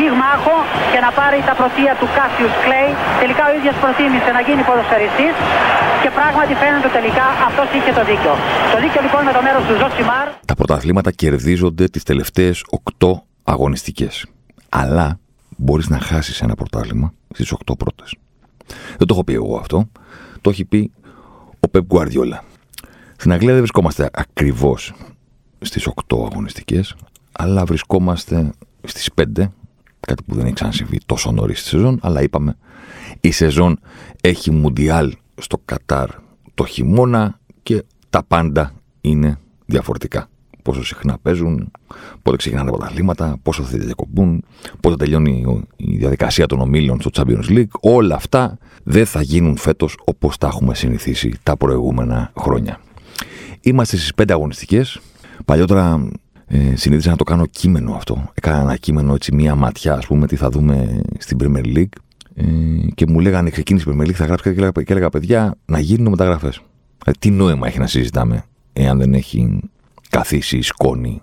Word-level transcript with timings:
πυγμάχο 0.00 0.56
και 0.92 1.00
να 1.06 1.10
πάρει 1.18 1.38
τα 1.48 1.54
πρωτεία 1.60 1.92
του 2.00 2.08
Κάσιους 2.16 2.54
Κλέη. 2.64 2.90
Τελικά 3.22 3.42
ο 3.50 3.52
ίδιος 3.58 3.76
προτίμησε 3.82 4.30
να 4.36 4.40
γίνει 4.46 4.62
ποδοσφαιριστής 4.68 5.34
και 6.02 6.10
πράγματι 6.18 6.52
φαίνεται 6.62 6.90
τελικά 6.98 7.26
αυτός 7.48 7.66
είχε 7.76 7.92
το 7.98 8.02
δίκιο. 8.10 8.32
Το 8.72 8.78
δίκιο 8.84 9.00
λοιπόν 9.06 9.20
με 9.28 9.32
το 9.36 9.40
μέρος 9.46 9.62
του 9.66 9.74
Ζωσιμάρ. 9.80 10.26
Τα 10.50 10.54
πρωταθλήματα 10.60 11.10
κερδίζονται 11.22 11.84
τις 11.94 12.02
τελευταίες 12.10 12.56
8 12.98 13.12
αγωνιστικές. 13.52 14.14
Αλλά 14.80 15.06
μπορείς 15.62 15.88
να 15.94 15.98
χάσεις 16.08 16.36
ένα 16.46 16.54
πρωτάθλημα 16.60 17.08
στις 17.34 17.48
8 17.52 17.74
πρώτες. 17.82 18.08
Δεν 18.98 19.06
το 19.06 19.12
έχω 19.14 19.24
πει 19.24 19.34
εγώ 19.42 19.54
αυτό. 19.62 19.78
Το 20.40 20.50
έχει 20.50 20.64
πει 20.64 20.80
ο 21.64 21.68
Πεπ 21.68 21.84
Γκουαρδιόλα. 21.84 22.38
Στην 23.16 23.32
Αγγλία 23.32 23.50
δεν 23.50 23.62
βρισκόμαστε 23.64 24.10
ακριβώς 24.12 24.94
στις 25.60 25.86
8 25.86 26.24
αγωνιστικές, 26.30 26.96
αλλά 27.32 27.64
βρισκόμαστε 27.64 28.50
στις 28.84 29.10
5 29.14 29.50
κάτι 30.10 30.22
που 30.26 30.34
δεν 30.34 30.44
έχει 30.44 30.54
ξανασυμβεί 30.54 30.98
τόσο 31.06 31.30
νωρίς 31.30 31.60
στη 31.60 31.68
σεζόν, 31.68 31.98
αλλά 32.02 32.22
είπαμε 32.22 32.56
η 33.20 33.30
σεζόν 33.30 33.78
έχει 34.20 34.50
μουντιάλ 34.50 35.12
στο 35.34 35.60
Κατάρ 35.64 36.08
το 36.54 36.64
χειμώνα 36.64 37.40
και 37.62 37.82
τα 38.10 38.24
πάντα 38.24 38.72
είναι 39.00 39.38
διαφορετικά. 39.66 40.28
Πόσο 40.62 40.84
συχνά 40.84 41.18
παίζουν, 41.22 41.70
πότε 42.22 42.36
ξεκινάνε 42.36 42.70
τα 42.70 42.76
πρωταθλήματα, 42.76 43.36
πόσο 43.42 43.62
θα 43.62 43.78
διακοπούν, 43.78 44.44
πότε 44.80 44.96
τελειώνει 44.96 45.64
η 45.76 45.96
διαδικασία 45.96 46.46
των 46.46 46.60
ομίλων 46.60 47.00
στο 47.00 47.10
Champions 47.12 47.48
League. 47.48 47.70
Όλα 47.80 48.14
αυτά 48.14 48.58
δεν 48.82 49.06
θα 49.06 49.22
γίνουν 49.22 49.56
φέτος 49.56 49.96
όπως 50.04 50.38
τα 50.38 50.46
έχουμε 50.46 50.74
συνηθίσει 50.74 51.32
τα 51.42 51.56
προηγούμενα 51.56 52.32
χρόνια. 52.36 52.80
Είμαστε 53.60 53.96
στις 53.96 54.14
πέντε 54.14 54.32
αγωνιστικές. 54.32 55.00
Παλιότερα 55.44 56.08
ε, 56.52 56.76
συνήθισα 56.76 57.10
να 57.10 57.16
το 57.16 57.24
κάνω 57.24 57.46
κείμενο 57.46 57.94
αυτό. 57.94 58.30
Έκανα 58.34 58.60
ένα 58.60 58.76
κείμενο 58.76 59.14
έτσι 59.14 59.34
μία 59.34 59.54
ματιά, 59.54 59.94
ας 59.94 60.06
πούμε, 60.06 60.26
τι 60.26 60.36
θα 60.36 60.50
δούμε 60.50 61.00
στην 61.18 61.38
Premier 61.40 61.76
League. 61.76 61.92
Ε, 62.34 62.44
και 62.94 63.06
μου 63.08 63.20
λέγανε, 63.20 63.50
ξεκίνησε 63.50 63.90
η 63.90 63.94
Premier 63.96 64.06
League, 64.06 64.12
θα 64.12 64.24
γράψει 64.24 64.42
και 64.42 64.56
έλεγα, 64.56 64.70
και 64.70 64.92
έλεγα 64.92 65.08
παιδιά, 65.08 65.56
να 65.64 65.78
γίνουν 65.78 66.10
μεταγραφές. 66.10 66.60
Ε, 67.04 67.10
τι 67.18 67.30
νόημα 67.30 67.66
έχει 67.66 67.78
να 67.78 67.86
συζητάμε, 67.86 68.44
εάν 68.72 68.98
δεν 68.98 69.14
έχει 69.14 69.60
καθίσει 70.10 70.56
η 70.56 70.62
σκόνη 70.62 71.20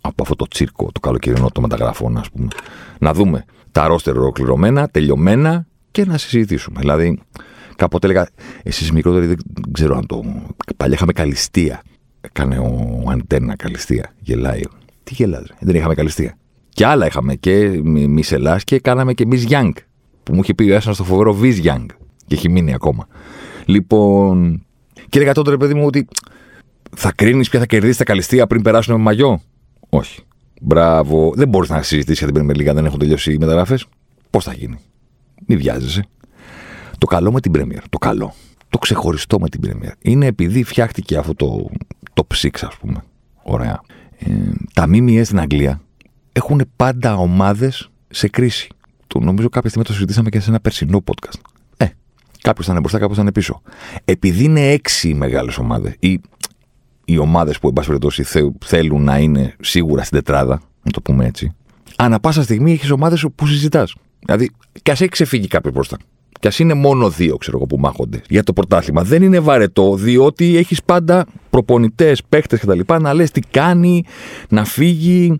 από 0.00 0.22
αυτό 0.22 0.36
το 0.36 0.46
τσίρκο, 0.46 0.92
το 0.92 1.00
καλοκαιρινό 1.00 1.50
των 1.50 1.62
μεταγραφών, 1.62 2.16
ας 2.16 2.30
πούμε. 2.30 2.48
Να 2.98 3.12
δούμε 3.12 3.44
τα 3.72 3.86
ρόστερ 3.86 4.16
ολοκληρωμένα, 4.16 4.88
τελειωμένα 4.88 5.66
και 5.90 6.04
να 6.04 6.18
συζητήσουμε. 6.18 6.80
Δηλαδή, 6.80 7.18
κάποτε 7.76 8.06
έλεγα, 8.06 8.28
εσείς 8.62 8.92
μικρότεροι 8.92 9.26
δεν 9.26 9.38
ξέρω 9.72 9.96
αν 9.96 10.06
το. 10.06 10.24
Παλιά 10.76 10.94
είχαμε 10.94 11.12
καλυστία. 11.12 11.82
Έκανε 12.20 12.58
ο 12.58 13.04
Αντένα 13.10 13.56
καλυστία. 13.56 14.14
Γελάει. 14.20 14.60
Τι 15.02 15.14
γελάζει, 15.14 15.46
δεν 15.60 15.74
είχαμε 15.74 15.94
καλυστία. 15.94 16.36
Και 16.68 16.86
άλλα 16.86 17.06
είχαμε 17.06 17.34
και 17.34 17.80
μη 17.84 18.22
Ελλά 18.30 18.60
και 18.64 18.80
κάναμε 18.80 19.12
και 19.14 19.26
Miss 19.30 19.48
Young. 19.48 19.72
Που 20.22 20.34
μου 20.34 20.40
είχε 20.42 20.54
πει 20.54 20.70
ο 20.70 20.74
Έσονα 20.74 20.94
στο 20.94 21.04
φοβερό 21.04 21.38
Viz 21.42 21.64
Young. 21.64 21.86
Και 22.26 22.34
έχει 22.34 22.48
μείνει 22.48 22.74
ακόμα. 22.74 23.06
Λοιπόν. 23.64 24.64
Και 25.08 25.18
έλεγα 25.18 25.32
τότε, 25.32 25.50
ρε 25.50 25.56
παιδί 25.56 25.74
μου, 25.74 25.86
ότι 25.86 26.08
θα 26.96 27.12
κρίνεις 27.12 27.48
ποια 27.48 27.60
θα 27.60 27.66
κερδίσει 27.66 27.98
τα 27.98 28.04
καλυστία 28.04 28.46
πριν 28.46 28.62
περάσουν 28.62 28.94
με 28.94 29.00
μαγιό; 29.00 29.40
Όχι. 29.88 30.22
Μπράβο. 30.60 31.32
Δεν 31.34 31.48
μπορείς 31.48 31.68
να 31.68 31.82
συζητήσεις 31.82 32.18
για 32.18 32.32
την 32.32 32.46
Premier 32.46 32.56
League 32.56 32.66
αν 32.66 32.74
δεν 32.74 32.84
έχουν 32.84 32.98
τελειώσει 32.98 33.32
οι 33.32 33.38
μεταγραφές; 33.38 33.86
Πώς 34.30 34.44
θα 34.44 34.52
γίνει; 34.52 34.78
Μην 35.46 35.58
βιάζεσαι. 35.58 36.04
Το 36.98 37.06
καλό 37.06 37.32
με 37.32 37.40
την 37.40 37.52
Premier. 37.54 37.82
Το 37.88 37.98
καλό. 37.98 38.34
Το 38.70 38.78
ξεχωριστό 38.78 39.40
με 39.40 39.48
την 39.48 39.60
Premier. 39.64 39.92
Είναι 40.00 40.26
επειδή 40.26 40.62
φτιάχτηκε 40.62 41.16
αυτό 41.16 41.34
το, 41.34 41.70
το 42.12 42.24
ψήξ, 42.24 42.62
ας 42.62 42.76
πούμε. 42.76 43.04
Ωραία. 43.42 43.80
Ε, 44.18 44.32
τα 44.72 44.88
ΜΜΕ 44.88 45.24
στην 45.24 45.40
Αγγλία 45.40 45.80
έχουν 46.32 46.62
πάντα 46.76 47.14
ομάδες 47.14 47.90
σε 48.08 48.28
κρίση. 48.28 48.68
Το 49.06 49.18
νομίζω 49.18 49.48
κάποια 49.48 49.68
στιγμή 49.68 49.86
το 49.86 49.92
συζητήσαμε 49.92 50.28
και 50.28 50.40
σε 50.40 50.50
ένα 50.50 50.60
περσινό 50.60 51.02
podcast. 51.04 51.40
Ε, 51.76 51.86
κάποιος 52.40 52.66
θα 52.66 52.72
είναι 52.72 52.80
μπροστά, 52.80 52.98
κάποιος 52.98 53.16
θα 53.16 53.22
είναι 53.22 53.32
πίσω. 53.32 53.62
Επειδή 54.04 54.44
είναι 54.44 54.68
έξι 54.70 55.08
οι 55.08 55.14
μεγάλες 55.14 55.58
ομάδες, 55.58 55.94
ή 55.98 56.20
οι 57.04 57.18
ομάδες 57.18 57.58
που, 57.58 57.68
εν 57.68 57.72
πάση 57.72 57.86
περιπτώσει, 57.86 58.24
θέλουν 58.64 59.02
να 59.02 59.18
είναι 59.18 59.56
σίγουρα 59.60 60.02
στην 60.02 60.18
τετράδα, 60.18 60.60
να 60.82 60.90
το 60.90 61.00
πούμε 61.00 61.26
έτσι, 61.26 61.54
ανά 61.96 62.20
πάσα 62.20 62.42
στιγμή 62.42 62.72
έχεις 62.72 62.90
ομάδες 62.90 63.26
που 63.34 63.46
συζητάς. 63.46 63.94
Δηλαδή, 64.18 64.50
και 64.82 64.90
ας 64.90 65.00
έχει 65.00 65.10
ξεφύγει 65.10 65.46
κάποιος 65.46 65.74
μπροστά. 65.74 65.96
Και 66.40 66.48
ας 66.48 66.58
είναι 66.58 66.74
μόνο 66.74 67.10
δύο, 67.10 67.36
ξέρω 67.36 67.56
εγώ, 67.56 67.66
που 67.66 67.78
μάχονται 67.78 68.20
για 68.28 68.42
το 68.42 68.52
πρωτάθλημα. 68.52 69.02
Δεν 69.02 69.22
είναι 69.22 69.38
βαρετό, 69.38 69.96
διότι 69.96 70.56
έχεις 70.56 70.82
πάντα 70.82 71.26
προπονητές, 71.50 72.22
παίχτες 72.28 72.60
κτλ. 72.60 72.80
Να 73.00 73.14
λες 73.14 73.30
τι 73.30 73.40
κάνει, 73.40 74.04
να 74.48 74.64
φύγει, 74.64 75.38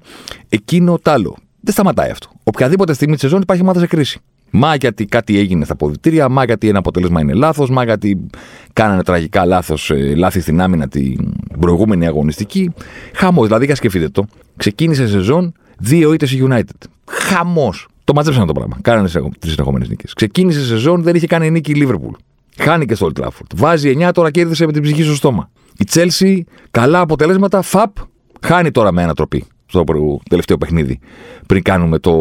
εκείνο 0.49 0.99
τ' 0.99 1.09
άλλο. 1.09 1.37
Δεν 1.61 1.73
σταματάει 1.73 2.11
αυτό. 2.11 2.29
Οποιαδήποτε 2.45 2.93
στιγμή 2.93 3.13
της 3.13 3.23
σεζόν 3.23 3.41
υπάρχει 3.41 3.63
ομάδα 3.63 3.81
σε 3.81 3.87
κρίση. 3.87 4.21
Μα 4.51 4.75
γιατί 4.75 5.05
κάτι 5.05 5.39
έγινε 5.39 5.65
στα 5.65 5.77
ποδητήρια, 5.77 6.29
μα 6.29 6.45
γιατί 6.45 6.69
ένα 6.69 6.79
αποτέλεσμα 6.79 7.21
είναι 7.21 7.33
λάθος, 7.33 7.71
μα 7.71 7.85
γιατί 7.85 8.27
κάνανε 8.73 9.03
τραγικά 9.03 9.45
λάθος, 9.45 9.91
ε, 9.91 10.15
λάθη 10.17 10.41
στην 10.41 10.61
άμυνα 10.61 10.89
την 10.89 11.33
προηγούμενη 11.61 12.07
αγωνιστική. 12.07 12.73
Χαμός, 13.15 13.47
δηλαδή, 13.47 13.65
για 13.65 13.75
σκεφτείτε 13.75 14.09
το. 14.09 14.25
Ξεκίνησε 14.57 15.09
σεζόν 15.09 15.53
δύο 15.79 16.13
ήττες 16.13 16.39
United. 16.49 16.89
Χαμός. 17.07 17.89
Το 18.11 18.17
μαζέψαν 18.17 18.47
το 18.47 18.53
πράγμα. 18.53 18.79
Κάνανε 18.83 19.09
τρει 19.39 19.51
συνεχόμενες 19.51 19.89
νίκες. 19.89 20.13
Ξεκίνησε 20.13 20.65
σεζόν, 20.65 21.03
δεν 21.03 21.15
είχε 21.15 21.27
κάνει 21.27 21.51
νίκη 21.51 21.71
η 21.71 21.75
Λίβερπουλ. 21.75 22.15
Χάνηκε 22.59 22.95
στο 22.95 23.11
Old 23.11 23.23
Trafford. 23.23 23.55
Βάζει 23.55 23.97
9, 23.99 24.11
τώρα 24.15 24.31
κέρδισε 24.31 24.67
με 24.67 24.73
την 24.73 24.83
ψυχή 24.83 25.03
στο 25.03 25.15
στόμα. 25.15 25.51
Η 25.79 25.87
Chelsea, 25.93 26.41
καλά 26.71 27.01
αποτελέσματα, 27.01 27.63
φαπ, 27.63 27.97
χάνει 28.41 28.71
τώρα 28.71 28.93
με 28.93 29.03
ένα 29.03 29.15
τροπή 29.15 29.45
στο 29.67 29.85
τελευταίο 30.29 30.59
παιχνίδι 30.59 30.99
πριν 31.47 31.63
κάνουμε 31.63 31.99
το, 31.99 32.15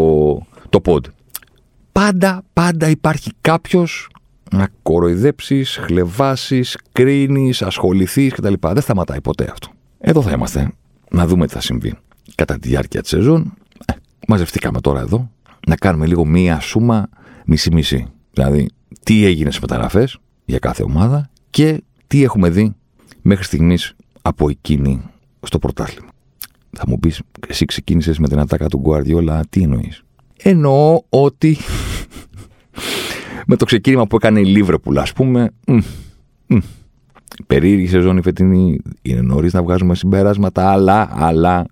το 0.69 0.81
pod. 0.85 0.99
Πάντα, 1.91 2.43
πάντα 2.53 2.89
υπάρχει 2.89 3.31
κάποιος 3.41 4.09
να 4.51 4.67
κοροϊδέψεις, 4.81 5.79
χλεβάσεις, 5.83 6.77
κρίνεις, 6.91 7.61
ασχοληθείς 7.61 8.33
κτλ. 8.33 8.53
Δεν 8.61 8.81
σταματάει 8.81 9.21
ποτέ 9.21 9.49
αυτό. 9.51 9.67
Εδώ 9.99 10.21
θα 10.21 10.31
είμαστε 10.31 10.71
να 11.11 11.27
δούμε 11.27 11.47
τι 11.47 11.53
θα 11.53 11.61
συμβεί 11.61 11.93
κατά 12.35 12.59
τη 12.59 12.67
διάρκεια 12.67 13.01
της 13.01 13.09
σεζόν. 13.09 13.53
Ε, 13.85 13.93
μαζευτήκαμε 14.27 14.81
τώρα 14.81 14.99
εδώ 14.99 15.29
να 15.67 15.75
κάνουμε 15.75 16.05
λίγο 16.05 16.25
μία 16.25 16.59
σούμα 16.59 17.09
μισή-μισή. 17.45 18.07
Δηλαδή, 18.31 18.69
τι 19.03 19.25
έγινε 19.25 19.49
στις 19.49 19.61
μεταγραφές 19.61 20.17
για 20.45 20.59
κάθε 20.59 20.83
ομάδα 20.83 21.29
και 21.49 21.83
τι 22.07 22.23
έχουμε 22.23 22.49
δει 22.49 22.75
μέχρι 23.21 23.43
στιγμής 23.43 23.95
από 24.21 24.49
εκείνη 24.49 25.01
στο 25.41 25.59
πρωτάθλημα. 25.59 26.09
Θα 26.71 26.83
μου 26.87 26.99
πεις, 26.99 27.21
εσύ 27.47 27.65
ξεκίνησες 27.65 28.19
με 28.19 28.27
την 28.27 28.39
ατάκα 28.39 28.67
του 28.67 28.77
Γκουαρδιόλα, 28.77 29.43
τι 29.49 29.61
εννοείς; 29.61 30.03
Εννοώ 30.37 31.01
ότι 31.09 31.57
με 33.47 33.55
το 33.55 33.65
ξεκίνημα 33.65 34.07
που 34.07 34.15
έκανε 34.15 34.39
η 34.39 34.45
Λίβρεπουλ, 34.45 34.97
ας 34.97 35.13
πούμε. 35.13 35.51
Μ, 35.67 35.77
μ, 36.47 36.57
περίεργη 37.47 37.87
σεζόν 37.87 38.17
η 38.17 38.21
φετινή. 38.21 38.79
Είναι 39.01 39.21
νωρίς 39.21 39.53
να 39.53 39.63
βγάζουμε 39.63 39.95
συμπεράσματα, 39.95 40.71
αλλά, 40.71 41.09
αλλά 41.11 41.65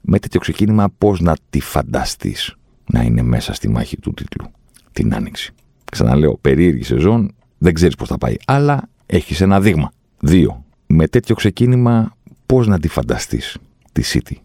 με 0.00 0.18
τέτοιο 0.18 0.40
ξεκίνημα 0.40 0.88
πώς 0.98 1.20
να 1.20 1.36
τη 1.50 1.60
φανταστείς; 1.60 2.56
Να 2.92 3.02
είναι 3.02 3.22
μέσα 3.22 3.52
στη 3.52 3.68
μάχη 3.68 3.96
του 3.96 4.12
τίτλου 4.12 4.50
την 4.92 5.14
άνοιξη. 5.14 5.52
Ξαναλέω, 5.92 6.36
περίεργη 6.40 6.82
σεζόν, 6.82 7.34
δεν 7.58 7.74
ξέρεις 7.74 7.94
πώς 7.94 8.08
θα 8.08 8.18
πάει. 8.18 8.36
Αλλά 8.46 8.88
έχεις 9.06 9.40
ένα 9.40 9.60
δείγμα. 9.60 9.92
Δύο. 10.20 10.64
Με 10.86 11.08
τέτοιο 11.08 11.34
ξεκίνημα, 11.34 12.16
πώς 12.46 12.66
να 12.66 12.78
τη 12.78 12.88
φανταστείς 12.88 13.56
τη 13.92 14.02
City 14.12 14.36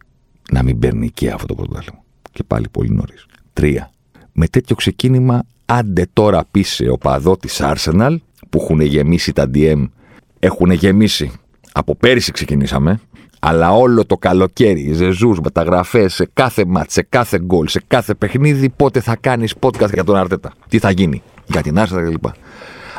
να 0.51 0.63
μην 0.63 0.79
παίρνει 0.79 1.09
και 1.09 1.29
αυτό 1.29 1.45
το 1.45 1.55
πρωτάθλημα. 1.55 2.03
Και 2.31 2.43
πάλι 2.43 2.69
πολύ 2.71 2.89
νωρίς. 2.89 3.25
Τρία. 3.53 3.91
Με 4.31 4.47
τέτοιο 4.47 4.75
ξεκίνημα, 4.75 5.43
άντε 5.65 6.07
τώρα 6.13 6.45
πεις 6.51 6.69
σε 6.69 6.89
οπαδό 6.89 7.37
τη 7.37 7.49
Arsenal 7.57 8.17
που 8.49 8.61
έχουν 8.61 8.81
γεμίσει 8.81 9.33
τα 9.33 9.49
DM, 9.53 9.87
έχουν 10.39 10.71
γεμίσει. 10.71 11.31
Από 11.71 11.95
πέρυσι 11.95 12.31
ξεκινήσαμε, 12.31 12.99
αλλά 13.39 13.71
όλο 13.71 14.05
το 14.05 14.17
καλοκαίρι, 14.17 14.93
ζεζού, 14.93 15.35
μεταγραφέ 15.43 16.07
σε 16.07 16.29
κάθε 16.33 16.65
μάτς, 16.65 16.93
σε 16.93 17.01
κάθε 17.01 17.39
γκολ, 17.39 17.67
σε 17.67 17.83
κάθε 17.87 18.13
παιχνίδι, 18.13 18.69
πότε 18.69 18.99
θα 19.01 19.15
κάνεις 19.15 19.53
podcast 19.59 19.93
για 19.93 20.03
τον 20.03 20.15
Αρτέτα. 20.15 20.51
Τι 20.69 20.79
θα 20.79 20.91
γίνει 20.91 21.21
για 21.45 21.61
την 21.61 21.79
Άρσενα 21.79 22.03
κλπ. 22.03 22.25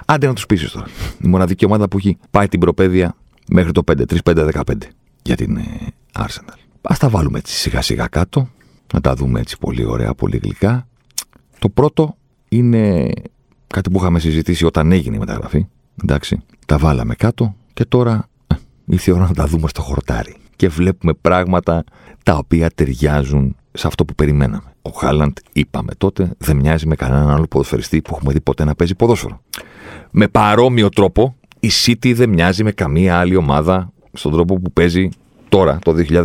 Άντε 0.07 0.27
να 0.27 0.35
τους 0.35 0.47
πείσεις 0.47 0.71
τώρα. 0.71 0.87
Η 1.25 1.29
μοναδική 1.29 1.65
ομάδα 1.65 1.89
που 1.89 1.97
έχει 1.97 2.19
πάει 2.31 2.49
την 2.49 2.61
προπαίδεια 2.61 3.15
μέχρι 3.49 3.73
το 3.73 3.83
5, 3.93 4.03
3-5-15 4.25 4.61
για 5.23 5.37
την 5.37 5.57
ε, 5.57 5.63
Arsenal. 6.19 6.59
Α 6.83 6.95
τα 6.99 7.09
βάλουμε 7.09 7.39
έτσι 7.39 7.55
σιγά 7.55 7.83
σιγά 7.83 8.07
κάτω, 8.07 8.49
να 8.93 9.01
τα 9.01 9.15
δούμε 9.15 9.41
έτσι 9.41 9.59
πολύ 9.59 9.85
ωραία, 9.85 10.15
πολύ 10.15 10.37
γλυκά. 10.37 10.89
Το 11.59 11.69
πρώτο 11.69 12.17
είναι 12.49 13.13
κάτι 13.67 13.91
που 13.91 13.99
είχαμε 13.99 14.19
συζητήσει 14.19 14.65
όταν 14.65 14.93
έγινε 14.93 15.17
η 15.17 15.19
μεταγραφή. 15.19 15.67
Εντάξει, 16.03 16.43
τα 16.67 16.79
βάλαμε 16.79 17.15
κάτω 17.15 17.55
και 17.73 17.85
τώρα 17.85 18.15
ε, 18.15 18.38
ήρθε 18.89 19.11
η 19.11 19.15
ώρα 19.15 19.27
να 19.27 19.35
τα 19.35 19.47
δούμε 19.47 19.69
στο 19.69 19.83
χορτάρι. 19.83 20.37
Και 20.57 20.69
βλέπουμε 20.69 21.13
πράγματα 21.21 21.85
τα 22.23 22.37
οποία 22.37 22.71
ταιριάζουν 22.75 23.57
σε 23.73 23.87
αυτό 23.87 24.05
που 24.05 24.15
περιμέναμε. 24.15 24.73
Ο 24.83 24.91
Χάλαντ, 24.91 25.37
είπαμε 25.53 25.93
τότε, 25.99 26.31
δεν 26.39 26.57
μοιάζει 26.57 26.87
με 26.87 26.95
κανέναν 26.95 27.31
άλλο 27.31 27.47
ποδοσφαιριστή 27.47 28.03
που 28.03 28.15
έχουμε 28.15 28.33
δει 28.33 28.41
ποτέ 28.41 28.65
να 28.65 28.75
παίζει 28.75 28.95
ποδόσφαιρο. 28.95 29.41
Με 30.11 30.29
παρόμοιο 30.29 30.89
τρόπο, 30.89 31.37
η 31.61 31.71
City 31.85 32.15
δεν 32.15 32.29
μοιάζει 32.29 32.65
με 32.65 32.73
καμία 32.73 33.19
άλλη 33.19 33.37
ομάδα 33.37 33.93
στον 34.13 34.33
τρόπο 34.33 34.55
που 34.55 34.73
παίζει 34.73 35.09
τώρα, 35.49 35.79
το 35.85 35.95
2022, 36.09 36.25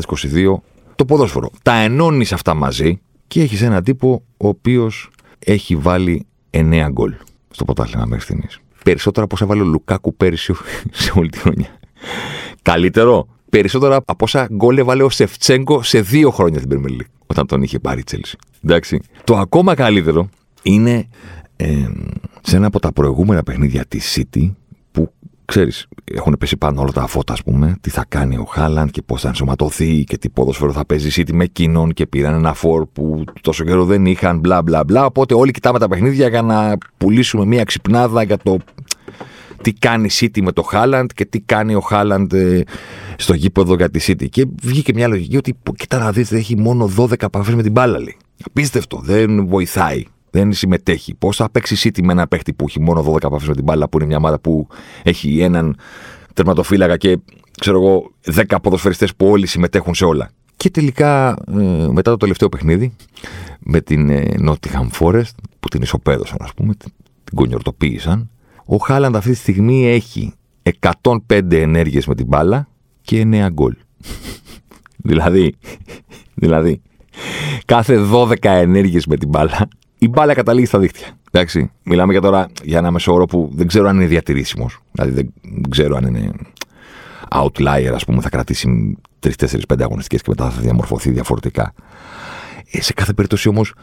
το 0.95 1.05
ποδόσφαιρο. 1.05 1.49
Τα 1.63 1.73
ενώνεις 1.73 2.33
αυτά 2.33 2.53
μαζί 2.53 3.01
και 3.27 3.41
έχεις 3.41 3.61
έναν 3.61 3.83
τύπο 3.83 4.23
ο 4.37 4.47
οποίος 4.47 5.09
έχει 5.39 5.75
βάλει 5.75 6.25
9 6.51 6.87
γκολ 6.91 7.13
στο 7.49 7.65
ποτάθλημα 7.65 8.05
μέχρι 8.05 8.23
στιγμής. 8.23 8.59
Περισσότερα 8.83 9.25
από 9.25 9.35
όσα 9.35 9.45
βάλει 9.45 9.61
ο 9.61 9.65
Λουκάκου 9.65 10.15
πέρυσι 10.15 10.53
σε 10.91 11.11
όλη 11.15 11.29
τη 11.29 11.37
χρονιά. 11.37 11.79
Καλύτερο, 12.63 13.27
περισσότερα 13.49 13.95
από 13.95 14.15
όσα 14.19 14.47
γκολ 14.53 14.77
έβαλε 14.77 15.03
ο 15.03 15.09
Σεφτσέγκο 15.09 15.83
σε 15.83 16.01
δύο 16.01 16.29
χρόνια 16.29 16.59
στην 16.59 16.71
Premier 16.71 16.91
League, 16.91 17.11
όταν 17.25 17.47
τον 17.47 17.63
είχε 17.63 17.79
πάρει 17.79 17.99
η 17.99 18.03
Chelsea. 18.11 18.33
Εντάξει. 18.63 19.01
Το 19.23 19.37
ακόμα 19.37 19.75
καλύτερο 19.75 20.29
είναι 20.61 21.07
ε, 21.55 21.87
σε 22.41 22.55
ένα 22.55 22.67
από 22.67 22.79
τα 22.79 22.91
προηγούμενα 22.91 23.43
παιχνίδια 23.43 23.85
της 23.85 24.17
City, 24.19 24.51
που 24.91 25.11
ξέρεις, 25.45 25.87
έχουν 26.03 26.35
πέσει 26.39 26.57
πάνω 26.57 26.81
όλα 26.81 26.91
τα 26.91 27.07
φώτα, 27.07 27.33
ας 27.33 27.43
πούμε, 27.43 27.75
τι 27.81 27.89
θα 27.89 28.05
κάνει 28.09 28.37
ο 28.37 28.43
Χάλαντ 28.43 28.89
και 28.89 29.01
πώς 29.01 29.21
θα 29.21 29.27
ενσωματωθεί 29.27 30.03
και 30.03 30.17
τι 30.17 30.29
ποδόσφαιρο 30.29 30.71
θα 30.71 30.85
παίζει 30.85 31.21
η 31.21 31.23
City 31.27 31.33
με 31.33 31.43
εκείνον 31.43 31.91
και 31.93 32.07
πήραν 32.07 32.33
ένα 32.33 32.53
φόρ 32.53 32.85
που 32.93 33.23
τόσο 33.41 33.63
καιρό 33.63 33.85
δεν 33.85 34.05
είχαν, 34.05 34.39
μπλα 34.39 34.61
μπλα 34.61 34.83
μπλα. 34.83 35.05
Οπότε 35.05 35.33
όλοι 35.33 35.51
κοιτάμε 35.51 35.79
τα 35.79 35.87
παιχνίδια 35.87 36.27
για 36.27 36.41
να 36.41 36.77
πουλήσουμε 36.97 37.45
μία 37.45 37.63
ξυπνάδα 37.63 38.23
για 38.23 38.37
το 38.37 38.57
τι 39.63 39.73
κάνει 39.73 40.05
η 40.05 40.11
City 40.19 40.41
με 40.41 40.51
το 40.51 40.61
Χάλαντ 40.61 41.09
και 41.15 41.25
τι 41.25 41.39
κάνει 41.39 41.75
ο 41.75 41.79
Χάλαντ 41.79 42.33
ε, 42.33 42.63
στο 43.17 43.33
γήπεδο 43.33 43.75
για 43.75 43.89
τη 43.89 43.99
City. 44.07 44.29
Και 44.29 44.45
βγήκε 44.61 44.93
μια 44.93 45.07
λογική 45.07 45.37
ότι, 45.37 45.55
κοίτα 45.75 45.97
να 45.97 46.11
δείτε, 46.11 46.35
έχει 46.35 46.57
μόνο 46.57 46.89
12 46.97 47.23
επαφές 47.23 47.55
με 47.55 47.61
την 47.61 47.71
μπάλα. 47.71 47.99
Λέει. 47.99 48.17
Απίστευτο, 48.45 49.01
δεν 49.03 49.47
βοηθάει. 49.47 50.03
Δεν 50.29 50.53
συμμετέχει. 50.53 51.15
Πώς 51.15 51.35
θα 51.35 51.49
παίξει 51.49 51.75
City 51.83 52.03
με 52.03 52.11
ένα 52.11 52.27
παίχτη 52.27 52.53
που 52.53 52.65
έχει 52.67 52.79
μόνο 52.81 53.13
12 53.13 53.23
επαφές 53.23 53.47
με 53.47 53.53
την 53.53 53.63
μπάλα, 53.63 53.89
που 53.89 53.97
είναι 53.97 54.07
μια 54.07 54.17
ομάδα 54.17 54.39
που 54.39 54.67
έχει 55.03 55.39
έναν 55.41 55.77
τερματοφύλακα 56.33 56.97
και 56.97 57.17
ξέρω 57.59 57.77
εγώ 57.77 58.11
10 58.49 58.55
ποδοσφαιριστές 58.61 59.15
που 59.15 59.27
όλοι 59.27 59.47
συμμετέχουν 59.47 59.93
σε 59.93 60.05
όλα. 60.05 60.29
Και 60.55 60.69
τελικά, 60.69 61.29
ε, 61.29 61.87
μετά 61.91 62.11
το 62.11 62.17
τελευταίο 62.17 62.49
παιχνίδι, 62.49 62.95
με 63.59 63.81
την 63.81 64.09
ε, 64.09 64.35
Nottingham 64.47 64.87
Forest, 64.99 65.35
που 65.59 65.67
την 65.67 65.81
ισοπαίδωσαν, 65.81 66.37
ας 66.41 66.53
πούμε, 66.53 66.73
την 67.23 67.35
κονιορτοποίησαν, 67.35 68.29
ο 68.65 68.77
Χάλαντ 68.77 69.15
αυτή 69.15 69.29
τη 69.29 69.35
στιγμή 69.35 69.87
έχει 69.87 70.33
105 71.01 71.51
ενέργειες 71.51 72.05
με 72.07 72.15
την 72.15 72.25
μπάλα 72.25 72.67
και 73.01 73.27
9 73.31 73.47
γκολ. 73.51 73.75
δηλαδή, 75.09 75.55
δηλαδή, 76.33 76.81
κάθε 77.65 78.07
12 78.13 78.35
ενέργειες 78.41 79.05
με 79.05 79.17
την 79.17 79.29
μπάλα, 79.29 79.67
η 79.97 80.07
μπάλα 80.07 80.33
καταλήγει 80.33 80.65
στα 80.65 80.79
δίχτυα. 80.79 81.07
Εντάξει, 81.31 81.71
μιλάμε 81.83 82.11
για 82.11 82.21
τώρα 82.21 82.47
για 82.63 82.77
ένα 82.77 82.91
μεσόωρο 82.91 83.25
που 83.25 83.49
δεν 83.53 83.67
ξέρω 83.67 83.87
αν 83.87 83.95
είναι 83.95 84.05
διατηρήσιμος. 84.05 84.79
Δηλαδή 84.91 85.11
δεν 85.41 85.69
ξέρω 85.69 85.95
αν 85.95 86.05
είναι 86.05 86.31
outlier, 87.29 87.91
ας 87.93 88.05
πούμε, 88.05 88.21
θα 88.21 88.29
κρατήσει 88.29 88.97
3-4-5 89.19 89.27
αγωνιστικές 89.79 90.21
και 90.21 90.29
μετά 90.29 90.49
θα 90.49 90.61
διαμορφωθεί 90.61 91.11
διαφορετικά. 91.11 91.73
Ε, 92.71 92.81
σε 92.81 92.93
κάθε 92.93 93.13
περίπτωση 93.13 93.47
όμως, 93.47 93.73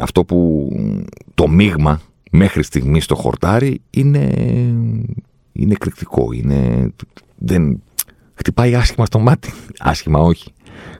αυτό 0.00 0.24
που 0.24 0.68
το 1.34 1.48
μείγμα 1.48 2.00
μέχρι 2.30 2.62
στιγμής 2.62 3.04
στο 3.04 3.14
χορτάρι 3.14 3.80
είναι, 3.90 4.32
είναι 5.52 5.72
εκρηκτικό. 5.72 6.32
Είναι, 6.32 6.90
δεν, 7.38 7.82
χτυπάει 8.34 8.74
άσχημα 8.74 9.06
στο 9.06 9.18
μάτι. 9.18 9.52
Άσχημα 9.78 10.18
όχι. 10.18 10.52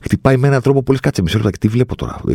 Χτυπάει 0.02 0.36
με 0.36 0.46
έναν 0.46 0.62
τρόπο 0.62 0.82
πολύ 0.82 0.98
κάτσε 0.98 1.22
μισό 1.22 1.36
λεπτό 1.36 1.50
και 1.50 1.58
τι 1.58 1.68
βλέπω 1.68 1.96
τώρα; 1.96 2.20
Ε, 2.28 2.34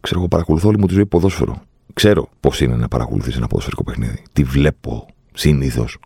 ξέρω, 0.00 0.18
εγώ 0.18 0.28
παρακολουθώ 0.28 0.68
όλη 0.68 0.78
μου 0.78 0.86
τη 0.86 0.94
ζωή 0.94 1.06
ποδόσφαιρο. 1.06 1.62
Ξέρω 1.92 2.28
πώς 2.40 2.60
είναι 2.60 2.76
να 2.76 2.88
παρακολουθείς 2.88 3.36
ένα 3.36 3.46
ποδοσφαιρικό 3.46 3.84
παιχνίδι. 3.84 4.22
Τι 4.32 4.42
βλέπω 4.42 5.06
συνήθως 5.34 5.98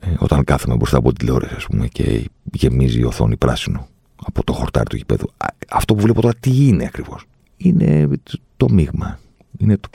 ε, 0.00 0.14
όταν 0.18 0.44
κάθομαι 0.44 0.76
μπροστά 0.76 0.96
από 0.96 1.08
την 1.08 1.18
τηλεόραση, 1.18 1.54
ας 1.54 1.64
πούμε, 1.66 1.86
και 1.86 2.30
γεμίζει 2.52 3.00
η 3.00 3.04
οθόνη 3.04 3.36
πράσινο 3.36 3.88
από 4.24 4.44
το 4.44 4.52
χορτάρι 4.52 4.86
του 4.86 4.96
γηπέδου. 4.96 5.30
Αυτό 5.70 5.94
που 5.94 6.00
βλέπω 6.00 6.20
τώρα 6.20 6.34
τι 6.40 6.66
είναι 6.66 6.84
ακριβώς; 6.84 7.24
Είναι 7.56 8.08
το, 8.22 8.38
το 8.56 8.68
μείγμα. 8.70 9.18
Είναι 9.58 9.76
το 9.76 9.88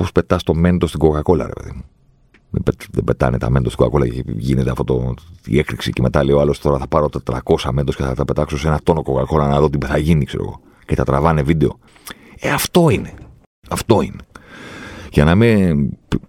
πώς 0.00 0.12
πετάς 0.12 0.42
το 0.42 0.54
μέντο 0.54 0.86
στην 0.86 1.00
κοκακόλα, 1.00 1.46
ρε 1.46 1.52
παιδί 1.52 1.70
μου. 1.74 1.82
Δεν 2.90 3.04
πετάνε 3.04 3.38
τα 3.38 3.50
μέντο 3.50 3.70
στην 3.70 3.84
κοκακόλα 3.84 4.08
και 4.08 4.24
γίνεται 4.26 4.70
αυτό 4.70 4.84
το, 4.84 5.14
η 5.46 5.58
έκρηξη 5.58 5.92
και 5.92 6.02
μετά 6.02 6.24
λέει 6.24 6.34
ο 6.34 6.40
άλλος 6.40 6.58
τώρα 6.58 6.78
θα 6.78 6.86
πάρω 6.86 7.08
400 7.24 7.70
μέντος 7.72 7.96
και 7.96 8.02
θα 8.02 8.14
τα 8.14 8.24
πετάξω 8.24 8.58
σε 8.58 8.68
ένα 8.68 8.80
τόνο 8.82 9.02
κοκακόλα 9.02 9.48
να 9.48 9.60
δω 9.60 9.70
τι 9.70 9.86
θα 9.86 9.98
γίνει, 9.98 10.24
ξέρω 10.24 10.42
εγώ. 10.46 10.60
Και 10.86 10.94
θα 10.94 11.04
τραβάνε 11.04 11.42
βίντεο. 11.42 11.78
Ε, 12.40 12.50
αυτό 12.50 12.90
είναι. 12.90 13.14
Αυτό 13.70 14.02
είναι. 14.02 14.18
Για 15.12 15.24
να 15.24 15.30
είμαι 15.30 15.74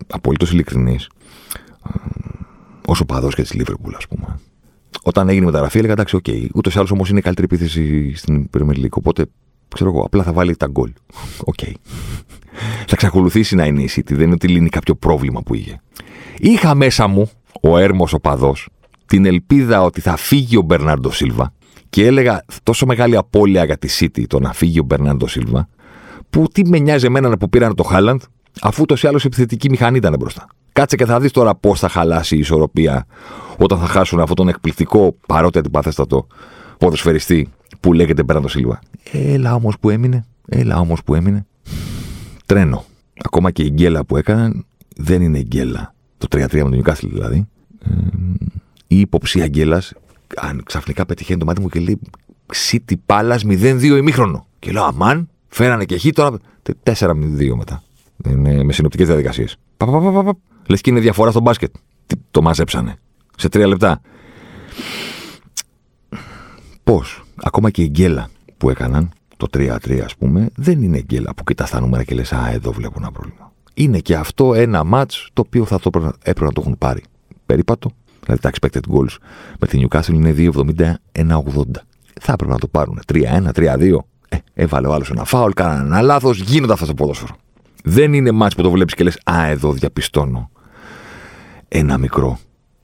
απολύτως 0.08 0.52
ειλικρινής, 0.52 1.10
ως 2.86 3.06
οπαδός 3.06 3.36
και 3.36 3.42
της 3.42 3.54
Λίβερπουλ, 3.54 3.96
ας 3.96 4.08
πούμε. 4.08 4.40
Όταν 5.04 5.30
έγινε 5.30 5.44
η 5.44 5.48
μεταγραφή, 5.48 5.78
έλεγα 5.78 5.94
εντάξει, 5.94 6.16
ok. 6.16 6.24
Okay. 6.28 6.48
Ούτως 6.54 6.76
ή 6.76 6.78
άλλως 6.78 6.92
όμως 6.92 7.10
είναι 7.10 7.20
η 7.20 7.22
καλύτερη 7.22 7.48
επίθεση 7.52 8.16
στην 8.16 8.50
Premier 8.58 8.76
League. 8.76 8.90
Οπότε, 8.90 9.26
ξέρω 9.76 9.90
εγώ, 9.90 10.02
απλά 10.02 10.24
θα 10.24 10.34
βάλει 10.34 10.56
τα 10.56 10.68
γκολ. 10.68 10.94
Οκ 11.52 11.60
θα 12.92 12.98
εξακολουθήσει 13.06 13.56
να 13.56 13.66
είναι 13.66 13.82
η 13.82 13.90
City. 13.96 14.12
Δεν 14.12 14.22
είναι 14.22 14.34
ότι 14.34 14.48
λύνει 14.48 14.70
κάποιο 14.70 14.96
πρόβλημα 14.96 15.42
που 15.42 15.56
είχε. 15.56 15.82
Είχα 16.38 16.76
μέσα 16.76 17.08
μου, 17.08 17.30
ο 17.62 17.78
έρμος 17.78 18.14
ο 18.14 18.20
οπαδός, 18.20 18.70
την 19.06 19.26
ελπίδα 19.26 19.84
ότι 19.84 20.02
θα 20.02 20.16
φύγει 20.16 20.58
ο 20.58 20.62
Μπερνάρντο 20.62 21.12
Σίλβα 21.12 21.54
και 21.90 22.06
έλεγα 22.06 22.46
τόσο 22.64 22.86
μεγάλη 22.86 23.18
απώλεια 23.18 23.66
για 23.66 23.78
τη 23.78 23.88
City 24.00 24.24
το 24.28 24.40
να 24.40 24.54
φύγει 24.54 24.80
ο 24.80 24.84
Μπερνάρντο 24.84 25.28
Σίλβα, 25.28 25.68
που 26.30 26.46
τι 26.52 26.68
με 26.70 26.80
νοιάζει 26.80 27.06
εμένα 27.06 27.38
που 27.38 27.50
πήραν 27.50 27.76
τον 27.76 27.84
Χάαλαντ, 27.84 28.22
αφού 28.62 28.86
τόσο 28.86 29.08
άλλο 29.08 29.20
επιθετική 29.24 29.70
μηχανή 29.70 29.98
ήταν 29.98 30.16
μπροστά. 30.20 30.48
Κάτσε 30.72 30.96
και 30.96 31.06
θα 31.06 31.20
δεις 31.20 31.32
τώρα 31.32 31.56
πώς 31.56 31.80
θα 31.80 31.90
χαλάσει 31.90 32.36
η 32.36 32.40
ισορροπία 32.40 33.06
όταν 33.58 33.80
θα 33.80 33.86
χάσουν 33.86 34.20
αυτόν 34.20 34.36
τον 34.36 34.48
εκπληκτικό 34.48 35.16
παρότι 35.28 35.58
αντιπαθέστατο 35.58 36.28
ποδοσφαιριστή 36.78 37.50
που 37.80 37.94
λέγεται 37.94 38.24
Μπερνάρντο 38.24 38.50
Σίλβα. 38.50 38.80
Έλα 39.12 39.54
όμως 39.54 39.76
που 39.80 39.90
έμεινε, 39.90 40.26
έλα 40.48 40.80
όμως 40.80 41.04
που 41.04 41.16
έμεινε 41.16 41.46
τρένο. 42.52 42.86
Ακόμα 43.24 43.52
και 43.52 43.64
η 43.64 43.70
γκέλα 43.70 44.06
που 44.06 44.18
έκαναν 44.18 44.66
δεν 44.96 45.22
είναι 45.22 45.42
γκέλα. 45.42 45.94
Το 46.18 46.28
3-3 46.32 46.48
με 46.52 46.60
τον 46.60 46.82
Newcastle 46.84 47.10
δηλαδή. 47.10 47.48
Ε, 47.80 47.90
η 48.88 49.00
υποψία 49.00 49.48
γκέλα, 49.48 49.82
αν 50.36 50.64
ξαφνικά 50.66 51.06
πετυχαίνει 51.06 51.40
το 51.40 51.46
μάτι 51.46 51.62
μου 51.62 51.70
και 51.70 51.80
λέει 51.80 52.00
City 52.70 52.94
Palace 53.06 53.40
0-2 53.40 53.82
ημίχρονο. 53.84 54.48
Και 54.60 54.72
λέω 54.72 54.84
Αμάν, 54.84 55.30
φέρανε 55.48 55.86
και 55.86 55.96
εκεί 55.96 56.12
τώρα 56.12 56.38
4-2 56.84 57.56
μετά. 57.56 57.84
Είναι 58.28 58.64
με 58.64 58.74
συνοπτικές 58.74 59.08
διαδικασίες. 59.08 59.58
Λες 60.68 60.82
και 60.82 60.90
είναι 60.90 61.00
διαφορά 61.00 61.32
στο 61.32 61.40
μπάσκετ. 61.40 61.76
Το 62.32 62.42
μαζέψανε. 62.42 62.96
Σε 63.38 63.50
τρία 63.50 63.68
λεπτά. 63.68 64.02
Πώς, 66.84 67.24
ακόμα 67.36 67.70
και 67.70 67.82
η 67.82 67.88
γκέλα 67.88 68.30
που 68.58 68.70
έκαναν 68.70 69.12
το 69.48 69.60
3-3 69.60 70.00
ας 70.00 70.16
πούμε, 70.16 70.50
δεν 70.56 70.82
είναι 70.82 71.00
γκέλα 71.00 71.34
που 71.34 71.44
κοιτά 71.44 71.68
τα 71.72 71.80
νούμερα 71.80 72.04
και 72.04 72.16
λες, 72.16 72.34
Α, 72.34 72.50
εδώ 72.52 72.72
βλέπω 72.72 72.94
ένα 72.98 73.12
πρόβλημα. 73.12 73.52
Είναι 73.74 74.00
και 74.00 74.16
αυτό 74.16 74.54
ένα 74.54 74.84
match 74.94 75.28
το 75.34 75.44
οποίο 75.46 75.66
θα 75.66 75.80
το 75.80 75.90
έπρεπε 76.24 76.46
να 76.46 76.52
το 76.52 76.62
έχουν 76.62 76.78
πάρει. 76.78 77.04
Περίπατο, 77.46 77.92
δηλαδή 78.26 78.42
τα 78.42 78.52
expected 78.52 78.96
goals 78.96 79.16
με 79.60 79.68
την 79.68 79.88
Newcastle 79.88 80.14
είναι 80.14 80.34
2,70-1,80. 80.38 81.84
Θα 82.22 82.32
έπρεπε 82.34 82.52
να 82.52 82.60
το 82.60 82.68
πάρουν 82.68 83.00
3-1, 83.14 83.52
3-2. 83.56 83.98
Ε, 84.30 84.38
έβαλε 84.54 84.88
ο 84.88 84.94
άλλος 84.94 85.10
ένα 85.10 85.24
φάουλ, 85.24 85.52
κάνανε 85.52 85.86
ένα 85.86 86.02
λάθος, 86.02 86.40
γίνονται 86.40 86.74
αυτά 86.74 86.86
στο 86.86 86.94
ποδόσφαιρο. 86.94 87.36
Δεν 87.84 88.14
είναι 88.14 88.30
match 88.42 88.52
που 88.56 88.62
το 88.62 88.72
βλέπεις 88.72 88.94
και 88.94 89.04
λες, 89.04 89.20
Α, 89.32 89.46
εδώ 89.46 89.72
διαπιστώνω 89.72 90.50
ένα 91.68 91.98
μικρό 91.98 92.40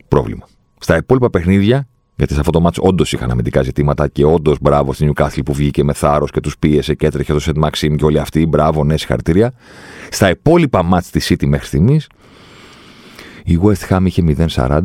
πρόβλημα. 0.08 0.48
Στα 0.80 0.98
υπόλοιπα 0.98 1.30
παιχνίδια 1.30 1.88
γιατί 2.18 2.34
σε 2.34 2.40
αυτό 2.40 2.52
το 2.52 2.60
μάτσο 2.60 2.82
όντως 2.86 3.14
είχαν 3.14 3.32
αμυντικά 3.32 3.62
ζητήματα 3.62 4.08
και 4.08 4.26
όντως 4.26 4.58
μπράβο 4.62 4.94
στην 4.94 5.12
Newcastle 5.12 5.40
που 5.46 5.54
βγήκε 5.54 5.84
με 5.84 5.94
θάρρος 5.94 6.32
και 6.32 6.40
τους 6.40 6.58
πίεσε 6.58 6.94
και 6.94 7.06
έτρεχε 7.06 7.34
το 7.34 7.40
Σετ 7.40 7.58
Μαξίμ 7.58 7.96
και 7.96 8.06
όλοι 8.06 8.20
αυτοί. 8.20 8.46
Μπράβο, 8.46 8.84
ναι, 8.84 8.98
συγχαρητήρια. 8.98 9.54
Στα 10.10 10.30
υπόλοιπα 10.30 10.84
μάτς 10.84 11.10
της 11.10 11.32
City 11.32 11.46
μέχρι 11.46 11.66
στιγμής, 11.66 12.08
η 13.44 13.60
West 13.64 13.88
Ham 13.90 14.02
είχε 14.04 14.24
0-40, 14.56 14.82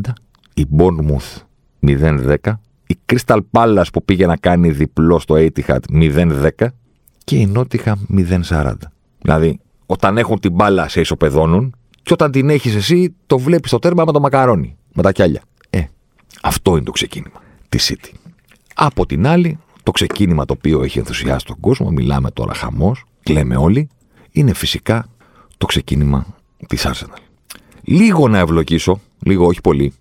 η 0.55 0.67
Bournemouth 0.79 1.43
0-10, 1.81 2.37
η 2.87 2.99
Crystal 3.12 3.39
Palace 3.51 3.85
που 3.93 4.05
πήγε 4.05 4.27
να 4.27 4.37
κάνει 4.37 4.71
διπλό 4.71 5.19
στο 5.19 5.35
Etihad 5.39 5.81
0-10 5.93 6.49
και 7.25 7.37
η 7.37 7.53
Nottingham 7.57 7.95
0-40. 8.49 8.73
Δηλαδή, 9.21 9.61
όταν 9.87 10.19
έχουν 10.19 10.41
την 10.41 10.53
μπάλα 10.53 10.89
σε 10.89 11.01
ισοπεδώνουν 11.01 11.75
και 12.03 12.12
όταν 12.12 12.31
την 12.31 12.51
έχεις 12.51 12.75
εσύ, 12.75 13.15
το 13.27 13.39
βλέπεις 13.39 13.71
στο 13.71 13.79
τέρμα 13.79 14.05
με 14.05 14.12
το 14.12 14.21
μακαρόνι, 14.21 14.77
με 14.93 15.03
τα 15.03 15.12
κιάλια. 15.12 15.43
Αυτό 16.43 16.77
είναι 16.77 16.85
το 16.85 16.91
ξεκίνημα 16.91 17.43
της 17.69 17.93
City. 17.93 18.11
Από 18.75 19.07
την 19.07 19.27
άλλη, 19.27 19.59
το 19.83 19.91
ξεκίνημα 19.91 20.45
το 20.45 20.55
οποίο 20.59 20.83
έχει 20.83 20.99
ενθουσιάσει 20.99 21.47
τον 21.47 21.61
κόσμο, 21.61 21.91
μιλάμε 21.91 22.31
τώρα 22.31 22.55
χαμός, 22.55 23.05
λέμε 23.29 23.57
όλοι, 23.57 23.89
είναι 24.31 24.55
φυσικά 24.55 25.07
το 25.59 25.67
ξεκίνημα 25.67 26.27
της 26.67 26.87
Arsenal. 26.87 27.19
Λίγο 27.83 28.29
να 28.29 28.39
ευλογήσω 28.39 29.01
λίγο, 29.23 29.47
όχι 29.47 29.61
πολύ, 29.61 29.93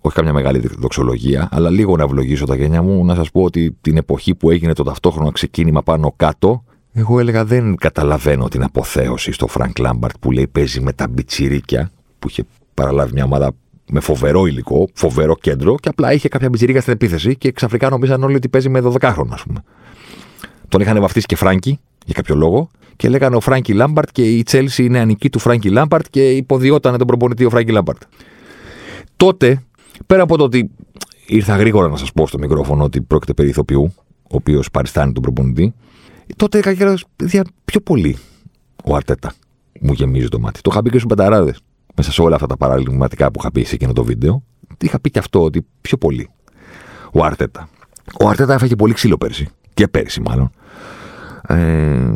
όχι 0.00 0.14
καμιά 0.14 0.32
μεγάλη 0.32 0.58
δοξολογία, 0.58 1.48
αλλά 1.52 1.70
λίγο 1.70 1.96
να 1.96 2.02
ευλογήσω 2.02 2.46
τα 2.46 2.56
γένια 2.56 2.82
μου, 2.82 3.04
να 3.04 3.14
σας 3.14 3.30
πω 3.30 3.42
ότι 3.42 3.76
την 3.80 3.96
εποχή 3.96 4.34
που 4.34 4.50
έγινε 4.50 4.72
το 4.72 4.82
ταυτόχρονο 4.82 5.30
ξεκίνημα 5.30 5.82
πάνω 5.82 6.12
κάτω, 6.16 6.64
εγώ 6.92 7.18
έλεγα 7.18 7.44
δεν 7.44 7.76
καταλαβαίνω 7.76 8.48
την 8.48 8.62
αποθέωση 8.62 9.32
στο 9.32 9.46
Φρανκ 9.46 9.78
Λάμπαρντ 9.78 10.14
που 10.20 10.30
λέει 10.30 10.46
παίζει 10.46 10.80
με 10.80 10.92
τα 10.92 11.08
μπιτσιρίκια, 11.08 11.90
που 12.18 12.28
είχε 12.28 12.44
παραλάβει 12.74 13.12
μια 13.12 13.24
ομάδα 13.24 13.52
με 13.90 14.00
φοβερό 14.00 14.46
υλικό, 14.46 14.88
φοβερό 14.94 15.36
κέντρο 15.36 15.74
και 15.74 15.88
απλά 15.88 16.12
είχε 16.12 16.28
κάποια 16.28 16.48
μπιτσιρίκια 16.48 16.80
στην 16.80 16.92
επίθεση 16.92 17.36
και 17.36 17.52
ξαφνικά 17.52 17.88
νομίζαν 17.88 18.22
όλοι 18.22 18.34
ότι 18.34 18.48
παίζει 18.48 18.68
με 18.68 18.80
12 18.84 19.10
χρόνια, 19.12 19.34
ας 19.34 19.42
πούμε. 19.42 19.64
Τον 20.68 20.80
είχαν 20.80 21.00
βαφτίσει 21.00 21.26
και 21.26 21.36
Φράνκι 21.36 21.78
για 22.04 22.14
κάποιο 22.14 22.34
λόγο 22.34 22.68
και 22.96 23.08
λέγανε 23.08 23.36
ο 23.36 23.40
Φράνκι 23.40 23.72
Λάμπαρντ 23.72 24.08
και 24.12 24.36
η 24.36 24.42
Τσέλση 24.42 24.84
η 24.84 24.98
νεανική 24.98 25.30
του 25.30 25.38
Φράνκι 25.38 25.68
Λάμπαρντ 25.68 26.06
και 26.10 26.30
υποδυόταν 26.30 26.98
τον 26.98 27.06
προπονητή 27.06 27.44
ο 27.44 27.50
Φράνκι 27.50 27.72
Λάμπαρντ. 27.72 28.02
Τότε, 29.16 29.62
πέρα 30.06 30.22
από 30.22 30.36
το 30.36 30.44
ότι 30.44 30.70
ήρθα 31.26 31.56
γρήγορα 31.56 31.88
να 31.88 31.96
σας 31.96 32.12
πω 32.12 32.26
στο 32.26 32.38
μικρόφωνο 32.38 32.84
ότι 32.84 33.00
πρόκειται 33.00 33.34
περί 33.34 33.48
ηθοποιού, 33.48 33.94
ο 34.22 34.36
οποίος 34.36 34.70
παριστάνει 34.70 35.12
τον 35.12 35.22
προπονητή, 35.22 35.74
τότε 36.36 36.58
έκανα 36.58 36.76
καιρό 36.76 36.94
πιο 37.64 37.80
πολύ 37.80 38.18
ο 38.84 38.94
Αρτέτα 38.94 39.32
μου 39.80 39.92
γεμίζει 39.92 40.28
το 40.28 40.38
μάτι. 40.38 40.60
Το 40.60 40.70
είχα 40.72 40.82
πει 40.82 40.90
και 40.90 40.98
στους 40.98 41.08
πενταράδες. 41.08 41.60
Μέσα 41.94 42.12
σε 42.12 42.22
όλα 42.22 42.34
αυτά 42.34 42.46
τα 42.46 42.56
παραλυμματικά 42.56 43.30
που 43.30 43.38
είχα 43.40 43.52
πει 43.52 43.62
σε 43.62 43.74
εκείνο 43.74 43.92
το 43.92 44.04
βίντεο, 44.04 44.42
είχα 44.80 45.00
πει 45.00 45.10
και 45.10 45.18
αυτό 45.18 45.42
ότι 45.42 45.66
πιο 45.80 45.96
πολύ. 45.96 46.28
Ο 47.12 47.24
Αρτέτα. 47.24 47.68
Ο 48.20 48.28
Αρτέτα 48.28 48.54
έφαγε 48.54 48.76
πολύ 48.76 48.92
ξύλο 48.92 49.16
πέρσι. 49.16 49.48
Και 49.74 49.88
πέρσι 49.88 50.20
μάλλον. 50.20 50.50
Ε, 51.48 52.12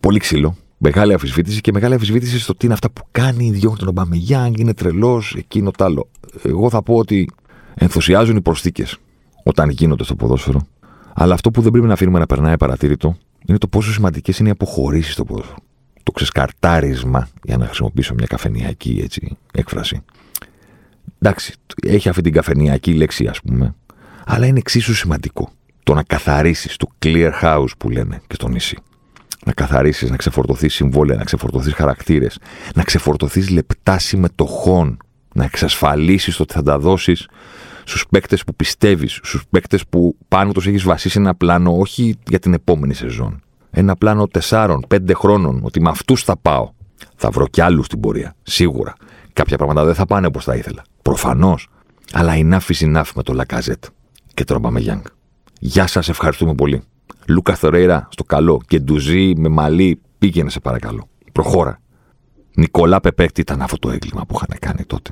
πολύ 0.00 0.18
ξύλο. 0.18 0.56
Μεγάλη 0.78 1.12
αμφισβήτηση 1.12 1.60
και 1.60 1.72
μεγάλη 1.72 1.94
αμφισβήτηση 1.94 2.38
στο 2.38 2.54
τι 2.54 2.64
είναι 2.64 2.74
αυτά 2.74 2.90
που 2.90 3.02
κάνει, 3.10 3.50
διώχνει 3.50 3.78
τον 3.78 3.88
Ομπάμε 3.88 4.16
Γιάνγκ, 4.16 4.58
είναι 4.58 4.74
τρελός, 4.74 5.34
εκείνο 5.38 5.70
τ' 5.70 5.82
άλλο. 5.82 6.08
Εγώ 6.42 6.70
θα 6.70 6.82
πω 6.82 6.94
ότι 6.94 7.30
ενθουσιάζουν 7.74 8.36
οι 8.36 8.40
προσθήκες 8.40 8.96
όταν 9.42 9.68
γίνονται 9.68 10.04
στο 10.04 10.14
ποδόσφαιρο. 10.14 10.66
Αλλά 11.14 11.34
αυτό 11.34 11.50
που 11.50 11.60
δεν 11.60 11.70
πρέπει 11.70 11.86
να 11.86 11.92
αφήνουμε 11.92 12.18
να 12.18 12.26
περνάει 12.26 12.56
παρατήρητο 12.56 13.16
είναι 13.46 13.58
το 13.58 13.68
πόσο 13.68 13.92
σημαντικές 13.92 14.38
είναι 14.38 14.48
οι 14.48 14.52
αποχωρήσεις 14.52 15.12
στο 15.12 15.24
ποδόσφαιρο. 15.24 15.56
Το 16.04 16.12
ξεσκαρτάρισμα, 16.12 17.28
για 17.42 17.56
να 17.56 17.64
χρησιμοποιήσω 17.66 18.14
μια 18.14 18.26
καφενιακή 18.26 19.00
έτσι, 19.02 19.36
έκφραση. 19.52 20.02
Εντάξει, 21.18 21.54
έχει 21.82 22.08
αυτή 22.08 22.22
την 22.22 22.32
καφενιακή 22.32 22.94
λέξη, 22.94 23.26
ας 23.26 23.40
πούμε, 23.40 23.74
αλλά 24.24 24.46
είναι 24.46 24.58
εξίσου 24.58 24.94
σημαντικό 24.94 25.50
το 25.82 25.94
να 25.94 26.02
καθαρίσεις 26.02 26.76
το 26.76 26.86
clear 26.98 27.30
house 27.42 27.76
που 27.78 27.90
λένε 27.90 28.20
και 28.26 28.34
στο 28.34 28.48
νησί. 28.48 28.76
Να 29.46 29.52
καθαρίσεις, 29.52 30.10
να 30.10 30.16
ξεφορτωθείς 30.16 30.74
συμβόλαια, 30.74 31.16
να 31.16 31.24
ξεφορτωθείς 31.24 31.72
χαρακτήρες, 31.72 32.38
να 32.74 32.82
ξεφορτωθείς 32.82 33.50
λεπτά 33.50 33.98
συμμετοχών, 33.98 34.96
να 35.34 35.44
εξασφαλίσεις 35.44 36.40
ότι 36.40 36.52
θα 36.52 36.62
τα 36.62 36.78
δώσεις 36.78 37.28
στους 37.84 38.06
παίκτες 38.10 38.44
που 38.44 38.54
πιστεύεις, 38.54 39.20
στους 39.22 39.44
παίκτες 39.50 39.86
που 39.86 40.16
πάνω 40.28 40.52
τους 40.52 40.66
έχεις 40.66 40.82
βασίσει 40.82 41.18
ένα 41.18 41.34
πλάνο 41.34 41.78
όχι 41.78 42.18
για 42.28 42.38
την 42.38 42.52
επόμενη 42.52 42.94
σεζόν. 42.94 43.42
Ένα 43.76 43.96
πλάνο 43.96 44.26
τεσσάρων, 44.26 44.84
πέντε 44.88 45.14
χρόνων, 45.14 45.60
ότι 45.62 45.80
με 45.80 45.88
αυτούς 45.88 46.22
θα 46.22 46.36
πάω. 46.36 46.70
Θα 47.16 47.30
βρω 47.30 47.46
κι 47.46 47.60
άλλους 47.60 47.86
στην 47.86 48.00
πορεία. 48.00 48.34
Σίγουρα. 48.42 48.94
Κάποια 49.32 49.56
πράγματα 49.56 49.84
δεν 49.84 49.94
θα 49.94 50.06
πάνε 50.06 50.26
όπως 50.26 50.44
θα 50.44 50.56
ήθελα. 50.56 50.82
Προφανώς. 51.02 51.68
Αλλά 52.12 52.32
enough 52.36 52.72
is 52.74 52.96
enough 52.96 53.10
με 53.14 53.22
το 53.22 53.32
Λακαζέτ 53.32 53.84
και 54.34 54.44
τον 54.44 54.76
Γιάνγκ. 54.76 55.02
Γεια 55.60 55.86
σας, 55.86 56.08
ευχαριστούμε 56.08 56.54
πολύ. 56.54 56.82
Λούκα 57.26 57.54
Θορέιρα 57.54 58.08
στο 58.10 58.24
καλό 58.24 58.60
και 58.66 58.78
ντουζί 58.78 59.32
με 59.36 59.48
μαλλί 59.48 60.00
πήγαινε 60.18 60.50
σε 60.50 60.60
παρακαλώ. 60.60 61.08
Προχώρα. 61.32 61.78
Νικολά 62.54 63.00
Πεπέ, 63.00 63.26
τι 63.26 63.40
ήταν 63.40 63.62
αυτό 63.62 63.78
το 63.78 63.90
έγκλημα 63.90 64.24
που 64.26 64.34
είχαν 64.34 64.58
κάνει 64.60 64.84
τότε. 64.84 65.10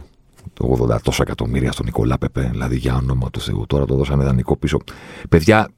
Το 0.55 0.87
80 0.91 1.01
τόσα 1.03 1.23
εκατομμύρια 1.23 1.73
στον 1.73 1.85
Νικολά 1.85 2.19
Πεπέ, 2.19 2.49
δηλαδή 2.51 2.77
για 2.77 2.95
όνομα 2.95 3.31
του 3.31 3.41
Θεού. 3.41 3.65
Τώρα 3.67 3.85
το 3.85 3.95
δώσανε 3.95 4.25
δανεικό 4.25 4.57
πίσω. 4.57 4.79
Παιδιά, 5.29 5.69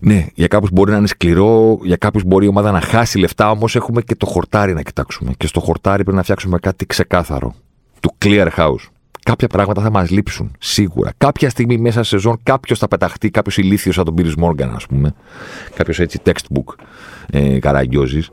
ναι, 0.00 0.26
για 0.34 0.46
κάποιους 0.46 0.70
μπορεί 0.70 0.90
να 0.90 0.96
είναι 0.96 1.06
σκληρό, 1.06 1.78
για 1.82 1.96
κάποιους 1.96 2.24
μπορεί 2.24 2.44
η 2.44 2.48
ομάδα 2.48 2.70
να 2.70 2.80
χάσει 2.80 3.18
λεφτά, 3.18 3.50
όμως 3.50 3.76
έχουμε 3.76 4.02
και 4.02 4.14
το 4.14 4.26
χορτάρι 4.26 4.74
να 4.74 4.82
κοιτάξουμε. 4.82 5.32
Και 5.36 5.46
στο 5.46 5.60
χορτάρι 5.60 6.02
πρέπει 6.02 6.16
να 6.16 6.22
φτιάξουμε 6.22 6.58
κάτι 6.58 6.86
ξεκάθαρο. 6.86 7.54
Του 8.00 8.14
clear 8.24 8.48
house. 8.56 8.88
Κάποια 9.22 9.48
πράγματα 9.48 9.82
θα 9.82 9.90
μας 9.90 10.10
λείψουν, 10.10 10.52
σίγουρα. 10.58 11.12
Κάποια 11.18 11.50
στιγμή 11.50 11.78
μέσα 11.78 12.02
σε 12.02 12.08
σεζόν 12.08 12.40
κάποιος 12.42 12.78
θα 12.78 12.88
πεταχτεί, 12.88 13.30
κάποιος 13.30 13.56
ηλίθιος 13.56 13.94
σαν 13.94 14.04
τον 14.04 14.14
Πύρι 14.14 14.32
Μόργαν, 14.38 14.74
ας 14.74 14.86
πούμε. 14.86 15.14
Κάποιος 15.74 15.98
έτσι 15.98 16.20
textbook 16.24 16.74
ε, 17.30 17.58
καραγκιόζης. 17.58 18.28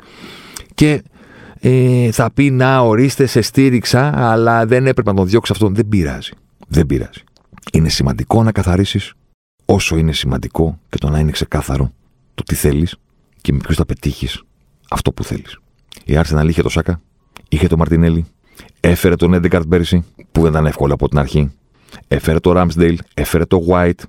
Και 0.74 1.03
ε, 1.59 2.12
θα 2.12 2.31
πει 2.31 2.51
να 2.51 2.79
ορίστε, 2.79 3.25
σε 3.25 3.41
στήριξα, 3.41 4.13
αλλά 4.15 4.65
δεν 4.65 4.88
έπρεπε 4.88 5.09
να 5.09 5.15
τον 5.15 5.27
διώξει 5.27 5.51
αυτόν. 5.51 5.75
Δεν 5.75 5.88
πειράζει. 5.88 6.31
Δεν 6.67 6.86
πειράζει. 6.86 7.24
Είναι 7.74 7.89
σημαντικό 7.89 8.43
να 8.43 8.51
καθαρίσεις 8.51 9.13
όσο 9.69 9.97
είναι 9.97 10.13
σημαντικό 10.13 10.79
και 10.89 10.97
το 10.97 11.09
να 11.09 11.19
είναι 11.19 11.31
ξεκάθαρο 11.31 11.91
το 12.33 12.43
τι 12.43 12.55
θέλεις 12.55 12.95
και 13.41 13.53
με 13.53 13.59
ποιους 13.59 13.75
θα 13.75 13.86
πετύχεις 13.86 14.43
αυτό 14.89 15.12
που 15.12 15.24
θέλεις. 15.24 15.59
Η 16.05 16.13
Arsenal 16.15 16.45
είχε 16.47 16.62
το 16.62 16.69
Σάκα, 16.69 17.01
είχε 17.50 17.67
το 17.67 17.77
Μαρτινέλη, 17.77 18.25
έφερε 18.79 19.15
τον 19.15 19.33
Έντεγκαρτ 19.33 19.67
πέρυσι, 19.67 20.05
που 20.31 20.41
δεν 20.41 20.51
ήταν 20.51 20.65
εύκολο 20.65 20.93
από 20.93 21.09
την 21.09 21.19
αρχή. 21.19 21.51
Έφερε 22.07 22.39
το 22.39 22.51
Ράμσντέιλ, 22.51 23.00
έφερε 23.13 23.45
το 23.45 23.65
White. 23.69 24.01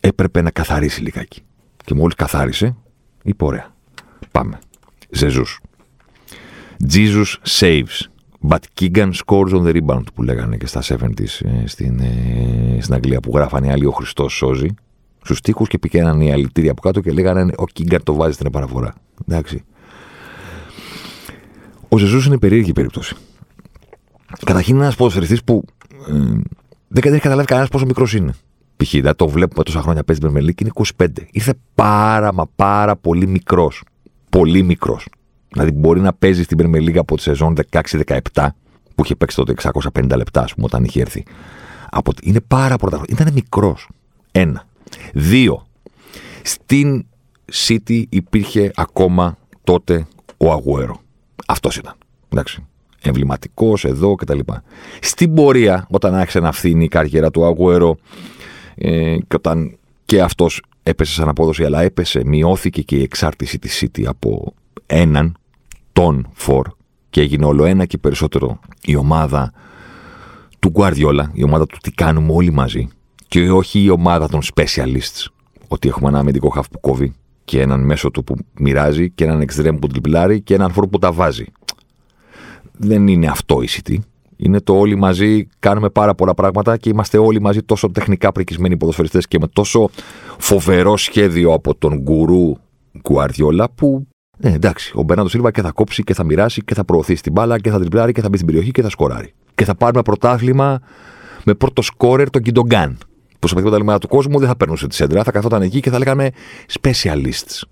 Έπρεπε 0.00 0.40
να 0.40 0.50
καθαρίσει 0.50 1.02
λιγάκι. 1.02 1.42
Και 1.84 1.94
μόλις 1.94 2.14
καθάρισε, 2.14 2.76
είπε 3.22 3.44
ωραία. 3.44 3.74
Πάμε. 4.30 4.58
Ζεζούς. 5.10 5.60
Jesus 6.92 7.24
saves. 7.60 8.08
But 8.48 8.58
Keegan 8.80 9.12
scores 9.12 9.52
on 9.52 9.64
the 9.64 9.72
rebound 9.72 10.04
που 10.14 10.22
λέγανε 10.22 10.56
και 10.56 10.66
στα 10.66 10.82
70s 10.88 11.18
ε, 11.18 11.66
στην, 11.66 12.00
ε, 12.00 12.78
στην 12.80 12.94
Αγγλία 12.94 13.20
που 13.20 13.30
γράφανε 13.34 13.66
οι 13.66 13.70
άλλοι 13.70 13.86
ο 13.86 13.90
Χριστός 13.90 14.32
σώζει 14.32 14.68
στους 15.26 15.40
τοίχου 15.40 15.64
και 15.64 15.78
πηγαίναν 15.78 16.20
οι 16.20 16.32
αλητήρια 16.32 16.70
από 16.70 16.80
κάτω 16.80 17.00
και 17.00 17.10
λέγανε 17.10 17.52
Ο 17.56 17.66
Κίγκαρ 17.66 18.02
το 18.02 18.14
βάζει 18.14 18.32
στην 18.32 18.46
επαναφορά. 18.46 18.94
Εντάξει. 19.28 19.64
Ο 21.88 21.98
Ζεζούς 21.98 22.26
είναι 22.26 22.38
περίεργη 22.38 22.72
περίπτωση. 22.72 23.14
Καταρχήν 24.44 24.74
είναι 24.74 24.82
ένας 24.82 24.96
ποδοσφαιριστής 24.96 25.44
που 25.44 25.64
ε, 26.08 26.12
δεν 26.88 27.12
έχει 27.12 27.22
καταλάβει 27.22 27.46
κανένας 27.46 27.70
πόσο 27.70 27.86
μικρός 27.86 28.14
είναι. 28.14 28.32
Π.χ. 28.76 28.90
Δηλαδή 28.90 29.16
το 29.16 29.28
βλέπουμε 29.28 29.62
τόσα 29.64 29.80
χρόνια 29.80 30.04
παίζει 30.04 30.22
με 30.22 30.30
Μελίκ 30.30 30.60
είναι 30.60 30.70
25. 30.98 31.06
Ήρθε 31.30 31.54
πάρα 31.74 32.32
μα 32.32 32.46
πάρα 32.56 32.96
πολύ 32.96 33.26
μικρός. 33.26 33.82
Πολύ 34.28 34.62
μικρός. 34.62 35.06
Δηλαδή 35.48 35.70
μπορεί 35.72 36.00
να 36.00 36.12
παίζει 36.12 36.42
στην 36.42 36.58
Premier 36.60 36.88
League 36.88 36.96
από 36.96 37.16
τη 37.16 37.22
σεζόν 37.22 37.56
16-17 37.70 38.46
που 38.94 39.04
είχε 39.04 39.14
παίξει 39.14 39.36
τότε 39.36 39.54
650 39.92 40.16
λεπτά, 40.16 40.42
ας 40.42 40.54
πούμε, 40.54 40.66
όταν 40.66 40.84
είχε 40.84 41.00
έρθει. 41.00 41.24
Από... 41.90 42.12
Είναι 42.22 42.40
πάρα 42.40 42.76
πολλά. 42.76 43.00
Ήταν 43.08 43.32
μικρός. 43.32 43.88
Ένα. 44.32 44.66
Δύο, 45.12 45.66
στην 46.42 47.06
City 47.52 48.04
υπήρχε 48.08 48.70
ακόμα 48.74 49.38
τότε 49.64 50.06
ο 50.36 50.52
Αγουέρο. 50.52 51.00
Αυτός 51.46 51.76
ήταν. 51.76 51.94
Εντάξει. 52.28 52.66
Εμβληματικός 53.02 53.84
εδώ 53.84 54.14
κτλ. 54.14 54.38
Στην 55.00 55.34
πορεία, 55.34 55.86
όταν 55.90 56.14
άρχισε 56.14 56.40
να 56.40 56.52
φθήνει 56.52 56.84
η 56.84 56.88
καριέρα 56.88 57.30
του 57.30 57.44
Αγουέρο 57.44 57.96
ε, 58.74 59.16
και 59.16 59.36
όταν 59.36 59.78
και 60.04 60.22
αυτός 60.22 60.62
έπεσε 60.82 61.12
σαν 61.12 61.28
απόδοση, 61.28 61.64
αλλά 61.64 61.82
έπεσε, 61.82 62.22
μειώθηκε 62.24 62.82
και 62.82 62.96
η 62.96 63.02
εξάρτηση 63.02 63.58
της 63.58 63.84
City 63.84 64.04
από 64.04 64.54
έναν, 64.86 65.36
τον 65.92 66.28
Φορ, 66.32 66.66
και 67.10 67.20
έγινε 67.20 67.44
όλο 67.44 67.64
ένα 67.64 67.84
και 67.84 67.98
περισσότερο 67.98 68.60
η 68.82 68.96
ομάδα 68.96 69.52
του 70.58 70.72
Guardiola, 70.74 71.24
η 71.32 71.42
ομάδα 71.42 71.66
του 71.66 71.78
τι 71.82 71.90
κάνουμε 71.90 72.32
όλοι 72.32 72.52
μαζί 72.52 72.88
και 73.28 73.50
όχι 73.50 73.82
η 73.82 73.90
ομάδα 73.90 74.28
των 74.28 74.40
specialists. 74.54 75.26
Ότι 75.68 75.88
έχουμε 75.88 76.08
ένα 76.08 76.18
αμυντικό 76.18 76.48
χαφ 76.48 76.68
που 76.68 76.80
κόβει 76.80 77.14
και 77.44 77.60
έναν 77.60 77.80
μέσο 77.80 78.10
του 78.10 78.24
που 78.24 78.36
μοιράζει 78.58 79.10
και 79.10 79.24
έναν 79.24 79.40
εξτρέμ 79.40 79.76
που 79.76 79.86
τριπλάρει 79.86 80.40
και 80.40 80.54
έναν 80.54 80.72
φόρ 80.72 80.86
που 80.86 80.98
τα 80.98 81.12
βάζει. 81.12 81.44
Δεν 82.78 83.06
είναι 83.06 83.26
αυτό 83.26 83.62
η 83.62 83.68
City. 83.70 83.96
Είναι 84.36 84.60
το 84.60 84.78
όλοι 84.78 84.96
μαζί 84.96 85.48
κάνουμε 85.58 85.90
πάρα 85.90 86.14
πολλά 86.14 86.34
πράγματα 86.34 86.76
και 86.76 86.88
είμαστε 86.88 87.18
όλοι 87.18 87.40
μαζί 87.40 87.62
τόσο 87.62 87.90
τεχνικά 87.90 88.32
πρικισμένοι 88.32 88.76
ποδοσφαιριστές 88.76 89.26
και 89.26 89.38
με 89.38 89.46
τόσο 89.46 89.90
φοβερό 90.38 90.96
σχέδιο 90.96 91.52
από 91.52 91.74
τον 91.74 91.98
γκουρού 91.98 92.52
Γκουαρδιόλα 93.00 93.70
που 93.70 94.06
ναι, 94.38 94.52
εντάξει, 94.52 94.92
ο 94.94 95.02
Μπέρναντο 95.02 95.28
Σίλβα 95.28 95.50
και 95.50 95.62
θα 95.62 95.70
κόψει 95.70 96.02
και 96.02 96.14
θα 96.14 96.24
μοιράσει 96.24 96.64
και 96.64 96.74
θα 96.74 96.84
προωθήσει 96.84 97.22
την 97.22 97.32
μπάλα 97.32 97.58
και 97.58 97.70
θα 97.70 97.78
τριπλάρει 97.78 98.12
και 98.12 98.20
θα 98.20 98.28
μπει 98.28 98.34
στην 98.34 98.46
περιοχή 98.46 98.70
και 98.70 98.82
θα 98.82 98.88
σκοράρει. 98.88 99.34
Και 99.54 99.64
θα 99.64 99.74
πάρουμε 99.74 100.02
πρωτάθλημα 100.02 100.80
με 101.44 101.54
πρώτο 101.54 101.82
σκόρερ 101.82 102.30
τον 102.30 102.42
Κιντογκάν 102.42 102.98
που 103.46 103.60
στα 103.60 103.70
παιχνίδια 103.70 103.98
του 103.98 104.08
κόσμου 104.08 104.38
δεν 104.38 104.48
θα 104.48 104.56
περνούσε 104.56 104.86
τη 104.86 104.94
σέντρα, 104.94 105.22
θα 105.22 105.30
καθόταν 105.30 105.62
εκεί 105.62 105.80
και 105.80 105.90
θα 105.90 105.98
λέγαμε 105.98 106.30
specialists. 106.80 107.62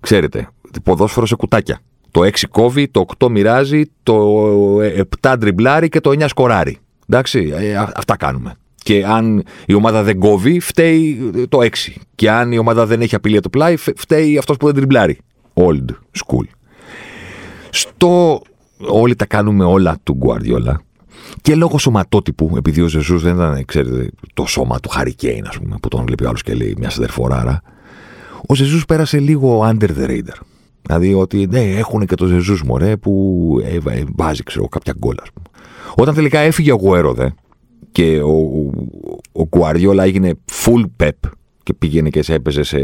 Ξέρετε, 0.00 0.48
ποδόσφαιρο 0.82 1.26
σε 1.26 1.34
κουτάκια. 1.34 1.80
Το 2.10 2.20
6 2.20 2.30
κόβει, 2.50 2.88
το 2.88 3.04
8 3.18 3.28
μοιράζει, 3.28 3.82
το 4.02 4.36
7 5.20 5.36
τριμπλάρει 5.40 5.88
και 5.88 6.00
το 6.00 6.10
9 6.10 6.28
σκοράρει. 6.28 6.78
Εντάξει, 7.08 7.52
ε, 7.54 7.76
αυτά 7.94 8.16
κάνουμε. 8.16 8.54
Και 8.74 9.04
αν 9.06 9.44
η 9.66 9.74
ομάδα 9.74 10.02
δεν 10.02 10.18
κόβει, 10.18 10.60
φταίει 10.60 11.30
το 11.48 11.58
6. 11.60 11.68
Και 12.14 12.30
αν 12.30 12.52
η 12.52 12.58
ομάδα 12.58 12.86
δεν 12.86 13.00
έχει 13.00 13.14
απειλή 13.14 13.40
το 13.40 13.48
πλάι, 13.48 13.76
φταίει 13.76 14.38
αυτός 14.38 14.56
που 14.56 14.66
δεν 14.66 14.74
τριμπλάρει. 14.74 15.18
Old 15.54 15.86
school. 16.24 16.44
Στο 17.70 18.42
όλοι 18.86 19.16
τα 19.16 19.26
κάνουμε 19.26 19.64
όλα 19.64 19.96
του 20.02 20.18
Guardiola 20.22 20.74
Και 21.40 21.54
λόγω 21.54 21.78
σωματότυπου, 21.78 22.52
επειδή 22.56 22.80
ο 22.80 22.88
Ζεζούς 22.88 23.22
δεν 23.22 23.34
ήταν, 23.34 23.64
ξέρετε, 23.64 24.10
το 24.34 24.46
σώμα 24.46 24.80
του 24.80 24.88
Χαρικέιν, 24.88 25.46
ας 25.46 25.58
πούμε, 25.58 25.76
που 25.82 25.88
τον 25.88 26.04
βλέπει 26.04 26.24
ο 26.24 26.28
άλλος 26.28 26.42
και 26.42 26.54
λέει 26.54 26.74
μια 26.78 26.90
σεντερφοράρα, 26.90 27.62
ο 28.46 28.54
Ζεζούς 28.54 28.84
πέρασε 28.84 29.18
λίγο 29.18 29.68
under 29.68 29.88
the 29.88 30.08
radar. 30.08 30.40
Δηλαδή 30.82 31.14
ότι 31.14 31.46
ναι, 31.46 31.60
έχουν 31.60 32.06
και 32.06 32.14
το 32.14 32.26
Ζεζούς 32.26 32.62
μωρέ 32.62 32.96
που 32.96 33.56
ε, 33.64 33.98
ε, 33.98 34.04
βάζει, 34.16 34.42
ξέρω, 34.42 34.68
κάποια 34.68 34.94
γκολ, 34.98 35.16
ας 35.22 35.28
πούμε. 35.32 35.46
Όταν 35.94 36.14
τελικά 36.14 36.38
έφυγε 36.38 36.72
ο 36.72 36.76
Γουέρο, 36.76 37.12
δε, 37.14 37.28
και 37.92 38.20
ο, 38.20 38.70
ο, 39.32 39.44
Γκουαριόλα 39.48 40.04
έγινε 40.04 40.34
full 40.64 40.84
pep 41.02 41.30
και 41.62 41.74
πήγαινε 41.74 42.10
και 42.10 42.22
σε 42.22 42.34
έπαιζε 42.34 42.62
σε, 42.62 42.78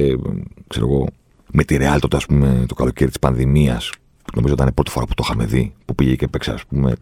ξέρω 0.66 0.86
εγώ, 0.86 1.06
με 1.52 1.64
τη 1.64 1.76
Real 1.80 1.98
τότε, 2.00 2.16
ας 2.16 2.26
πούμε, 2.26 2.64
το 2.68 2.74
καλοκαίρι 2.74 3.10
της 3.10 3.18
πανδημίας. 3.18 3.92
Νομίζω 4.38 4.54
ήταν 4.54 4.68
η 4.68 4.72
πρώτη 4.72 4.90
φορά 4.90 5.06
που 5.06 5.14
το 5.14 5.22
είχαμε 5.26 5.44
δει. 5.44 5.72
Που 5.84 5.94
πήγε 5.94 6.14
και 6.14 6.28
παίξε, 6.28 6.50
ας 6.50 6.64
πούμε, 6.64 6.92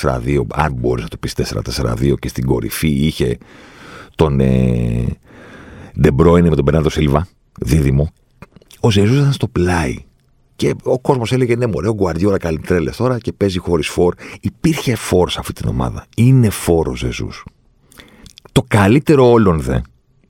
4-4-2. 0.00 0.40
Αν 0.52 0.72
μπορείς 0.72 1.02
να 1.02 1.08
το 1.08 1.16
πεις 1.16 1.34
4-4-2 1.36 2.14
και 2.18 2.28
στην 2.28 2.46
κορυφή 2.46 2.88
είχε 2.88 3.38
τον 4.14 4.40
ε, 4.40 5.04
De 6.02 6.08
Bruyne 6.16 6.42
με 6.42 6.54
τον 6.54 6.64
Μπερνάρδο 6.64 6.90
Σίλβα, 6.90 7.28
δίδυμο. 7.60 8.12
Ο 8.80 8.90
Ζεζούς 8.90 9.18
ήταν 9.18 9.32
στο 9.32 9.48
πλάι. 9.48 10.04
Και 10.56 10.74
ο 10.82 10.98
κόσμος 10.98 11.32
έλεγε: 11.32 11.56
Ναι, 11.56 11.66
μωρέ, 11.66 11.88
ο 11.88 11.94
Γκουαρδιόλα 11.94 12.38
κάνει 12.38 12.58
τρέλες 12.58 12.96
τώρα 12.96 13.18
και 13.18 13.32
παίζει 13.32 13.58
χωρίς 13.58 13.88
φόρ. 13.88 14.14
Υπήρχε 14.40 14.94
φόρ 14.94 15.30
σε 15.30 15.40
αυτή 15.40 15.52
την 15.52 15.68
ομάδα. 15.68 16.06
Είναι 16.16 16.50
φόρ 16.50 16.88
ο 16.88 16.94
Ζεζούς. 16.94 17.44
Το 18.52 18.64
καλύτερο 18.68 19.30
όλων 19.30 19.60
δε 19.60 19.78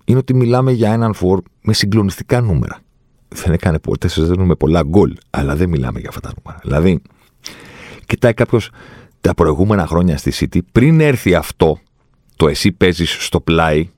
είναι 0.05 0.19
ότι 0.19 0.35
μιλάμε 0.35 0.73
για 0.73 0.93
έναν 0.93 1.15
φόρ 1.15 1.41
με 1.63 1.73
συγκλονιστικά 1.73 2.41
νούμερα. 2.41 2.81
Δεν 3.29 3.53
έκανε 3.53 3.79
ποτέ 3.79 4.09
σε 4.09 4.37
με 4.37 4.55
πολλά 4.55 4.83
γκολ, 4.83 5.17
αλλά 5.31 5.57
δεν 5.57 5.69
μιλάμε 5.69 6.01
για 6.01 6.09
αυτά 6.09 6.21
τα 6.21 6.33
νούμερα. 6.37 6.61
Δηλαδή, 6.63 7.03
κοιτάει 8.07 8.35
κάποιος 8.35 8.71
τα 9.21 9.35
προηγούμενα 9.35 9.87
χρόνια 9.87 10.17
στη 10.17 10.33
City, 10.35 10.59
πριν 10.73 11.01
έρθει 11.01 11.35
αυτό, 11.35 11.79
το 12.37 12.49
εσύ 12.49 12.73
παίζεις 12.73 13.17
στο 13.25 13.41
πλάι 13.41 13.89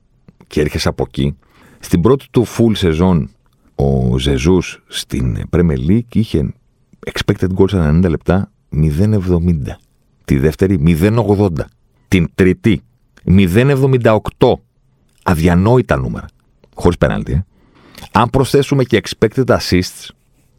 και 0.47 0.61
έρχεσαι 0.61 0.87
από 0.87 1.03
εκεί, 1.07 1.37
στην 1.79 2.01
πρώτη 2.01 2.25
του 2.31 2.45
full 2.57 2.71
σεζόν 2.75 3.29
ο 3.75 4.17
Ζεζούς 4.17 4.83
στην 4.87 5.43
Premier 5.49 5.89
League 5.89 6.15
είχε 6.15 6.53
expected 7.11 7.47
goals 7.55 8.01
90 8.01 8.09
λεπτά 8.09 8.51
0,70. 8.73 9.19
Τη 10.25 10.37
δεύτερη 10.37 10.83
0,80. 10.85 11.47
Την 12.07 12.29
τρίτη 12.35 12.81
0,78. 13.25 14.53
Αδιανόητα 15.23 15.97
νούμερα. 15.97 16.25
Χωρίς 16.75 16.97
πέναλτι. 16.97 17.31
Ε. 17.31 17.45
Αν 18.11 18.29
προσθέσουμε 18.29 18.83
και 18.83 19.01
expected 19.03 19.45
assists, 19.45 20.07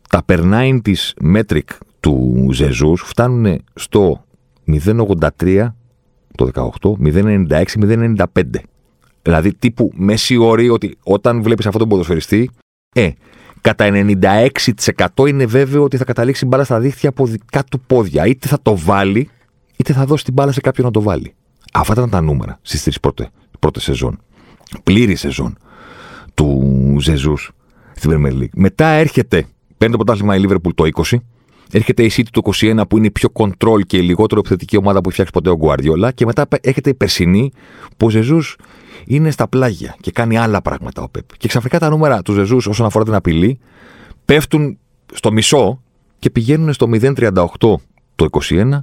τα 0.09 0.23
περνάει 0.23 0.81
της 0.81 1.15
metric 1.35 1.61
του 2.01 2.49
Ζεζού 2.53 2.97
φτάνουν 2.97 3.65
στο 3.75 4.25
0,83 4.67 5.67
το 6.35 6.51
18, 6.55 6.97
0,96, 7.05 7.65
0,95. 7.81 8.25
Δηλαδή 9.23 9.55
τύπου 9.55 9.91
μέση 9.95 10.37
όρη 10.37 10.69
ότι 10.69 10.97
όταν 11.03 11.43
βλέπεις 11.43 11.67
αυτόν 11.67 11.81
τον 11.81 11.89
ποδοσφαιριστή, 11.89 12.51
ε, 12.95 13.11
κατά 13.61 13.91
96% 13.91 15.27
είναι 15.27 15.47
βέβαιο 15.47 15.83
ότι 15.83 15.97
θα 15.97 16.05
καταλήξει 16.05 16.47
μπάλα 16.47 16.65
στα 16.65 16.81
δίχτυα 16.81 17.09
από 17.09 17.27
δικά 17.27 17.65
του 17.65 17.81
πόδια. 17.81 18.27
Είτε 18.27 18.49
θα 18.49 18.59
το 18.63 18.77
βάλει, 18.77 19.29
είτε 19.77 19.93
θα 19.93 20.05
δώσει 20.05 20.25
την 20.25 20.33
μπάλα 20.33 20.53
σε 20.53 20.61
κάποιον 20.61 20.87
να 20.87 20.93
το 20.93 21.03
βάλει. 21.03 21.35
Αυτά 21.73 21.93
ήταν 21.93 22.11
τα 22.11 22.21
νούμερα 22.21 22.59
στις 22.63 22.83
τρεις 22.83 23.01
πρώτες 23.59 23.83
σεζόν. 23.83 24.19
Πλήρη 24.83 25.15
σεζόν 25.15 25.59
του 26.41 26.97
Ζεζούς 27.01 27.51
στην 27.95 28.11
Premier 28.13 28.33
League. 28.33 28.49
Μετά 28.55 28.87
έρχεται, 28.87 29.47
παίρνει 29.79 29.97
το 29.97 30.05
πρωτάθλημα 30.05 30.37
η 30.37 30.45
Liverpool 30.47 30.71
το 30.75 30.89
20, 31.11 31.17
έρχεται 31.73 32.03
η 32.03 32.11
City 32.17 32.27
το 32.31 32.41
21 32.61 32.83
που 32.89 32.97
είναι 32.97 33.07
η 33.07 33.11
πιο 33.11 33.29
control 33.33 33.81
και 33.87 33.97
η 33.97 34.01
λιγότερο 34.01 34.41
επιθετική 34.41 34.77
ομάδα 34.77 35.01
που 35.01 35.09
έχει 35.11 35.23
φτιάξει 35.23 35.33
ποτέ 35.33 35.51
ο 35.51 35.59
Guardiola 35.61 36.11
και 36.15 36.25
μετά 36.25 36.47
έρχεται 36.61 36.91
η 36.91 36.95
περσινή 36.95 37.53
που 37.97 38.07
ο 38.07 38.11
Ζεζούς 38.11 38.57
είναι 39.07 39.31
στα 39.31 39.49
πλάγια 39.49 39.97
και 40.01 40.11
κάνει 40.11 40.39
άλλα 40.39 40.63
πράγματα 40.63 41.03
ο 41.03 41.09
Πεπ. 41.09 41.37
Και 41.37 41.49
ξαφνικά 41.49 41.79
τα 41.79 41.89
νούμερα 41.89 42.23
του 42.23 42.33
Ζεζούς 42.33 42.67
όσον 42.67 42.87
αφορά 42.87 43.05
την 43.05 43.15
απειλή 43.15 43.59
πέφτουν 44.25 44.79
στο 45.13 45.33
μισό 45.33 45.83
και 46.19 46.31
πηγαίνουν 46.31 46.73
στο 46.73 46.89
0,38 46.93 47.45
το 48.15 48.27
21 48.31 48.79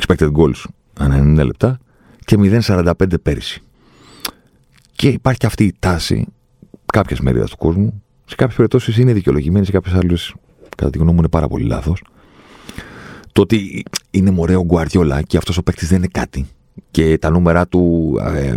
expected 0.00 0.32
goals 0.32 0.62
ανά 0.98 1.42
90 1.42 1.44
λεπτά 1.44 1.78
και 2.24 2.36
0,45 2.40 2.92
πέρυσι. 3.22 3.60
Και 4.92 5.08
υπάρχει 5.08 5.38
και 5.38 5.46
αυτή 5.46 5.64
η 5.64 5.74
τάση 5.78 6.26
κάποιες 6.92 7.20
μερίδες 7.20 7.50
του 7.50 7.56
κόσμου. 7.56 8.02
Σε 8.24 8.34
κάποιες 8.34 8.56
περιπτώσεις 8.56 8.98
είναι 8.98 9.12
δικαιολογημένη, 9.12 9.64
σε 9.64 9.72
κάποιες 9.72 9.94
άλλες, 9.94 10.34
κατά 10.76 10.90
τη 10.90 10.98
γνώμη 10.98 11.12
μου, 11.12 11.18
είναι 11.18 11.28
πάρα 11.28 11.48
πολύ 11.48 11.64
λάθος. 11.64 12.02
Το 13.32 13.40
ότι 13.42 13.84
είναι 14.10 14.30
μωρέο 14.30 14.64
Γκουαρτιόλα 14.64 15.22
και 15.22 15.36
αυτός 15.36 15.58
ο 15.58 15.62
παίκτης 15.62 15.88
δεν 15.88 15.98
είναι 15.98 16.08
κάτι 16.12 16.46
και 16.90 17.18
τα 17.18 17.30
νούμερα 17.30 17.66
του 17.66 18.14
ε, 18.20 18.54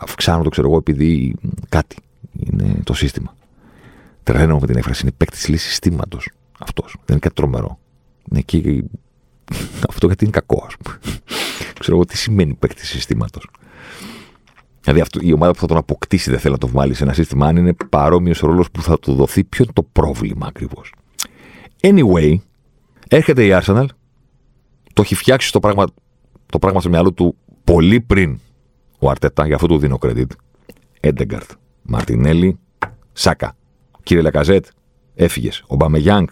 αυξάνονται, 0.00 0.48
ξέρω 0.48 0.68
εγώ, 0.68 0.76
επειδή 0.76 1.34
κάτι 1.68 1.96
είναι 2.32 2.80
το 2.84 2.94
σύστημα. 2.94 3.34
Τρελαίνω 4.22 4.58
με 4.58 4.66
την 4.66 4.76
έκφραση. 4.76 5.02
Είναι 5.02 5.12
παίκτης 5.16 5.48
λύσης 5.48 5.68
συστήματος 5.68 6.30
αυτός. 6.58 6.94
Δεν 6.96 7.04
είναι 7.08 7.18
κάτι 7.18 7.34
τρομερό. 7.34 7.78
Είναι 8.30 8.38
εκεί. 8.38 8.84
Αυτό 9.88 10.06
γιατί 10.06 10.24
είναι 10.24 10.32
κακό, 10.32 10.64
ας 10.66 10.76
πούμε. 10.76 10.98
ξέρω 11.78 11.96
εγώ 11.96 12.04
τι 12.04 12.16
σημαίνει 12.16 12.54
παίκτης 12.54 12.88
συστήματος. 12.88 13.48
Δηλαδή 14.82 15.00
αυτό, 15.00 15.18
η 15.22 15.32
ομάδα 15.32 15.52
που 15.52 15.58
θα 15.58 15.66
τον 15.66 15.76
αποκτήσει 15.76 16.30
δεν 16.30 16.38
θέλει 16.38 16.52
να 16.52 16.58
το 16.58 16.68
βάλει 16.68 16.94
σε 16.94 17.02
ένα 17.02 17.12
σύστημα, 17.12 17.46
αν 17.46 17.56
είναι 17.56 17.74
παρόμοιος 17.88 18.42
ο 18.42 18.46
ρόλος 18.46 18.70
που 18.70 18.82
θα 18.82 18.98
του 18.98 19.14
δοθεί, 19.14 19.44
ποιο 19.44 19.64
είναι 19.64 19.72
το 19.72 19.82
πρόβλημα 19.82 20.46
ακριβώς. 20.46 20.92
Anyway, 21.80 22.34
έρχεται 23.08 23.44
η 23.44 23.50
Arsenal, 23.52 23.86
το 24.92 25.02
έχει 25.02 25.14
φτιάξει 25.14 25.52
το 25.52 25.60
πράγμα, 25.60 25.84
το 26.46 26.58
πράγμα 26.58 26.80
στο 26.80 26.88
μυαλό 26.88 27.12
του 27.12 27.36
πολύ 27.64 28.00
πριν 28.00 28.38
ο 28.98 29.10
Αρτετά, 29.10 29.46
για 29.46 29.54
αυτό 29.54 29.66
του 29.66 29.78
δίνω 29.78 29.98
credit. 30.02 30.26
Έντεγκαρτ, 31.00 31.50
Μαρτινέλη, 31.82 32.58
Σάκα. 33.12 33.56
Κύριε 34.02 34.22
Λακαζέτ, 34.22 34.66
έφυγες. 35.14 35.64
Ο 35.66 35.74
Μπαμεγιάνγκ, 35.74 36.26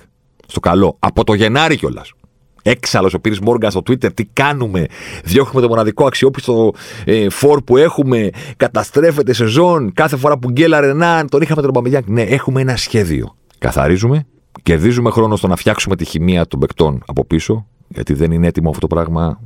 στο 0.46 0.60
καλό. 0.60 0.96
Από 0.98 1.24
το 1.24 1.34
Γενάρη 1.34 1.76
κιόλας. 1.76 2.12
Έξαλλος 2.62 3.14
ο 3.14 3.20
Πύρι 3.20 3.36
Μόργαν 3.42 3.70
στο 3.70 3.80
Twitter. 3.80 4.14
Τι 4.14 4.24
κάνουμε; 4.24 4.86
Διώχνουμε 5.24 5.60
το 5.60 5.68
μοναδικό 5.68 6.06
αξιόπιστο 6.06 6.72
ε, 7.04 7.28
φόρ 7.30 7.62
που 7.62 7.76
έχουμε. 7.76 8.30
Καταστρέφεται 8.56 9.32
σε 9.32 9.44
ζών. 9.44 9.92
Κάθε 9.92 10.16
φορά 10.16 10.38
που 10.38 10.50
γκέλαρε 10.50 10.92
να 10.92 11.24
τον 11.24 11.42
είχαμε 11.42 11.62
τον 11.62 11.70
Μπαμεγιάνγκ. 11.70 12.04
Ναι, 12.08 12.22
έχουμε 12.22 12.60
ένα 12.60 12.76
σχέδιο. 12.76 13.36
Καθαρίζουμε. 13.58 14.26
Κερδίζουμε 14.62 15.10
χρόνο 15.10 15.36
στο 15.36 15.46
να 15.46 15.56
φτιάξουμε 15.56 15.96
τη 15.96 16.04
χημεία 16.04 16.46
των 16.46 16.60
παικτών 16.60 17.02
από 17.06 17.24
πίσω. 17.24 17.66
Γιατί 17.88 18.14
δεν 18.14 18.30
είναι 18.30 18.46
έτοιμο 18.46 18.68
αυτό 18.68 18.86
το 18.86 18.94
πράγμα 18.94 19.40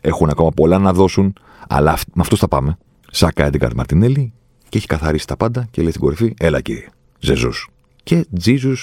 έχουν 0.00 0.28
ακόμα 0.28 0.50
πολλά 0.50 0.78
να 0.78 0.92
δώσουν, 0.92 1.32
αλλά 1.68 1.98
με 2.14 2.20
αυτούς 2.20 2.38
θα 2.38 2.48
πάμε. 2.48 2.78
Σάκα 3.10 3.44
Έντεγκαρτ 3.44 3.74
Μαρτινέλη 3.74 4.32
και 4.68 4.78
έχει 4.78 4.86
καθαρίσει 4.86 5.26
τα 5.26 5.36
πάντα 5.36 5.68
και 5.70 5.80
λέει 5.80 5.90
στην 5.90 6.02
κορυφή: 6.02 6.34
Έλα 6.38 6.60
κύριε, 6.60 6.86
Ζεζούς. 7.18 7.68
Και 8.02 8.26
Τζίζου 8.38 8.74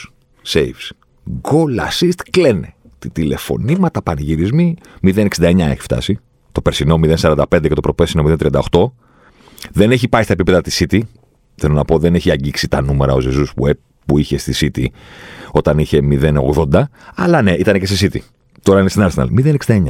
saves. 0.47 0.91
Goal 1.41 1.87
assist 1.89 2.21
κλαίνε. 2.31 2.74
Τι 3.05 3.21
τηλεφωνήματα, 3.21 4.01
πανηγυρισμοί. 4.01 4.77
0,69 5.01 5.59
έχει 5.59 5.81
φτάσει. 5.81 6.19
Το 6.51 6.61
περσινό 6.61 6.99
0,45 7.03 7.45
και 7.61 7.73
το 7.73 7.81
προπέσινο 7.81 8.23
0,38. 8.27 8.91
Δεν 9.71 9.91
έχει 9.91 10.07
πάει 10.07 10.23
στα 10.23 10.33
επίπεδα 10.33 10.61
της 10.61 10.83
City. 10.83 10.99
Θέλω 11.55 11.73
να 11.73 11.85
πω, 11.85 11.97
δεν 11.97 12.15
έχει 12.15 12.31
αγγίξει 12.31 12.67
τα 12.67 12.81
νούμερα 12.81 13.13
ο 13.13 13.19
Ζεζούς 13.19 13.53
που, 13.53 13.69
που 14.05 14.17
είχε 14.17 14.37
στη 14.37 14.71
City 14.75 14.85
όταν 15.51 15.79
είχε 15.79 15.99
0,80. 16.11 16.83
Αλλά 17.15 17.41
ναι, 17.41 17.51
ήταν 17.51 17.79
και 17.79 17.85
στη 17.85 18.09
City. 18.11 18.19
Τώρα 18.61 18.79
είναι 18.79 18.89
στην 18.89 19.07
Arsenal. 19.09 19.27
0,69 19.65 19.83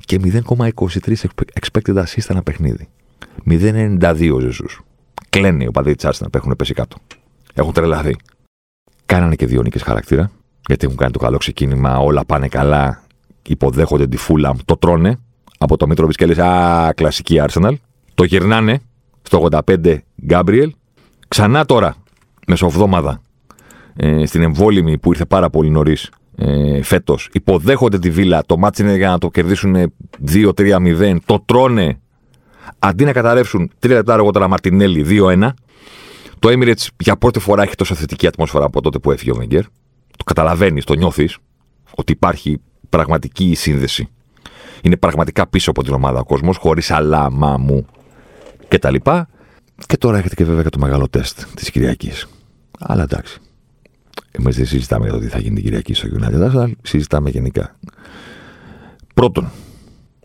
και 0.00 0.20
0,23 0.24 1.14
expected 1.60 1.96
assist 1.96 2.28
ένα 2.28 2.42
παιχνίδι. 2.42 2.88
0,92 3.48 4.30
ο 4.34 4.38
Ζεσού. 4.38 4.66
Κλαίνε 5.28 5.64
οι 5.64 5.66
οπαδοί 5.66 5.94
της 5.94 6.08
Arsenal 6.08 6.26
που 6.30 6.36
έχουν 6.36 6.56
πέσει 6.56 6.74
κάτω. 6.74 6.96
Έχουν 7.54 7.72
τρελαθεί. 7.72 8.16
Κάνανε 9.06 9.34
και 9.34 9.46
δύο 9.46 9.62
νίκες 9.62 9.82
χαρακτήρα, 9.82 10.30
γιατί 10.66 10.84
έχουν 10.84 10.96
κάνει 10.96 11.12
το 11.12 11.18
καλό 11.18 11.36
ξεκίνημα, 11.36 11.98
όλα 11.98 12.24
πάνε 12.24 12.48
καλά, 12.48 13.02
υποδέχονται 13.42 14.06
τη 14.06 14.16
Φούλαμ, 14.16 14.56
το 14.64 14.76
τρώνε 14.76 15.18
από 15.58 15.76
το 15.76 15.86
Μήτροβιτ 15.86 16.16
και 16.16 16.26
λε: 16.26 16.44
Α, 16.44 16.92
κλασική 16.92 17.42
Arsenal. 17.46 17.74
Το 18.14 18.24
γυρνάνε 18.24 18.80
στο 19.22 19.48
85 19.50 19.98
Γκάμπριελ. 20.26 20.72
Ξανά 21.28 21.64
τώρα, 21.64 21.96
μεσοβδόμαδα, 22.46 23.20
ε, 23.96 24.26
στην 24.26 24.42
εμβόλυμη 24.42 24.98
που 24.98 25.10
ήρθε 25.10 25.24
πάρα 25.24 25.50
πολύ 25.50 25.70
νωρίς 25.70 26.10
ε, 26.36 26.82
φέτος. 26.82 27.28
Υποδέχονται 27.32 27.98
τη 27.98 28.10
βίλα. 28.10 28.42
Το 28.46 28.56
μάτι 28.56 28.82
είναι 28.82 28.96
για 28.96 29.08
να 29.08 29.18
το 29.18 29.30
κερδίσουν 29.30 29.92
2-3-0. 30.32 31.16
Το 31.24 31.42
τρώνε. 31.44 32.00
Αντί 32.78 33.04
να 33.04 33.12
καταρρεύσουν 33.12 33.70
3 33.80 33.88
λεπτά 33.88 34.14
αργότερα 34.14 34.48
Μαρτινέλη 34.48 35.06
2-1. 35.08 35.48
Το 36.38 36.48
Emirates 36.48 36.86
για 36.98 37.16
πρώτη 37.16 37.38
φορά 37.38 37.62
έχει 37.62 37.74
τόσο 37.74 37.94
θετική 37.94 38.26
ατμόσφαιρα 38.26 38.64
από 38.64 38.80
τότε 38.80 38.98
που 38.98 39.10
έφυγε 39.10 39.30
ο 39.30 39.34
Βενγκέρ. 39.34 39.62
Το 40.26 40.32
καταλαβαίνεις, 40.34 40.84
το 40.84 40.94
νιώθεις 40.94 41.38
ότι 41.94 42.12
υπάρχει 42.12 42.60
πραγματική 42.88 43.54
σύνδεση. 43.54 44.08
Είναι 44.82 44.96
πραγματικά 44.96 45.46
πίσω 45.46 45.70
από 45.70 45.82
την 45.82 45.92
ομάδα 45.92 46.20
ο 46.20 46.24
κόσμος, 46.24 46.56
χωρίς 46.56 46.90
αλά, 46.90 47.30
μου 47.58 47.86
κτλ. 48.68 48.94
Και, 48.94 49.24
και 49.86 49.96
τώρα 49.96 50.18
έχετε 50.18 50.34
και 50.34 50.44
βέβαια 50.44 50.62
και 50.62 50.68
το 50.68 50.78
μεγάλο 50.78 51.08
τεστ 51.08 51.42
της 51.54 51.70
Κυριακής. 51.70 52.26
Αλλά 52.78 53.02
εντάξει. 53.02 53.38
Εμείς 54.30 54.56
δεν 54.56 54.66
συζητάμε 54.66 55.04
για 55.04 55.14
το 55.14 55.18
τι 55.20 55.28
θα 55.28 55.38
γίνει 55.38 55.54
την 55.54 55.64
Κυριακή 55.64 55.94
στο 55.94 56.08
United 56.08 56.40
αλλά 56.40 56.70
συζητάμε 56.82 57.30
γενικά. 57.30 57.76
Πρώτον, 59.14 59.50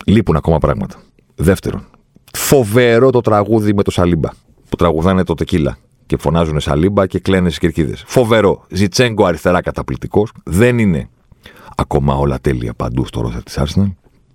λείπουν 0.06 0.36
ακόμα 0.36 0.58
πράγματα. 0.58 1.02
Δεύτερον, 1.36 1.86
φοβερό 2.34 3.10
το 3.10 3.22
τραγούδι 3.22 3.74
με 3.74 3.84
το 3.84 3.92
Σαλίμπα. 3.92 4.30
Που 4.70 4.76
τραγουδάνε 4.76 5.24
το 5.24 5.34
τεκίλα 5.34 5.78
και 6.12 6.18
φωνάζουν 6.18 6.60
Σαλίμπα 6.60 7.08
και 7.08 7.20
κλαίνε 7.20 7.48
στις 7.48 7.60
κερκίδες. 7.60 8.04
Φοβερό. 8.08 8.66
Ζιτσέγκο 8.70 9.26
αριστερά 9.26 9.62
καταπληκτικός. 9.62 10.32
Δεν 10.44 10.80
είναι 10.80 11.10
ακόμα 11.76 12.16
όλα 12.16 12.40
τέλεια 12.40 12.74
παντού 12.74 13.06
στο 13.06 13.22
ρόστερ 13.22 13.44
της 13.44 13.60
Arsenal. 13.60 13.94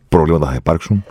Προβλήματα 0.08 0.46
θα 0.46 0.54
υπάρξουν. 0.54 1.04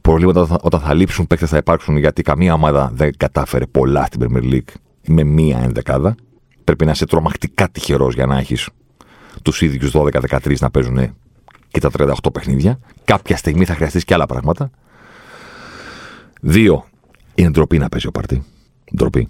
Προβλήματα 0.00 0.58
όταν 0.60 0.80
θα 0.80 0.94
λείψουν 0.94 1.26
παίκτες 1.26 1.48
θα 1.50 1.56
υπάρξουν 1.56 1.96
γιατί 1.96 2.22
καμία 2.22 2.54
ομάδα 2.54 2.90
δεν 2.94 3.16
κατάφερε 3.16 3.66
πολλά 3.66 4.04
στην 4.04 4.20
Premier 4.22 4.52
League 4.52 4.74
με 5.06 5.22
μία 5.22 5.58
ενδεκάδα. 5.58 6.14
Πρέπει 6.64 6.84
να 6.84 6.90
είσαι 6.90 7.06
τρομακτικά 7.06 7.68
τυχερός 7.68 8.14
για 8.14 8.26
να 8.26 8.38
έχεις 8.38 8.68
τους 9.42 9.62
ίδιους 9.62 9.92
12-13 9.94 10.58
να 10.58 10.70
παίζουν 10.70 11.14
και 11.68 11.80
τα 11.80 11.90
38 11.98 12.12
παιχνίδια. 12.32 12.78
Κάποια 13.04 13.36
στιγμή 13.36 13.64
θα 13.64 13.74
χρειαστείς 13.74 14.04
και 14.04 14.14
άλλα 14.14 14.26
πράγματα. 14.26 14.70
Δύο, 16.40 16.84
είναι 17.34 17.50
ντροπή 17.50 17.78
να 17.78 17.88
παίζει 17.88 18.06
ο 18.06 18.10
παρτί. 18.10 18.42
Ντροπή. 18.96 19.28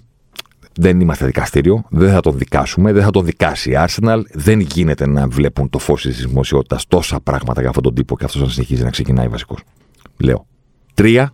Δεν 0.77 0.99
είμαστε 0.99 1.25
δικαστήριο, 1.25 1.83
δεν 1.89 2.11
θα 2.11 2.19
τον 2.19 2.37
δικάσουμε, 2.37 2.91
δεν 2.91 3.03
θα 3.03 3.11
τον 3.11 3.25
δικάσει 3.25 3.71
η 3.71 3.75
Arsenal. 3.77 4.21
Δεν 4.33 4.59
γίνεται 4.59 5.05
να 5.07 5.27
βλέπουν 5.27 5.69
το 5.69 5.79
φως 5.79 6.01
της 6.01 6.25
δημοσιότητας 6.25 6.87
τόσα 6.87 7.19
πράγματα 7.19 7.59
για 7.59 7.69
αυτόν 7.69 7.83
τον 7.83 7.93
τύπο 7.93 8.17
και 8.17 8.25
αυτός 8.25 8.41
να 8.41 8.47
συνεχίζει 8.47 8.83
να 8.83 8.89
ξεκινάει 8.89 9.27
βασικός. 9.27 9.59
Λέω. 10.17 10.47
Τρία, 10.93 11.33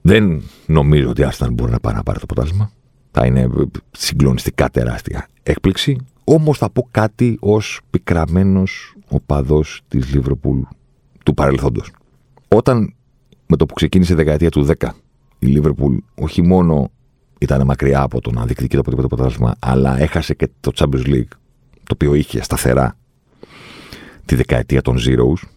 δεν 0.00 0.42
νομίζω 0.66 1.08
ότι 1.08 1.22
η 1.22 1.28
Arsenal 1.30 1.48
μπορεί 1.52 1.72
να 1.72 1.80
πάει 1.80 1.94
να 1.94 2.02
πάρει 2.02 2.18
το 2.18 2.26
ποτάσμα. 2.26 2.70
Θα 3.10 3.26
είναι 3.26 3.48
συγκλονιστικά 3.90 4.70
τεράστια 4.70 5.26
έκπληξη. 5.42 5.96
Όμως 6.24 6.58
θα 6.58 6.70
πω 6.70 6.88
κάτι 6.90 7.36
ως 7.40 7.80
πικραμένος 7.90 8.94
οπαδός 9.08 9.82
της 9.88 10.14
Λίβροπουλ 10.14 10.60
του 11.24 11.34
παρελθόντος. 11.34 11.92
Όταν 12.48 12.94
με 13.46 13.56
το 13.56 13.66
που 13.66 13.74
ξεκίνησε 13.74 14.12
η 14.12 14.16
δεκαετία 14.16 14.50
του 14.50 14.66
10 14.78 14.88
η 15.38 15.46
Λίβερπουλ 15.46 15.96
όχι 16.14 16.42
μόνο 16.42 16.90
ήταν 17.40 17.64
μακριά 17.64 18.02
από 18.02 18.20
το 18.20 18.30
να 18.30 18.44
διεκδικεί 18.44 18.74
το 18.74 18.80
οποιοδήποτε 18.80 19.14
αποτέλεσμα, 19.14 19.54
αλλά 19.58 20.00
έχασε 20.00 20.34
και 20.34 20.48
το 20.60 20.72
Champions 20.74 21.06
League, 21.06 21.32
το 21.70 21.92
οποίο 21.92 22.14
είχε 22.14 22.42
σταθερά 22.42 22.96
τη 24.24 24.34
δεκαετία 24.34 24.82
των 24.82 24.96
Zeros. 24.98 25.48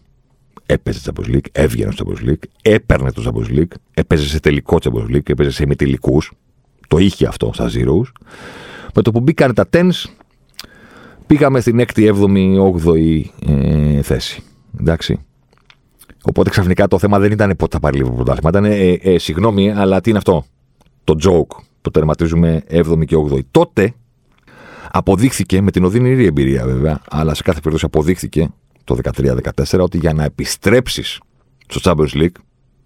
Έπαιζε 0.66 1.00
Champions 1.04 1.34
League, 1.34 1.46
έβγαινε 1.52 1.90
στο 1.90 2.04
Champions 2.06 2.28
League, 2.28 2.42
έπαιρνε 2.62 3.12
το 3.12 3.22
Champions 3.26 3.58
League, 3.58 3.76
έπαιζε 3.94 4.28
σε 4.28 4.40
τελικό 4.40 4.78
Champions 4.82 5.14
League, 5.14 5.28
έπαιζε 5.30 5.50
σε 5.50 5.62
ημιτελικούς. 5.62 6.32
Το 6.88 6.98
είχε 6.98 7.26
αυτό 7.26 7.50
στα 7.54 7.70
Zeros. 7.74 8.12
Με 8.94 9.02
το 9.02 9.10
που 9.10 9.20
μπήκαν 9.20 9.54
τα 9.54 9.68
Tens, 9.72 10.04
πήγαμε 11.26 11.60
στην 11.60 11.80
6η, 11.80 12.14
7η, 12.14 12.58
8η 12.84 13.22
ε, 13.46 14.02
θέση. 14.02 14.42
Εντάξει. 14.80 15.18
Οπότε 16.22 16.50
ξαφνικά 16.50 16.88
το 16.88 16.98
θέμα 16.98 17.18
δεν 17.18 17.32
ήταν 17.32 17.54
πότε 17.56 17.76
θα 17.76 17.80
πάρει 17.80 17.96
λίγο 17.96 18.10
πρωτάθλημα. 18.10 18.48
Ήταν, 18.48 18.64
ε, 18.64 18.90
ε, 18.92 19.18
συγγνώμη, 19.18 19.72
αλλά 19.72 20.00
τι 20.00 20.08
είναι 20.08 20.18
αυτό; 20.18 20.44
Το 21.04 21.16
joke 21.22 21.62
που 21.84 21.90
τερματίζουμε 21.90 22.64
7η 22.70 23.04
και 23.04 23.16
8η. 23.16 23.40
Τότε 23.50 23.94
αποδείχθηκε, 24.90 25.60
με 25.60 25.70
την 25.70 25.84
οδυνηρή 25.84 26.26
εμπειρία 26.26 26.64
βέβαια, 26.64 27.00
αλλά 27.08 27.34
σε 27.34 27.42
κάθε 27.42 27.58
περίπτωση 27.58 27.84
αποδείχθηκε 27.84 28.48
το 28.84 28.96
13-14 29.02 29.78
ότι 29.80 29.98
για 29.98 30.12
να 30.12 30.24
επιστρέψεις 30.24 31.20
στο 31.66 31.80
Champions 31.82 32.22
League, 32.22 32.36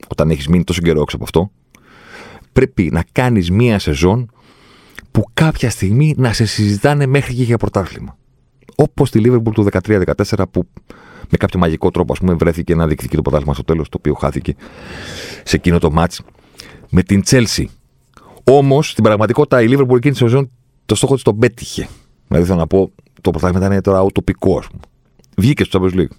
όταν 0.08 0.30
έχεις 0.30 0.48
μείνει 0.48 0.64
τόσο 0.64 0.80
καιρό 0.80 1.00
έξω 1.00 1.16
από 1.16 1.24
αυτό, 1.24 1.50
πρέπει 2.52 2.90
να 2.92 3.04
κάνεις 3.12 3.50
μία 3.50 3.78
σεζόν 3.78 4.30
που 5.10 5.24
κάποια 5.34 5.70
στιγμή 5.70 6.14
να 6.16 6.32
σε 6.32 6.44
συζητάνε 6.44 7.06
μέχρι 7.06 7.34
και 7.34 7.42
για 7.42 7.56
πρωτάθλημα. 7.56 8.16
Όπως 8.74 9.10
τη 9.10 9.20
Liverpool 9.24 9.52
του 9.52 9.66
13-14 9.86 10.42
που 10.50 10.68
με 11.30 11.36
κάποιο 11.38 11.58
μαγικό 11.58 11.90
τρόπο 11.90 12.12
ας 12.12 12.18
πούμε, 12.18 12.34
βρέθηκε 12.34 12.74
να 12.74 12.86
διεκδικεί 12.86 13.16
το 13.16 13.22
πρωτάθλημα 13.22 13.54
στο 13.54 13.64
τέλος, 13.64 13.88
το 13.88 13.96
οποίο 13.98 14.14
χάθηκε 14.14 14.54
σε 15.44 15.56
εκείνο 15.56 15.78
το 15.78 15.90
μάτ 15.90 16.12
με 16.90 17.02
την 17.02 17.22
Chelsea. 17.26 17.64
Όμως 18.48 18.90
στην 18.90 19.04
πραγματικότητα 19.04 19.62
η 19.62 19.66
Liverpool 19.70 19.96
εκείνη 19.96 20.12
τη 20.12 20.16
σεζόν 20.16 20.50
το 20.86 20.94
στόχο 20.94 21.14
της 21.14 21.22
τον 21.22 21.38
πέτυχε. 21.38 21.88
Δηλαδή 22.28 22.46
θέλω 22.46 22.58
να 22.58 22.66
πω, 22.66 22.92
το 23.20 23.30
πρωτάθλημα 23.30 23.66
ήταν 23.66 23.82
τώρα 23.82 24.02
ουτοπικό, 24.02 24.58
ας 24.58 24.66
πούμε. 24.66 24.82
Βγήκε 25.36 25.64
στο 25.64 25.80
Champions 25.80 25.94
League. 25.98 26.16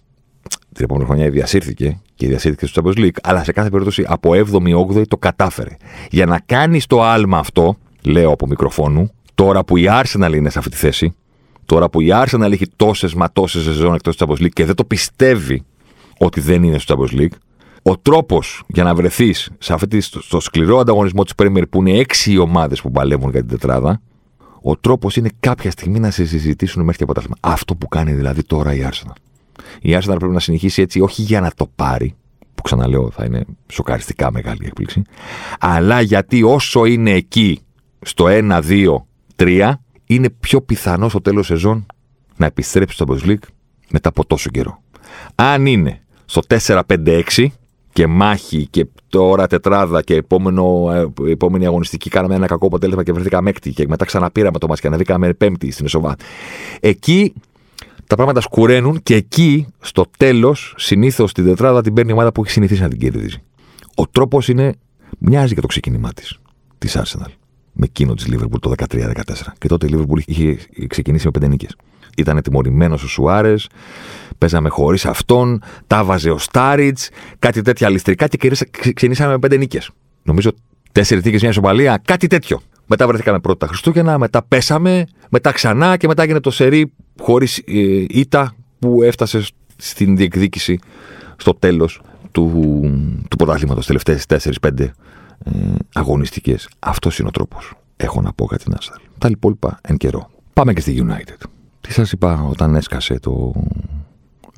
Την 0.73 0.83
επόμενη 0.83 1.05
χρονιά 1.05 1.29
διασύρθηκε 1.29 1.99
και 2.15 2.27
διασύρθηκε 2.27 2.65
στο 2.65 2.81
Champions 2.85 2.97
League, 2.97 3.17
αλλά 3.23 3.43
σε 3.43 3.51
κάθε 3.51 3.69
περίπτωση 3.69 4.05
από 4.07 4.31
7η-8η 4.33 5.07
το 5.07 5.17
κατάφερε. 5.17 5.75
Για 6.09 6.25
να 6.25 6.39
κάνεις 6.39 6.85
το 6.85 7.03
άλμα 7.03 7.37
αυτό, 7.37 7.77
λέω 8.01 8.31
από 8.31 8.47
μικροφόνου, 8.47 9.11
τώρα 9.35 9.63
που 9.63 9.77
η 9.77 9.85
Arsenal 9.89 10.33
είναι 10.35 10.49
σε 10.49 10.59
αυτή 10.59 10.71
τη 10.71 10.77
θέση, 10.77 11.13
Τώρα 11.69 11.89
που 11.89 12.01
η 12.01 12.09
Arsenal 12.11 12.51
έχει 12.51 12.67
τόσες 12.75 13.13
μα 13.13 13.31
τόσες 13.31 13.63
σεζόν 13.63 13.93
εκτός 13.93 14.15
του 14.15 14.25
Champions 14.27 14.41
League 14.43 14.49
και 14.53 14.65
δεν 14.65 14.75
το 14.75 14.83
πιστεύει 14.85 15.63
ότι 16.17 16.39
δεν 16.39 16.63
είναι 16.63 16.79
στο 16.79 16.95
Champions 16.97 17.19
League, 17.19 17.37
ο 17.81 17.97
τρόπος 17.97 18.63
για 18.67 18.83
να 18.83 18.95
βρεθείς 18.95 19.49
σε 19.59 19.73
αυτή, 19.73 20.01
στο 20.01 20.39
σκληρό 20.39 20.77
ανταγωνισμό 20.77 21.23
της 21.23 21.33
Premier 21.35 21.63
που 21.69 21.79
είναι 21.79 21.99
έξι 21.99 22.37
ομάδες 22.37 22.81
που 22.81 22.91
παλεύουν 22.91 23.29
για 23.29 23.39
την 23.39 23.49
τετράδα, 23.49 24.01
ο 24.61 24.77
τρόπος 24.77 25.15
είναι 25.15 25.29
κάποια 25.39 25.71
στιγμή 25.71 25.99
να 25.99 26.11
σε 26.11 26.25
συζητήσουν 26.25 26.81
μέχρι 26.81 26.97
και 26.97 27.03
αποτέλεσμα. 27.03 27.35
Αυτό 27.39 27.75
που 27.75 27.87
κάνει 27.87 28.13
δηλαδή 28.13 28.43
τώρα 28.43 28.73
η 28.73 28.87
Arsenal. 28.91 29.15
Η 29.81 29.97
Arsenal 29.97 30.15
πρέπει 30.17 30.33
να 30.33 30.39
συνεχίσει 30.39 30.81
έτσι 30.81 30.99
όχι 31.01 31.21
για 31.21 31.41
να 31.41 31.51
το 31.55 31.71
πάρει, 31.75 32.15
που 32.55 32.61
ξαναλέω 32.61 33.11
θα 33.11 33.25
είναι 33.25 33.45
σοκαριστικά 33.71 34.31
μεγάλη 34.31 34.65
έκπληξη, 34.65 35.01
αλλά 35.59 36.01
γιατί 36.01 36.43
όσο 36.43 36.85
είναι 36.85 37.11
εκεί 37.11 37.59
στο 38.01 38.25
1, 38.27 38.61
2, 38.67 38.95
3, 39.35 39.71
είναι 40.05 40.29
πιο 40.29 40.61
πιθανό 40.61 41.09
στο 41.09 41.21
τέλος 41.21 41.45
σεζόν 41.45 41.85
να 42.37 42.45
επιστρέψει 42.45 42.95
στο 42.95 43.05
Champions 43.07 43.27
League 43.27 43.47
μετά 43.89 44.09
από 44.09 44.25
τόσο 44.25 44.49
καιρό. 44.49 44.81
Αν 45.35 45.65
είναι 45.65 46.01
στο 46.25 46.41
4-5-6 46.47 47.47
και 47.93 48.07
μάχη 48.07 48.67
και 48.67 48.87
τώρα 49.09 49.47
τετράδα 49.47 50.01
και 50.01 50.15
επόμενο, 50.15 50.91
ε, 50.91 51.31
επόμενη 51.31 51.65
αγωνιστική 51.65 52.09
κάναμε 52.09 52.35
ένα 52.35 52.45
κακό 52.45 52.65
αποτέλεσμα 52.65 53.03
και 53.03 53.11
βρεθήκαμε 53.11 53.49
έκτη 53.49 53.71
και 53.71 53.87
μετά 53.87 54.05
ξαναπήραμε 54.05 54.59
το 54.59 54.67
μάτς 54.67 54.79
και 54.79 54.87
ανεβήκαμε 54.87 55.33
πέμπτη 55.33 55.71
στην 55.71 55.85
Εσοβά. 55.85 56.15
Εκεί 56.79 57.33
τα 58.07 58.15
πράγματα 58.15 58.41
σκουραίνουν 58.41 58.99
και 59.03 59.15
εκεί 59.15 59.67
στο 59.79 60.05
τέλος 60.17 60.73
συνήθως 60.77 61.33
την 61.33 61.45
τετράδα 61.45 61.81
την 61.81 61.93
παίρνει 61.93 62.09
η 62.09 62.13
ομάδα 62.13 62.31
που 62.31 62.41
έχει 62.41 62.51
συνηθίσει 62.51 62.81
να 62.81 62.87
την 62.87 62.99
κερδίζει. 62.99 63.37
Ο 63.95 64.07
τρόπος 64.07 64.47
είναι, 64.47 64.73
μοιάζει 65.19 65.53
και 65.53 65.61
το 65.61 65.67
ξεκίνημά 65.67 66.13
της, 66.13 66.39
της 66.77 66.97
Arsenal 66.97 67.38
με 67.79 67.85
εκείνο 67.85 68.13
της 68.13 68.27
Λίβερπουλ 68.27 68.59
το 68.59 68.73
13-14. 68.77 69.11
Και 69.57 69.67
τότε 69.67 69.85
η 69.85 69.89
Λίβερπουλ 69.89 70.19
είχε 70.25 70.57
ξεκινήσει 70.87 71.25
με 71.25 71.31
πέντε 71.31 71.47
νίκες. 71.47 71.75
Ήταν 72.17 72.41
τιμωρημένο 72.41 72.93
ο 72.93 72.97
Σουάρες, 72.97 73.67
παίζαμε 74.37 74.69
χωρίς 74.69 75.05
αυτόν, 75.05 75.61
τα 75.87 76.03
βάζε 76.03 76.29
ο 76.29 76.37
Στάριτς, 76.37 77.09
κάτι 77.39 77.61
τέτοια 77.61 77.89
ληστρικά 77.89 78.27
και 78.27 78.51
ξεκινήσαμε 78.71 79.31
με 79.31 79.39
πέντε 79.39 79.57
νίκες. 79.57 79.89
Νομίζω 80.23 80.51
τέσσερις 80.91 81.23
νίκες, 81.23 81.41
μια 81.41 81.49
ισοπαλία, 81.49 82.01
κάτι 82.05 82.27
τέτοιο. 82.27 82.61
Μετά 82.85 83.07
βρεθήκαμε 83.07 83.39
πρώτα 83.39 83.67
Χριστούγεννα, 83.67 84.17
μετά 84.17 84.43
πέσαμε, 84.43 85.07
μετά 85.29 85.51
ξανά 85.51 85.97
και 85.97 86.07
μετά 86.07 86.23
έγινε 86.23 86.39
το 86.39 86.51
σερί 86.51 86.93
χωρίς 87.19 87.57
ε, 87.57 88.05
ήττα 88.09 88.55
που 88.79 89.03
έφτασε 89.03 89.45
στην 89.75 90.15
διεκδίκηση 90.15 90.79
στο 91.37 91.53
τέλος 91.53 92.01
του, 92.31 92.51
του 93.29 93.35
πρωτάθληματο, 93.35 93.81
τελευταίες 93.81 94.25
4-5 94.61 94.89
ε, 95.43 95.51
αγωνιστικές. 95.93 96.69
Αυτός 96.79 97.19
είναι 97.19 97.27
ο 97.27 97.31
τρόπος. 97.31 97.73
Έχω 97.97 98.21
να 98.21 98.33
πω 98.33 98.45
για 98.49 98.57
την 98.57 98.73
Arsenal. 98.79 99.01
Τα 99.17 99.27
υπόλοιπα 99.27 99.79
εν 99.81 99.97
καιρό. 99.97 100.29
Πάμε 100.53 100.73
και 100.73 100.81
στη 100.81 101.05
United. 101.07 101.47
Τι 101.81 101.91
σας 101.91 102.11
είπα 102.11 102.43
όταν 102.49 102.75
έσκασε 102.75 103.19
το. 103.19 103.53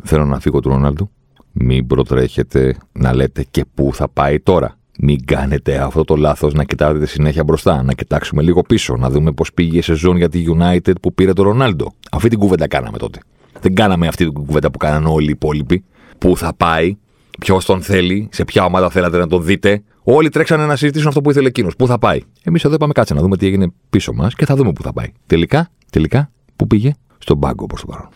Θέλω 0.04 0.26
να 0.26 0.40
φύγω 0.40 0.60
του 0.60 0.70
Ρονάλντου. 0.70 1.10
Μην 1.52 1.88
προτρέχετε 1.88 2.78
να 2.92 3.14
λέτε 3.14 3.46
και 3.52 3.66
πού 3.74 3.94
θα 3.94 4.10
πάει 4.10 4.40
τώρα. 4.40 4.76
Μην 5.00 5.26
κάνετε 5.26 5.78
αυτό 5.78 6.04
το 6.04 6.16
λάθος 6.16 6.54
να 6.54 6.64
κοιτάτε 6.64 7.06
συνέχεια 7.06 7.44
μπροστά. 7.44 7.84
Να 7.84 7.94
κοιτάξουμε 7.94 8.42
λίγο 8.42 8.62
πίσω. 8.62 8.96
Να 8.96 9.10
δούμε 9.10 9.32
πώς 9.32 9.54
πήγε 9.54 9.78
η 9.78 9.82
σεζόν 9.82 10.18
για 10.18 10.30
τη 10.30 10.46
United 10.58 10.94
που 11.02 11.14
πήρε 11.14 11.34
το 11.34 11.44
Ρονάλντο. 11.44 11.94
Αυτή 12.12 12.30
την 12.30 12.40
κουβέντα 12.40 12.68
κάναμε 12.68 12.98
τότε. 12.98 13.20
Δεν 13.62 13.76
κάναμε 13.76 14.08
αυτή 14.08 14.24
την 14.24 14.34
κουβέντα 14.34 14.72
που 14.72 14.78
κάνανε 14.78 15.08
όλοι 15.10 15.28
οι 15.28 15.32
υπόλοιποι. 15.32 15.84
Πού 16.18 16.38
θα 16.38 16.54
πάει, 16.54 16.98
ποιος 17.46 17.66
τον 17.66 17.82
θέλει, 17.82 18.30
σε 18.32 18.46
ποια 18.46 18.66
ομάδα 18.66 18.90
θέλατε 18.90 19.18
να 19.18 19.28
τον 19.28 19.44
δείτε. 19.44 19.84
Όλοι 20.04 20.30
τρέξανε 20.30 20.66
να 20.66 20.76
συζητήσουν 20.76 21.08
αυτό 21.08 21.22
που 21.22 21.30
ήθελε 21.30 21.48
εκείνος. 21.48 21.76
Πού 21.76 21.88
θα 21.88 21.98
πάει. 21.98 22.20
Εμείς 22.44 22.64
εδώ 22.64 22.76
είπαμε 22.76 22.94
κάτσε 22.94 23.14
να 23.14 23.22
δούμε 23.22 23.38
τι 23.38 23.46
έγινε 23.46 23.68
πίσω 23.90 24.14
μας 24.14 24.36
και 24.36 24.46
θα 24.46 24.56
δούμε 24.56 24.74
πού 24.74 24.82
θα 24.82 24.94
πάει. 24.94 25.12
Τελικά, 25.26 25.70
τελικά, 25.92 26.32
πού 26.56 26.68
πήγε; 26.68 26.94
Στον 27.18 27.40
πάγκο 27.40 27.66
προς 27.66 27.82
το 27.82 27.88
παρόν. 27.88 28.10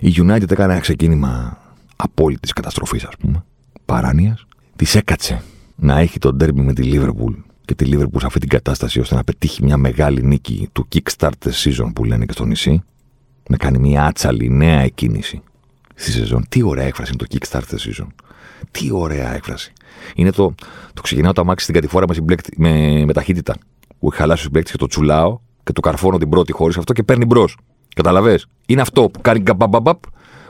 Η 0.00 0.14
United 0.16 0.50
έκανε 0.50 0.72
ένα 0.72 0.80
ξεκίνημα 0.80 1.58
απόλυτης 1.96 2.52
καταστροφής, 2.52 3.04
ας 3.04 3.16
πούμε. 3.18 3.44
Παράνοιας. 3.84 4.46
Της 4.76 4.94
έκατσε 4.94 5.42
να 5.76 5.98
έχει 5.98 6.18
τον 6.18 6.38
τέρμι 6.38 6.62
με 6.62 6.72
τη 6.72 6.90
Liverpool 6.92 7.34
και 7.64 7.74
τη 7.74 7.90
Liverpool 7.92 8.18
σε 8.18 8.26
αυτή 8.26 8.38
την 8.38 8.48
κατάσταση 8.48 9.00
ώστε 9.00 9.14
να 9.14 9.24
πετύχει 9.24 9.64
μια 9.64 9.76
μεγάλη 9.76 10.22
νίκη 10.22 10.68
του 10.72 10.88
Kickstart 10.94 11.50
season 11.62 11.90
που 11.94 12.04
λένε 12.04 12.24
και 12.24 12.32
στο 12.32 12.44
νησί. 12.44 12.82
Να 13.48 13.56
κάνει 13.56 13.78
μια 13.78 14.04
άτσαλη 14.04 14.50
νέα 14.50 14.80
εκκίνηση 14.80 15.42
στη 15.98 16.10
σεζόν. 16.10 16.44
Τι 16.48 16.62
ωραία 16.62 16.86
έκφραση 16.86 17.12
είναι 17.14 17.26
το 17.26 17.38
Kickstart 17.38 17.74
season. 17.74 18.06
Τι 18.70 18.88
ωραία 18.92 19.34
έκφραση. 19.34 19.72
Είναι 20.14 20.32
το, 20.32 20.54
το 20.94 21.02
ξεκινάω 21.02 21.32
το 21.32 21.40
αμάξι 21.40 21.62
στην 21.62 21.74
κατηφόρα 21.74 22.06
με, 22.08 22.34
με, 22.56 23.04
με 23.04 23.12
ταχύτητα. 23.12 23.56
Που 23.98 24.08
έχει 24.08 24.20
χαλάσει 24.20 24.40
ο 24.40 24.42
συμπλέκτη 24.44 24.70
και 24.70 24.76
το 24.76 24.86
τσουλάω 24.86 25.38
και 25.62 25.72
το 25.72 25.80
καρφώνω 25.80 26.18
την 26.18 26.28
πρώτη 26.28 26.52
χωρίς 26.52 26.76
αυτό 26.76 26.92
και 26.92 27.02
παίρνει 27.02 27.24
μπρος. 27.24 27.56
Καταλαβέ. 27.94 28.40
Είναι 28.66 28.80
αυτό 28.80 29.08
που 29.08 29.20
κάνει 29.20 29.40
γκαμπαμπαμπαπ, 29.40 30.02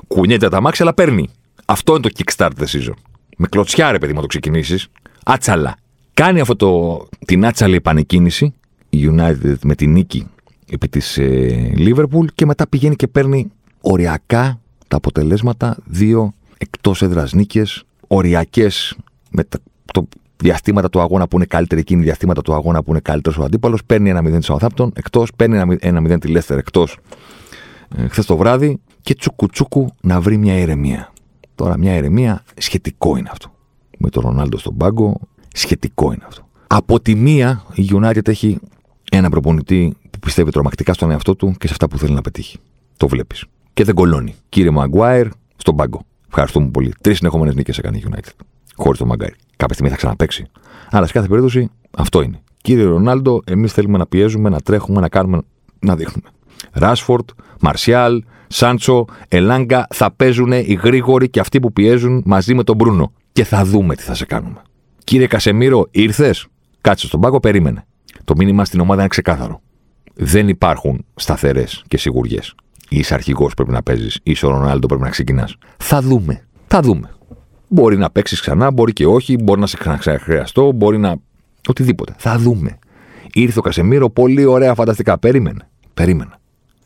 κουνιέται 0.07 0.49
τα 0.49 0.57
αμάξι, 0.57 0.83
αλλά 0.83 0.95
παίρνει. 0.95 1.29
Αυτό 1.65 1.93
είναι 1.93 2.01
το 2.01 2.11
kickstart 2.17 2.51
decision. 2.59 2.95
Με 3.37 3.47
κλωτσιά, 3.47 3.93
ρε 3.93 3.99
παιδί, 3.99 4.13
μου 4.13 4.21
το 4.21 4.27
ξεκινήσεις. 4.27 4.89
άτσαλα. 5.25 5.77
Κάνει 6.15 6.41
αυτό 6.41 6.57
το, 6.57 7.05
την 7.27 7.47
άτσαλη 7.47 7.75
επανεκκίνηση 7.75 8.55
η 8.89 9.11
United 9.13 9.57
με 9.63 9.75
την 9.75 9.93
νίκη 9.93 10.27
επί 10.71 10.89
της 10.89 11.19
ε, 11.19 11.73
Liverpool 11.77 12.27
και 12.35 12.47
μετά 12.47 12.69
πηγαίνει 12.69 12.97
και 12.97 13.07
παίρνει 13.07 13.51
οριακά 13.81 14.61
τα 14.89 14.97
αποτελέσματα 14.97 15.77
δύο 15.85 16.33
εκτός 16.59 17.03
έδρας 17.03 17.33
νίκες, 17.33 17.85
οριακές 18.07 18.97
με 19.31 19.45
τα, 19.45 19.59
το 19.93 20.09
διαστήματα 20.37 20.91
του 20.91 21.01
αγώνα 21.01 21.29
που 21.29 21.37
είναι 21.37 21.47
καλύτερη 21.47 21.81
εκείνη, 21.81 22.03
διαστήματα 22.03 22.43
του 22.43 22.55
αγώνα 22.55 22.83
που 22.83 22.91
είναι 22.91 23.01
καλύτερος 23.01 23.39
ο 23.39 23.43
αντίπαλος. 23.43 23.85
Παίρνει 23.85 24.11
ένα 24.11 24.21
0 24.21 24.39
της 24.39 24.51
Southampton 24.53 24.89
εκτός, 24.95 25.33
παίρνει 25.37 25.77
ένα 25.81 26.01
0 26.01 26.21
τη 26.21 26.33
Leicester 26.35 26.57
εκτός 26.57 26.99
ε, 27.97 28.09
χθες 28.09 28.27
το 28.27 28.37
βράδυ 28.37 28.81
και 29.03 29.15
τσουκουτσούκου 29.15 29.95
να 30.01 30.21
βρει 30.21 30.37
μια 30.37 30.59
ηρεμία. 30.59 31.13
Τώρα, 31.55 31.79
μια 31.79 31.97
ηρεμία 31.97 32.43
σχετικό 32.57 33.17
είναι 33.17 33.29
αυτό. 33.33 33.53
Με 33.99 34.11
τον 34.11 34.23
Ρονάλντο 34.23 34.59
στον 34.59 34.77
πάγκο, 34.77 35.21
σχετικό 35.53 36.13
είναι 36.13 36.25
αυτό. 36.27 36.49
Από 36.67 37.01
τη 37.01 37.15
μία, 37.15 37.65
η 37.75 37.91
United 37.93 38.29
έχει 38.29 38.59
ένα 39.11 39.31
προπονητή 39.31 39.97
που 40.11 40.19
πιστεύει 40.19 40.51
τρομακτικά 40.51 40.93
στον 40.93 41.11
εαυτό 41.11 41.37
του 41.37 41.55
και 41.59 41.67
σε 41.67 41.73
αυτά 41.73 41.89
που 41.89 41.99
θέλει 41.99 42.15
να 42.15 42.21
πετύχει. 42.21 42.59
Το 42.97 43.09
βλέπεις. 43.09 43.45
Και 43.79 43.85
δεν 43.85 43.95
κολώνει. 43.95 44.35
Κύριε 44.49 44.71
Μαγκουάιρ, 44.71 45.29
στον 45.57 45.77
πάγκο. 45.77 46.03
Ευχαριστούμε 46.29 46.69
πολύ. 46.69 46.93
Τρεις 47.01 47.17
συνεχόμενες 47.17 47.55
νίκες 47.55 47.79
έκανε 47.79 47.97
η 47.97 48.05
United. 48.11 48.45
Χωρίς 48.77 48.99
τον 48.99 49.09
Μαγκάιρ. 49.09 49.33
Κάποια 49.57 49.75
στιγμή 49.75 49.91
θα 49.91 49.97
ξαναπέξει. 49.97 50.47
Αλλά 50.91 51.07
σε 51.07 51.13
κάθε 51.13 51.29
περίπτωση 51.29 51.71
αυτό 51.91 52.23
είναι. 52.23 52.41
Κύριε 52.63 52.85
Ρονάλντο, 52.85 53.43
εμείς 53.47 53.73
θέλουμε 53.73 53.99
να 53.99 54.07
πιέζουμε, 54.07 54.49
να 54.49 54.61
τρέχουμε, 54.61 55.01
να 55.01 55.09
κάνουμε, 55.09 55.41
να 55.79 55.97
δείχνουμε. 55.97 56.29
Ράσφορντ, 56.73 57.29
Μαρσιάλ, 57.61 58.23
Σάντσο, 58.49 59.05
Ελάγκα 59.29 59.87
θα 59.91 60.13
παίζουν 60.13 60.53
οι 60.53 60.79
γρήγοροι 60.83 61.29
και 61.31 61.41
αυτοί 61.41 61.61
που 61.61 61.73
πιέζουν 61.73 62.23
μαζί 62.25 62.55
με 62.55 62.65
τον 62.65 62.77
Μπρούνο. 62.77 63.13
Και 63.33 63.45
θα 63.45 63.65
δούμε 63.65 63.95
τι 63.95 64.03
θα 64.03 64.15
σε 64.15 64.25
κάνουμε. 64.25 64.63
Κύριε 65.05 65.27
Κασεμίρο, 65.27 65.87
ήρθες; 65.91 66.47
Κάτσε 66.81 67.07
στον 67.07 67.21
πάγκο, 67.21 67.41
περίμενε. 67.41 67.87
Το 68.25 68.35
μήνυμα 68.37 68.65
στην 68.65 68.81
ομάδα 68.81 69.01
είναι 69.01 69.09
ξεκάθαρο. 69.09 69.61
Δεν 70.15 70.49
υπάρχουν 70.49 71.05
σταθερές 71.15 71.85
και 71.89 71.99
σιγουριές. 71.99 72.55
Είσαι 72.89 73.15
αρχηγός 73.15 73.55
πρέπει 73.55 73.71
να 73.71 73.83
παίζεις, 73.83 74.19
είσαι 74.23 74.47
ο 74.47 74.51
Ρονάλντο 74.51 74.87
πρέπει 74.87 75.03
να 75.03 75.09
ξεκινάς. 75.09 75.57
Θα 75.77 76.03
δούμε. 76.03 76.47
Θα 76.67 76.81
δούμε. 76.81 77.11
Μπορεί 77.69 77.97
να 77.97 78.11
παίξεις 78.11 78.41
ξανά, 78.41 78.71
μπορεί 78.71 78.93
και 78.93 79.07
όχι, 79.07 79.37
μπορεί 79.37 79.61
να 79.61 79.67
σε 79.67 79.77
ξαναχρειαστώ, 79.99 80.73
μπορεί 80.73 80.99
να. 80.99 81.17
Οτιδήποτε. 81.69 82.15
Θα 82.19 82.39
δούμε. 82.39 82.79
Ήρθε 83.33 83.59
ο 83.59 83.63
Κασεμίρο, 83.63 84.11
πολύ 84.11 84.45
ωραία, 84.45 84.75
φανταστικά. 84.75 85.19
Περίμενε. 85.19 85.69
Περίμενε. 85.95 86.31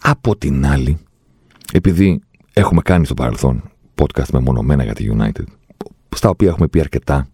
Από 0.03 0.37
την 0.37 0.67
άλλη, 0.67 0.99
επειδή 1.73 2.21
έχουμε 2.53 2.83
κάνει 2.83 3.05
στο 3.05 3.15
παρελθόν 3.15 3.63
podcast 3.95 4.29
μεμονωμένα 4.33 4.85
για 4.85 4.95
τη 4.95 5.09
United, 5.17 5.45
στα 6.17 6.29
οποία 6.29 6.49
έχουμε 6.49 6.69
πει 6.69 6.81
αρκετά, 6.81 7.27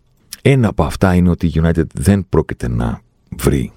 ένα 0.42 0.68
από 0.68 0.85
αυτά 0.85 1.14
είναι 1.14 1.31
ότι 1.31 1.46
η 1.46 1.52
United 1.54 1.87
δεν 1.94 2.26
πρόκειται 2.28 2.68
να 2.68 3.00
βρει, 3.37 3.72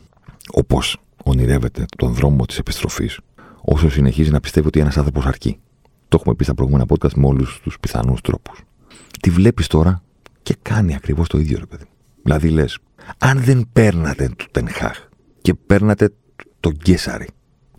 όπω 0.51 0.81
ονειρεύεται, 1.23 1.85
τον 1.97 2.13
δρόμο 2.13 2.45
της 2.45 2.57
επιστροφής, 2.57 3.19
όσο 3.61 3.89
συνεχίζει 3.89 4.31
να 4.31 4.39
πιστεύει 4.39 4.67
ότι 4.67 4.79
ένας 4.79 4.97
άνθρωπος 4.97 5.25
αρκεί. 5.25 5.59
Το 6.07 6.17
έχουμε 6.19 6.35
πει 6.35 6.43
στα 6.43 6.53
προηγούμενα 6.53 6.85
podcast 6.89 7.13
με 7.15 7.25
όλους 7.25 7.59
τους 7.63 7.79
πιθανούς 7.79 8.21
τρόπους. 8.21 8.61
Τη 9.21 9.29
βλέπεις 9.29 9.67
τώρα 9.67 10.01
και 10.43 10.55
κάνει 10.61 10.95
ακριβώς 10.95 11.27
το 11.27 11.37
ίδιο, 11.37 11.59
ρε 11.59 11.65
παιδί. 11.65 11.85
Δηλαδή 12.23 12.49
λες, 12.49 12.79
αν 13.17 13.39
δεν 13.39 13.65
παίρνατε 13.73 14.29
του 14.37 14.45
Τενχάχ 14.51 15.07
και 15.41 15.53
παίρνατε 15.53 16.13
τον 16.59 16.73
Γκέσαρη, 16.73 17.27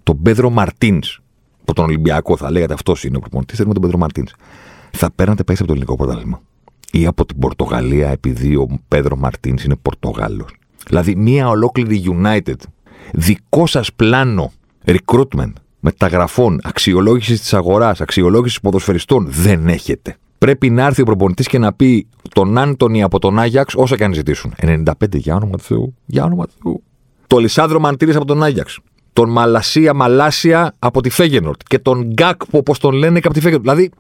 τον 0.03 0.23
Πέδρο 0.23 0.51
Μαρτίνς, 0.51 1.21
από 1.61 1.75
τον 1.75 1.85
Ολυμπιακό 1.85 2.37
θα 2.37 2.51
λέγατε 2.51 2.75
αυτός 2.75 3.05
είναι 3.05 3.17
ο 3.17 3.21
προπονητής, 3.21 3.57
θέλουμε 3.57 3.75
τον 3.75 3.83
Πέδρο 3.83 3.99
Μαρτίνς, 3.99 4.33
θα 4.91 5.11
παίρνατε 5.11 5.45
πέσει 5.45 5.59
από 5.59 5.67
το 5.67 5.73
ελληνικό 5.73 5.97
πρωτάθλημα. 5.97 6.41
Ή 6.93 7.07
από 7.07 7.25
την 7.25 7.39
Πορτογαλία, 7.39 8.11
επειδή 8.11 8.57
ο 8.57 8.81
Πέδρο 8.89 9.17
Μαρτίνς 9.17 9.65
είναι 9.65 9.77
Πορτογάλος. 9.77 10.55
Δηλαδή, 10.87 11.17
μία 11.17 11.49
ολόκληρη 11.49 12.05
United, 12.23 12.57
δικό 13.13 13.67
σας 13.67 13.93
πλάνο 13.93 14.53
recruitment, 14.85 15.53
μεταγραφών, 15.83 16.61
αξιολόγησης 16.63 17.41
της 17.41 17.55
αγοράς, 17.55 18.01
αξιολόγησης 18.01 18.61
ποδοσφαιριστών 18.61 19.27
δεν 19.31 19.69
έχετε. 19.69 20.17
Πρέπει 20.39 20.71
να 20.71 20.87
έρθει 20.87 21.01
ο 21.01 21.05
προπονητής 21.05 21.47
και 21.47 21.59
να 21.59 21.73
πει 21.73 22.07
τον 22.33 22.59
Άντωνη 22.59 23.03
από 23.03 23.19
τον 23.19 23.39
Άγιαξ 23.39 23.75
όσα 23.77 23.97
και 23.97 24.05
αν 24.05 24.15
ζητήσουν. 24.15 24.55
95 24.63 24.93
για 25.11 25.35
όνομα 25.35 25.57
του 25.57 25.63
Θεού. 25.63 25.97
Για 26.07 26.25
όνομα 26.25 26.47
του 26.47 26.53
Θεού. 26.63 26.83
Το 27.27 27.39
Λισάνδρο 27.39 27.81
Μαντήρης 27.81 28.17
από 28.17 28.25
τον 28.25 28.43
Άγιαξ. 28.43 28.79
Τον 29.13 29.31
Μαλασία 29.31 29.95
Μαλάσια 29.95 30.75
από 30.79 31.01
τη 31.01 31.11
Φέγενορτ. 31.11 31.61
Και 31.67 31.79
τον 31.79 32.13
Γκάκ 32.13 32.47
που 32.47 32.59
όπως 32.59 32.79
τον 32.79 32.95
λένε 32.95 33.21
και 33.21 33.27
από 33.27 33.35
τη 33.35 33.41
Φέγενορτ. 33.41 33.65
Δηλαδή, 33.65 33.91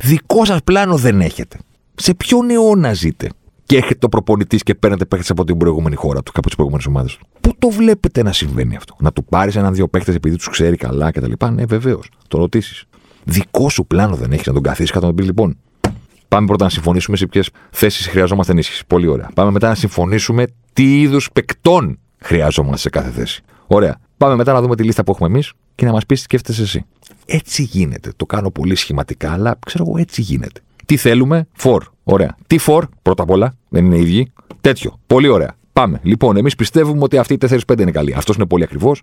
δικό 0.00 0.44
σας 0.44 0.62
πλάνο 0.64 0.96
δεν 0.96 1.20
έχετε. 1.20 1.58
Σε 1.94 2.14
ποιον 2.14 2.50
αιώνα 2.50 2.92
ζείτε; 2.92 3.30
Και 3.72 3.78
έχετε 3.78 3.94
το 3.94 4.08
προπονητής 4.08 4.62
και 4.62 4.74
παίρνετε 4.74 5.04
παίχτες 5.04 5.30
από 5.30 5.44
την 5.44 5.56
προηγούμενη 5.56 5.96
χώρα 5.96 6.22
του, 6.22 6.32
από 6.34 6.46
τις 6.46 6.54
προηγούμενες 6.54 6.86
ομάδες 6.86 7.16
του. 7.16 7.26
Πού 7.40 7.54
το 7.58 7.70
βλέπετε 7.70 8.22
να 8.22 8.32
συμβαίνει 8.32 8.76
αυτό; 8.76 8.96
Να 8.98 9.12
του 9.12 9.24
πάρεις 9.24 9.56
έναν-δύο 9.56 9.88
παίχτες 9.88 10.14
επειδή 10.14 10.36
τους 10.36 10.48
ξέρει 10.48 10.76
καλά 10.76 11.10
κτλ. 11.10 11.32
Ναι, 11.52 11.64
βεβαίως. 11.64 12.10
Το 12.28 12.38
ρωτήσεις. 12.38 12.84
Δικό 13.24 13.68
σου 13.68 13.86
πλάνο 13.86 14.16
δεν 14.16 14.32
έχεις 14.32 14.46
να 14.46 14.52
τον 14.52 14.62
καθίσεις 14.62 14.90
κάτω 14.90 15.06
να 15.06 15.14
πεις 15.14 15.26
λοιπόν. 15.26 15.56
Πάμε 16.28 16.46
πρώτα 16.46 16.64
να 16.64 16.70
συμφωνήσουμε 16.70 17.16
σε 17.16 17.26
ποιες 17.26 17.50
θέσεις 17.70 18.06
χρειαζόμαστε 18.06 18.52
ενίσχυση. 18.52 18.86
Πολύ 18.86 19.06
ωραία. 19.06 19.30
Πάμε 19.34 19.50
μετά 19.50 19.68
να 19.68 19.74
συμφωνήσουμε 19.74 20.46
τι 20.72 21.00
είδους 21.00 21.30
παικτών 21.32 21.98
χρειαζόμαστε 22.18 22.78
σε 22.78 22.88
κάθε 22.90 23.10
θέση. 23.10 23.42
Ωραία. 23.66 23.96
Πάμε 24.16 24.34
μετά 24.34 24.52
να 24.52 24.60
δούμε 24.60 24.76
τη 24.76 24.82
λίστα 24.82 25.04
που 25.04 25.10
έχουμε 25.10 25.28
εμείς 25.28 25.52
και 25.74 25.84
να 25.84 25.92
μας 25.92 26.06
πεις 26.06 26.18
τι 26.18 26.24
σκέφτεσαι 26.24 26.62
εσύ. 26.62 26.84
Έτσι 27.26 27.62
γίνεται. 27.62 28.12
Το 28.16 28.26
κάνω 28.26 28.50
πολύ 28.50 28.74
σχηματικά, 28.74 29.32
αλλά 29.32 29.58
ξέρω 29.66 29.84
εγώ 29.88 29.98
έτσι 29.98 30.20
γίνεται. 30.20 30.60
Τι 30.86 30.96
θέλουμε, 30.96 31.46
φορ. 31.52 31.84
Ωραία. 32.04 32.36
Τι 32.46 32.58
φορ, 32.58 32.86
πρώτα 33.02 33.22
απ' 33.22 33.30
όλα, 33.30 33.54
δεν 33.68 33.84
είναι 33.84 33.98
ίδιοι. 33.98 34.32
Τέτοιο. 34.60 34.98
Πολύ 35.06 35.28
ωραία. 35.28 35.54
Πάμε. 35.72 36.00
Λοιπόν, 36.02 36.36
εμείς 36.36 36.54
πιστεύουμε 36.54 37.02
ότι 37.02 37.18
αυτοί 37.18 37.34
οι 37.34 37.38
4-5 37.38 37.80
είναι 37.80 37.90
καλοί. 37.90 38.14
Αυτός 38.16 38.36
είναι 38.36 38.46
πολύ 38.46 38.64
ακριβώ. 38.64 38.96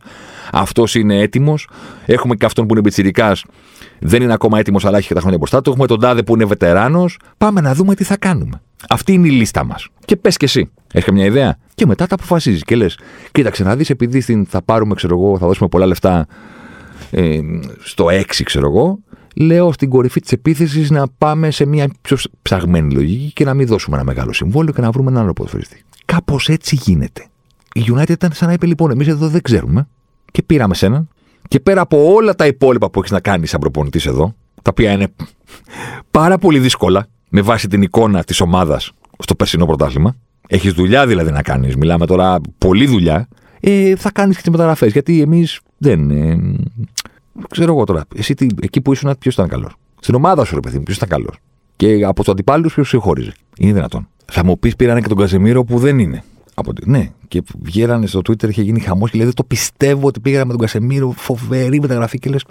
Αυτός 0.51 0.95
είναι 0.95 1.19
έτοιμος. 1.19 1.69
Έχουμε 2.05 2.35
και 2.35 2.45
αυτόν 2.45 2.67
που 2.67 2.73
είναι 2.73 2.83
πιτσυρικά. 2.83 3.35
Δεν 3.99 4.21
είναι 4.21 4.33
ακόμα 4.33 4.59
έτοιμος, 4.59 4.85
αλλά 4.85 4.97
έχει 4.97 5.07
και 5.07 5.13
τα 5.13 5.19
χρόνια 5.19 5.37
μπροστά 5.37 5.61
του. 5.61 5.69
Έχουμε 5.69 5.87
τον 5.87 5.99
τάδε 5.99 6.23
που 6.23 6.33
είναι 6.35 6.45
βετεράνος. 6.45 7.19
Πάμε 7.37 7.61
να 7.61 7.73
δούμε 7.73 7.95
τι 7.95 8.03
θα 8.03 8.17
κάνουμε. 8.17 8.61
Αυτή 8.89 9.13
είναι 9.13 9.27
η 9.27 9.31
λίστα 9.31 9.63
μας. 9.65 9.87
Και 10.05 10.15
πες 10.15 10.37
και 10.37 10.45
εσύ. 10.45 10.71
Έχεις 10.93 11.11
μια 11.11 11.25
ιδέα; 11.25 11.57
Και 11.75 11.85
μετά 11.85 12.07
τα 12.07 12.15
αποφασίζεις 12.15 12.63
και 12.63 12.75
λες: 12.75 12.99
Κοίταξε 13.31 13.63
να 13.63 13.75
δεις, 13.75 13.89
επειδή 13.89 14.21
στην, 14.21 14.45
θα 14.45 14.61
πάρουμε, 14.61 14.95
ξέρω 14.95 15.15
εγώ, 15.19 15.37
θα 15.37 15.47
δώσουμε 15.47 15.69
πολλά 15.69 15.85
λεφτά 15.85 16.27
ε, 17.11 17.39
στο 17.79 18.05
6, 18.05 18.43
ξέρω 18.43 18.67
εγώ. 18.67 18.99
Λέω 19.35 19.71
στην 19.71 19.89
κορυφή 19.89 20.21
της 20.21 20.31
επίθεσης 20.31 20.89
να 20.89 21.07
πάμε 21.17 21.51
σε 21.51 21.65
μια 21.65 21.89
πιο 22.01 22.17
ψαγμένη 22.41 22.93
λογική 22.93 23.31
και 23.33 23.45
να 23.45 23.53
μην 23.53 23.67
δώσουμε 23.67 23.95
ένα 23.95 24.05
μεγάλο 24.05 24.33
συμβόλαιο 24.33 24.73
και 24.73 24.81
να 24.81 24.91
βρούμε 24.91 25.11
έναν 25.11 25.23
άλλο 25.23 25.33
ποδοσφαιριστή. 25.33 25.83
Κάπως 26.05 26.49
έτσι 26.49 26.75
γίνεται. 26.75 27.25
Η 27.73 27.83
United 27.93 28.09
ήταν 28.09 28.31
σαν 28.31 28.47
να 28.47 28.53
είπε 28.53 28.65
λοιπόν: 28.65 28.91
Εμείς 28.91 29.07
εδώ 29.07 29.27
δεν 29.27 29.41
ξέρουμε. 29.41 29.87
Και 30.31 30.43
πήραμε 30.43 30.75
σένα. 30.75 31.07
Και 31.47 31.59
πέρα 31.59 31.81
από 31.81 32.13
όλα 32.13 32.35
τα 32.35 32.47
υπόλοιπα 32.47 32.89
που 32.89 32.99
έχεις 32.99 33.11
να 33.11 33.19
κάνεις 33.19 33.49
σαν 33.49 33.59
προπονητής 33.59 34.05
εδώ, 34.05 34.35
τα 34.61 34.69
οποία 34.69 34.91
είναι 34.91 35.07
πάρα 36.11 36.37
πολύ 36.37 36.59
δύσκολα 36.59 37.07
με 37.29 37.41
βάση 37.41 37.67
την 37.67 37.81
εικόνα 37.81 38.23
της 38.23 38.39
ομάδας 38.41 38.91
στο 39.19 39.35
περσινό 39.35 39.65
πρωτάθλημα. 39.65 40.15
Έχεις 40.47 40.73
δουλειά 40.73 41.07
δηλαδή 41.07 41.31
να 41.31 41.41
κάνεις. 41.41 41.75
Μιλάμε 41.75 42.05
τώρα 42.05 42.39
πολλή 42.57 42.85
δουλειά. 42.85 43.27
Ε, 43.59 43.95
θα 43.95 44.11
κάνεις 44.11 44.35
και 44.35 44.41
τις 44.41 44.51
μεταγραφές. 44.51 44.91
Γιατί 44.91 45.21
εμείς 45.21 45.59
δεν. 45.77 46.09
Ε, 46.09 46.55
ξέρω 47.49 47.73
εγώ 47.73 47.83
τώρα. 47.83 48.05
Εσύ 48.15 48.35
εκεί 48.61 48.81
που 48.81 48.91
ήσουν, 48.91 49.15
ποιος 49.19 49.33
ήταν 49.33 49.47
καλός; 49.47 49.75
Στην 49.99 50.15
ομάδα 50.15 50.45
σου, 50.45 50.55
ρε 50.55 50.59
παιδί 50.59 50.77
μου, 50.77 50.83
ποιος 50.83 50.97
ήταν 50.97 51.09
καλός; 51.09 51.37
Και 51.75 52.03
από 52.05 52.23
τους 52.23 52.31
αντιπάλους, 52.31 52.73
ποιος 52.73 52.89
συγχώριζε. 52.89 53.33
Είναι 53.57 53.73
δυνατόν. 53.73 54.07
Θα 54.25 54.45
μου 54.45 54.59
πεις 54.59 54.75
πήρανε 54.75 55.01
και 55.01 55.07
τον 55.07 55.17
Καζεμίρο 55.17 55.63
που 55.63 55.79
δεν 55.79 55.99
είναι. 55.99 56.23
Από... 56.53 56.71
Ναι, 56.85 57.11
και 57.27 57.41
βγαίνανε 57.61 58.07
στο 58.07 58.19
Twitter, 58.19 58.49
είχε 58.49 58.61
γίνει 58.61 58.79
χαμός 58.79 59.09
και 59.09 59.17
λέει: 59.17 59.25
Δεν 59.25 59.35
το 59.35 59.43
πιστεύω 59.43 60.07
ότι 60.07 60.19
πήγαμε 60.19 60.45
με 60.45 60.51
τον 60.51 60.59
Κασεμίρο, 60.59 61.11
φοβερή 61.11 61.79
μεταγραφή. 61.81 62.19
Και 62.19 62.29
λες: 62.29 62.45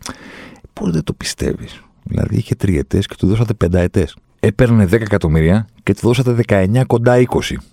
Πώς 0.73 0.91
δεν 0.91 1.05
το 1.05 1.13
πιστεύεις; 1.13 1.83
Δηλαδή 2.03 2.37
είχε 2.37 2.55
τριετέ 2.55 2.99
και 2.99 3.15
του 3.19 3.27
δώσατε 3.27 3.55
πενταετέ. 3.55 4.09
Έπαιρνε 4.41 4.85
10 4.85 4.93
εκατομμύρια 4.93 5.67
και 5.83 5.95
του 5.95 6.01
δώσατε 6.03 6.37
19 6.47 6.83
κοντά 6.87 7.17
20. 7.17 7.25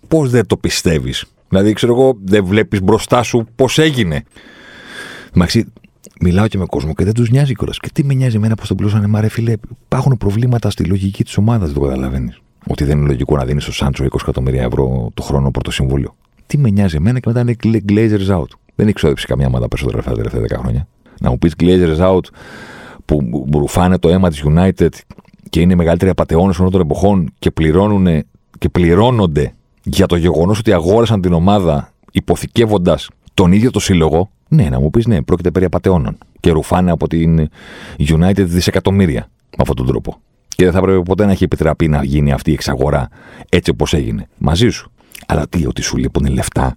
Πώς 0.07 0.29
δεν 0.29 0.45
το 0.45 0.57
πιστεύεις; 0.57 1.25
Δηλαδή, 1.49 1.73
ξέρω 1.73 1.93
εγώ, 1.93 2.17
δεν 2.23 2.45
βλέπεις 2.45 2.81
μπροστά 2.81 3.23
σου 3.23 3.47
πώς 3.55 3.77
έγινε. 3.77 4.23
Μαξί, 5.33 5.65
μιλάω 6.21 6.47
και 6.47 6.57
με 6.57 6.65
κόσμο 6.65 6.93
και 6.93 7.03
δεν 7.03 7.13
τους 7.13 7.29
νοιάζει 7.29 7.53
κιόλα. 7.53 7.73
Και 7.79 7.89
τι 7.93 8.03
με 8.03 8.13
νοιάζει 8.13 8.35
εμένα 8.35 8.55
πώς 8.55 8.67
τον 8.67 8.77
πλούσανε, 8.77 9.07
μα 9.07 9.21
ρε 9.21 9.27
φίλε, 9.27 9.53
υπάρχουν 9.85 10.17
προβλήματα 10.17 10.69
στη 10.69 10.83
λογική 10.83 11.23
της 11.23 11.37
ομάδας, 11.37 11.71
δεν 11.71 11.81
το 11.81 11.87
καταλαβαίνεις. 11.87 12.41
Ότι 12.67 12.83
δεν 12.83 12.97
είναι 12.97 13.07
λογικό 13.07 13.35
να 13.37 13.45
δίνεις 13.45 13.63
στο 13.63 13.71
Σάντσο 13.71 14.03
20 14.03 14.07
εκατομμύρια 14.21 14.63
ευρώ 14.63 15.09
το 15.13 15.21
χρόνο 15.21 15.51
πρώτο 15.51 15.71
συμβούλιο. 15.71 16.15
Τι 16.47 16.57
με 16.57 16.69
νοιάζει 16.69 16.95
εμένα 16.95 17.19
και 17.19 17.27
μετά 17.27 17.39
είναι 17.39 17.55
Glazers 17.89 18.37
out. 18.39 18.49
Δεν 18.75 18.85
έχει 18.85 18.95
ξόδεψει 18.95 19.25
καμιά 19.25 19.47
ομάδα 19.47 19.67
περισσότερα 19.67 19.99
αυτά 19.99 20.11
τα 20.11 20.17
τελευταία 20.17 20.59
10 20.59 20.61
χρόνια. 20.61 20.87
Να 21.19 21.29
μου 21.29 21.37
πεις 21.37 21.53
Glazers 21.59 21.99
out 21.99 22.25
που 23.05 23.47
ρουφάνε 23.53 23.97
το 23.97 24.09
αίμα 24.09 24.29
της 24.29 24.43
United 24.47 24.89
και 25.49 25.59
είναι 25.61 25.73
οι 25.73 25.75
μεγαλύτεροι 25.75 26.11
απαταιώνες 26.11 26.59
όλων 26.59 26.71
των 26.71 26.81
εποχών 26.81 27.33
και, 27.39 27.51
πληρώνουν, 27.51 28.23
και 28.57 28.69
πληρώνονται 28.69 29.53
για 29.83 30.05
το 30.05 30.15
γεγονός 30.15 30.59
ότι 30.59 30.73
αγόρασαν 30.73 31.21
την 31.21 31.33
ομάδα 31.33 31.93
υποθηκεύοντας 32.11 33.09
τον 33.35 33.51
ίδιο 33.51 33.71
το 33.71 33.79
σύλλογο. 33.79 34.29
Ναι, 34.47 34.69
να 34.69 34.79
μου 34.79 34.89
πεις 34.89 35.05
ναι, 35.05 35.21
πρόκειται 35.21 35.51
περί 35.51 35.65
απαταιώνων. 35.65 36.17
Και 36.39 36.51
ρουφάνε 36.51 36.91
από 36.91 37.07
την 37.07 37.49
United 37.97 38.43
δισεκατομμύρια 38.45 39.29
με 39.49 39.57
αυτόν 39.57 39.75
τον 39.75 39.85
τρόπο. 39.85 40.17
Και 40.47 40.63
δεν 40.63 40.73
θα 40.73 40.81
πρέπει 40.81 41.03
ποτέ 41.03 41.25
να 41.25 41.31
έχει 41.31 41.43
επιτραπεί 41.43 41.87
να 41.87 42.03
γίνει 42.03 42.31
αυτή 42.31 42.49
η 42.49 42.53
εξαγορά 42.53 43.09
έτσι 43.49 43.69
όπως 43.69 43.93
έγινε. 43.93 44.27
Μαζί 44.37 44.69
σου. 44.69 44.91
Αλλά 45.27 45.47
τι, 45.47 45.67
ότι 45.67 45.81
σου 45.81 45.97
λείπουν 45.97 46.25
λεφτά. 46.25 46.75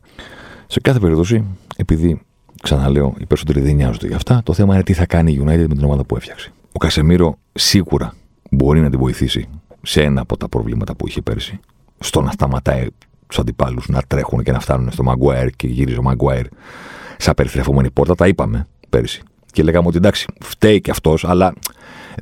Σε 0.66 0.80
κάθε 0.80 0.98
περίπτωση, 0.98 1.44
επειδή 1.76 2.20
ξαναλέω, 2.62 3.14
οι 3.18 3.26
περισσότεροι 3.26 3.60
δεν 3.60 3.74
νοιάζονται 3.74 4.06
για 4.06 4.16
αυτά, 4.16 4.42
το 4.44 4.52
θέμα 4.52 4.74
είναι 4.74 4.82
τι 4.82 4.92
θα 4.92 5.06
κάνει 5.06 5.32
η 5.32 5.42
United 5.44 5.66
με 5.68 5.74
την 5.74 5.84
ομάδα 5.84 6.04
που 6.04 6.16
έφτιαξε. 6.16 6.52
Ο 6.72 6.78
Κασεμίρο 6.78 7.38
σίγουρα 7.52 8.14
μπορεί 8.50 8.80
να 8.80 8.90
την 8.90 8.98
βοηθήσει 8.98 9.48
σε 9.82 10.02
ένα 10.02 10.20
από 10.20 10.36
τα 10.36 10.48
προβλήματα 10.48 10.94
που 10.94 11.08
είχε 11.08 11.22
πέρσι. 11.22 11.60
Στο 11.98 12.20
να 12.20 12.30
σταματάει 12.30 12.86
τους 13.28 13.38
αντιπάλους 13.38 13.88
να 13.88 14.02
τρέχουν 14.06 14.42
και 14.42 14.52
να 14.52 14.60
φτάνουν 14.60 14.90
στο 14.90 15.02
Μαγκουάιρ 15.02 15.50
και 15.50 15.66
γύριζε 15.66 15.98
ο 15.98 16.02
Μαγκουάιρ 16.02 16.46
σαν 17.16 17.34
περιστρεφόμενη 17.34 17.90
πόρτα. 17.90 18.14
Τα 18.14 18.26
είπαμε 18.26 18.66
πέρσι. 18.88 19.22
Και 19.52 19.62
λέγαμε 19.62 19.86
ότι 19.86 19.96
εντάξει, 19.96 20.26
φταίει 20.40 20.80
και 20.80 20.90
αυτός, 20.90 21.24
αλλά 21.24 21.52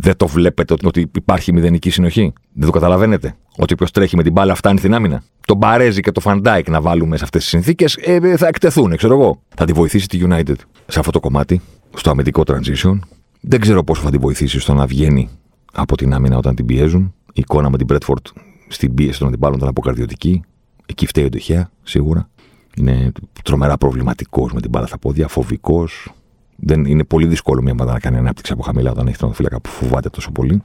δεν 0.00 0.16
το 0.16 0.26
βλέπετε 0.26 0.74
ότι 0.84 1.10
υπάρχει 1.14 1.52
μηδενική 1.52 1.90
συνοχή. 1.90 2.32
Δεν 2.52 2.66
το 2.66 2.72
καταλαβαίνετε. 2.72 3.36
Ότι 3.56 3.72
όποιος 3.72 3.86
τρέχει 3.92 4.16
με 4.16 4.22
την 4.22 4.32
μπάλα 4.32 4.54
φτάνει 4.54 4.78
στην 4.78 4.94
άμυνα. 4.94 5.22
Το 5.46 5.54
Μπαρέζι 5.54 6.00
και 6.00 6.12
το 6.12 6.20
Φαν 6.20 6.42
Ντάικ 6.42 6.68
να 6.68 6.80
βάλουμε 6.80 7.16
σε 7.16 7.24
αυτές 7.24 7.40
τις 7.40 7.50
συνθήκες 7.50 7.96
ε, 8.00 8.36
θα 8.36 8.46
εκτεθούν, 8.46 8.96
ξέρω 8.96 9.14
εγώ. 9.14 9.42
Θα 9.56 9.64
τη 9.64 9.72
βοηθήσει 9.72 10.08
τη 10.08 10.20
United 10.22 10.54
σε 10.86 10.98
αυτό 10.98 11.10
το 11.10 11.20
κομμάτι, 11.20 11.60
στο 11.94 12.10
αμυντικό 12.10 12.42
transition. 12.46 12.98
Δεν 13.40 13.60
ξέρω 13.60 13.84
πόσο 13.84 14.02
θα 14.02 14.10
τη 14.10 14.18
βοηθήσει 14.18 14.60
στο 14.60 14.74
να 14.74 14.86
βγαίνει 14.86 15.28
από 15.72 15.96
την 15.96 16.14
άμυνα 16.14 16.36
όταν 16.36 16.54
την 16.54 16.66
πιέζουν. 16.66 17.14
Η 17.26 17.40
εικόνα 17.40 17.70
με 17.70 17.78
την 17.78 17.86
Bradford 17.90 18.22
στην 18.68 18.94
πίεση 18.94 19.18
των 19.18 19.28
αντιπάλων 19.28 19.56
ήταν 19.56 19.68
αποκαρδιωτική. 19.68 20.42
Εκεί 20.86 21.06
φταίει 21.06 21.24
ο 21.24 21.28
Ντεχέα, 21.28 21.70
σίγουρα. 21.82 22.28
Είναι 22.76 23.12
τρομερά 23.42 23.76
προβληματικός 23.76 24.52
με 24.52 24.60
την 24.60 24.70
μπάλα 24.70 24.86
στα 24.86 24.98
πόδια, 24.98 25.28
φοβικός. 25.28 26.12
Δεν 26.56 26.84
είναι 26.84 27.04
πολύ 27.04 27.26
δύσκολο 27.26 27.62
μια 27.62 27.72
ομάδα 27.72 27.92
να 27.92 27.98
κάνει 27.98 28.16
ανάπτυξη 28.16 28.52
από 28.52 28.62
χαμηλά 28.62 28.90
όταν 28.90 29.06
έχεις 29.06 29.18
τον 29.18 29.34
φύλακα 29.34 29.60
που 29.60 29.68
φοβάται 29.68 30.08
τόσο 30.08 30.30
πολύ 30.30 30.62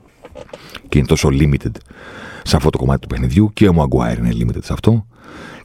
και 0.88 0.98
είναι 0.98 1.06
τόσο 1.06 1.28
limited 1.32 1.76
σε 2.42 2.56
αυτό 2.56 2.70
το 2.70 2.78
κομμάτι 2.78 3.00
του 3.00 3.06
παιχνιδιού. 3.06 3.50
Και 3.52 3.68
ο 3.68 3.72
Μαγκουάιρ 3.72 4.18
είναι 4.18 4.30
limited 4.32 4.62
σε 4.62 4.72
αυτό. 4.72 5.06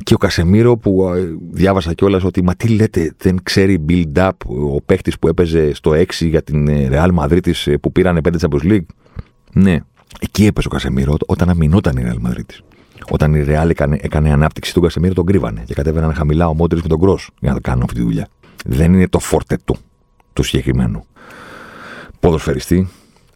Και 0.04 0.14
ο 0.14 0.18
Κασεμίρο 0.18 0.78
που 0.78 1.10
διάβασα 1.52 1.94
κιόλας 1.94 2.24
ότι 2.24 2.44
μα 2.44 2.56
τι 2.56 2.68
λέτε, 2.68 3.14
δεν 3.18 3.40
ξέρει 3.44 3.86
build-up 3.90 4.32
ο 4.46 4.82
παίχτης 4.82 5.20
που 5.20 5.28
έπαιζε 5.28 5.74
στο 5.74 5.92
6 5.92 6.06
για 6.20 6.42
την 6.44 6.68
ε, 6.68 6.90
Real 6.92 7.10
Madrid 7.20 7.52
ε, 7.66 7.78
που 7.78 7.92
πήρανε 7.92 8.20
5 8.24 8.32
Champions 8.40 8.64
League. 8.64 8.86
Ναι, 9.54 9.78
εκεί 10.20 10.46
έπαιζε 10.46 10.68
ο 10.68 10.72
Κασεμίρο 10.72 11.16
όταν 11.26 11.50
αμυνόταν 11.50 11.98
η 11.98 12.04
Real 12.06 12.30
Madrid. 12.30 12.67
Όταν 13.10 13.34
η 13.34 13.46
Real 13.48 13.70
έκανε, 13.70 13.98
έκανε 14.02 14.32
ανάπτυξη 14.32 14.74
του 14.74 14.82
Κασεμίρο, 14.82 15.14
τον 15.14 15.26
κρύβανε 15.26 15.64
και 15.66 15.74
κατέβαιναν 15.74 16.14
χαμηλά 16.14 16.48
ο 16.48 16.54
Μόντρι 16.54 16.80
με 16.82 16.88
τον 16.88 17.00
Κρό 17.00 17.20
για 17.40 17.54
να 17.54 17.60
κάνουν 17.60 17.84
αυτή 17.84 17.96
τη 17.96 18.02
δουλειά. 18.02 18.28
Δεν 18.66 18.94
είναι 18.94 19.08
το 19.08 19.20
φόρτε 19.20 19.58
του, 19.66 19.78
του 20.34 20.44
συγκεκριμένου 20.44 21.06
ποδοσφαιριστή. 22.20 22.90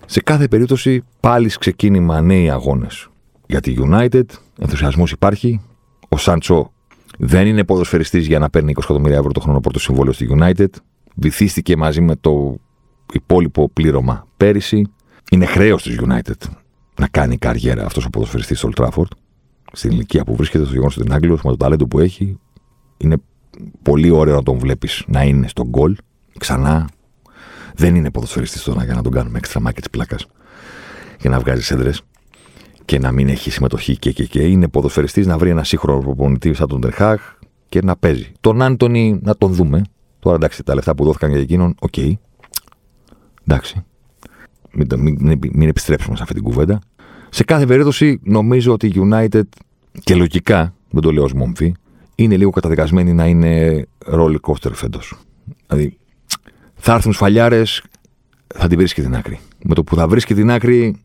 Σε 0.06 0.21
κάθε 0.21 0.47
περίπτωση, 0.47 1.04
πάλι 1.19 1.52
ξεκίνημα 1.60 2.21
νέοι 2.21 2.50
αγώνες 2.50 3.10
για 3.47 3.60
τη 3.60 3.76
United. 3.78 4.24
Ενθουσιασμός 4.60 5.12
υπάρχει. 5.12 5.62
Ο 6.10 6.17
Σάντσο 6.17 6.71
δεν 7.17 7.47
είναι 7.47 7.63
ποδοσφαιριστής 7.63 8.28
για 8.28 8.39
να 8.39 8.50
παίρνει 8.50 8.74
20 8.76 8.82
εκατομμύρια 8.84 9.17
ευρώ 9.17 9.32
το 9.32 9.39
χρόνο 9.39 9.60
πρώτο 9.60 9.80
συμβόλαιο 9.80 10.13
στη 10.13 10.28
United. 10.39 10.69
Βυθίστηκε 11.15 11.78
μαζί 11.78 12.02
με 12.02 12.15
το 12.15 12.56
υπόλοιπο 13.13 13.69
πλήρωμα 13.69 14.28
πέρυσι. 14.38 14.91
Είναι 15.32 15.45
χρέος 15.45 15.84
της 15.84 16.00
United 16.02 16.50
να 17.00 17.08
κάνει 17.08 17.38
καριέρα 17.38 17.86
αυτός 17.86 18.06
ο 18.06 18.10
ποδοσφαιριστής 18.10 18.58
στο 18.58 18.69
Old 18.74 18.84
Trafford. 18.84 19.12
Στην 19.71 19.91
ηλικία 19.91 20.23
που 20.23 20.36
βρίσκεται, 20.36 20.63
στο 20.63 20.73
γεγονός 20.73 20.97
ότι 20.97 21.05
είναι 21.05 21.15
Άγγλος, 21.15 21.41
με 21.41 21.49
το 21.49 21.57
ταλέντο 21.57 21.88
που 21.88 21.99
έχει. 21.99 22.39
Είναι 22.97 23.17
πολύ 23.81 24.10
ωραίο 24.10 24.36
να 24.36 24.43
τον 24.43 24.57
βλέπεις 24.57 25.03
να 25.07 25.23
είναι 25.23 25.47
στο 25.47 25.67
γκολ. 25.67 25.95
Ξανά 26.38 26.89
δεν 27.75 27.95
είναι 27.95 28.12
ποδοσφαιριστής 28.12 28.63
τώρα 28.63 28.84
για 28.84 28.93
να 28.93 29.01
τον 29.01 29.12
κάνουμε 29.12 29.38
έξτρα 29.38 29.62
μάκη 29.62 29.79
της 29.79 29.89
πλάκας 29.89 30.27
και 31.17 31.29
να 31.29 31.39
βγάζει 31.39 31.73
σέντρες 31.73 31.91
και 32.86 32.99
να 32.99 33.12
μην 33.12 33.29
έχει 33.29 33.51
συμμετοχή 33.51 33.97
και, 33.97 34.12
και, 34.12 34.25
και. 34.25 34.41
Είναι 34.41 34.67
ποδοσφαιριστής 34.67 35.27
να 35.27 35.38
βρει 35.38 35.49
ένα 35.49 35.63
σύγχρονο 35.63 35.99
προπονητή 35.99 36.53
σαν 36.53 36.67
τον 36.67 36.81
Τεν 36.82 37.01
Χαχ 37.01 37.34
και 37.69 37.81
να 37.81 37.95
παίζει. 37.95 38.31
Τον 38.39 38.62
Άντονι 38.62 39.19
να 39.23 39.36
τον 39.36 39.53
δούμε. 39.53 39.81
Τώρα 40.19 40.36
εντάξει, 40.36 40.63
τα 40.63 40.75
λεφτά 40.75 40.95
που 40.95 41.03
δόθηκαν 41.03 41.29
για 41.31 41.39
εκείνον, 41.39 41.75
ok. 41.80 41.93
Okay. 41.97 42.13
Εντάξει. 43.47 43.84
Μην, 44.71 44.88
μην, 44.97 45.39
μην, 45.51 45.67
επιστρέψουμε 45.67 46.15
σε 46.15 46.21
αυτή 46.21 46.36
την 46.36 46.43
κουβέντα. 46.43 46.79
Σε 47.34 47.44
κάθε 47.44 47.65
περίπτωση, 47.65 48.20
νομίζω 48.24 48.74
ότι 48.74 48.88
η 48.88 48.94
United 48.96 49.41
και 50.04 50.15
λογικά, 50.15 50.74
δεν 50.89 51.02
το 51.02 51.12
λέω 51.12 51.24
ως 51.24 51.34
μόμφη, 51.34 51.74
είναι 52.15 52.38
λίγο 52.38 52.50
καταδικασμένη 52.50 53.13
να 53.13 53.26
είναι 53.28 53.86
roller 54.12 54.36
coaster 54.41 54.72
φέτος. 54.74 55.17
Δηλαδή, 55.67 55.98
θα 56.76 56.94
έρθουν 56.94 57.13
σφαλιάρες, 57.13 57.84
θα 58.56 58.67
την 58.67 58.78
βρίσκει 58.78 59.02
την 59.02 59.15
άκρη. 59.15 59.39
Με 59.63 59.74
το 59.76 59.84
που 59.84 59.96
θα 59.96 60.08
βρίσκει 60.08 60.34
την 60.34 60.52
άκρη, 60.52 60.96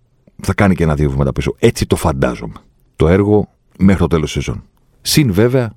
θα 0.43 0.55
κάνει 0.55 0.75
και 0.75 0.83
ένα-δύο 0.83 1.11
βήματα 1.11 1.33
πίσω. 1.33 1.55
Έτσι 1.59 1.87
το 1.87 1.97
φαντάζομαι. 1.97 2.55
Το 2.97 3.09
έργο 3.09 3.49
μέχρι 3.79 4.01
το 4.01 4.07
τέλος 4.07 4.33
της 4.33 4.45
σεζόν. 4.45 4.65
Συν 5.01 5.33
βέβαια 5.33 5.73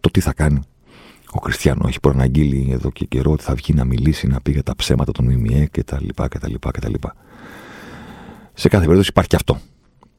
το 0.00 0.10
τι 0.10 0.20
θα 0.20 0.32
κάνει. 0.32 0.60
Ο 1.30 1.38
Κριστιανό 1.38 1.84
έχει 1.88 2.00
προαναγγείλει 2.00 2.68
εδώ 2.72 2.90
και 2.90 3.04
καιρό 3.04 3.32
ότι 3.32 3.42
θα 3.42 3.54
βγει 3.54 3.74
να 3.74 3.84
μιλήσει, 3.84 4.26
να 4.26 4.40
πει 4.40 4.50
για 4.50 4.62
τα 4.62 4.76
ψέματα 4.76 5.12
των 5.12 5.24
ΜΜΕ 5.24 5.68
κτλ. 5.70 6.06
κτλ, 6.28 6.54
κτλ. 6.70 6.94
Σε 8.54 8.68
κάθε 8.68 8.82
περίπτωση 8.82 9.08
υπάρχει 9.10 9.30
και 9.30 9.36
αυτό. 9.36 9.60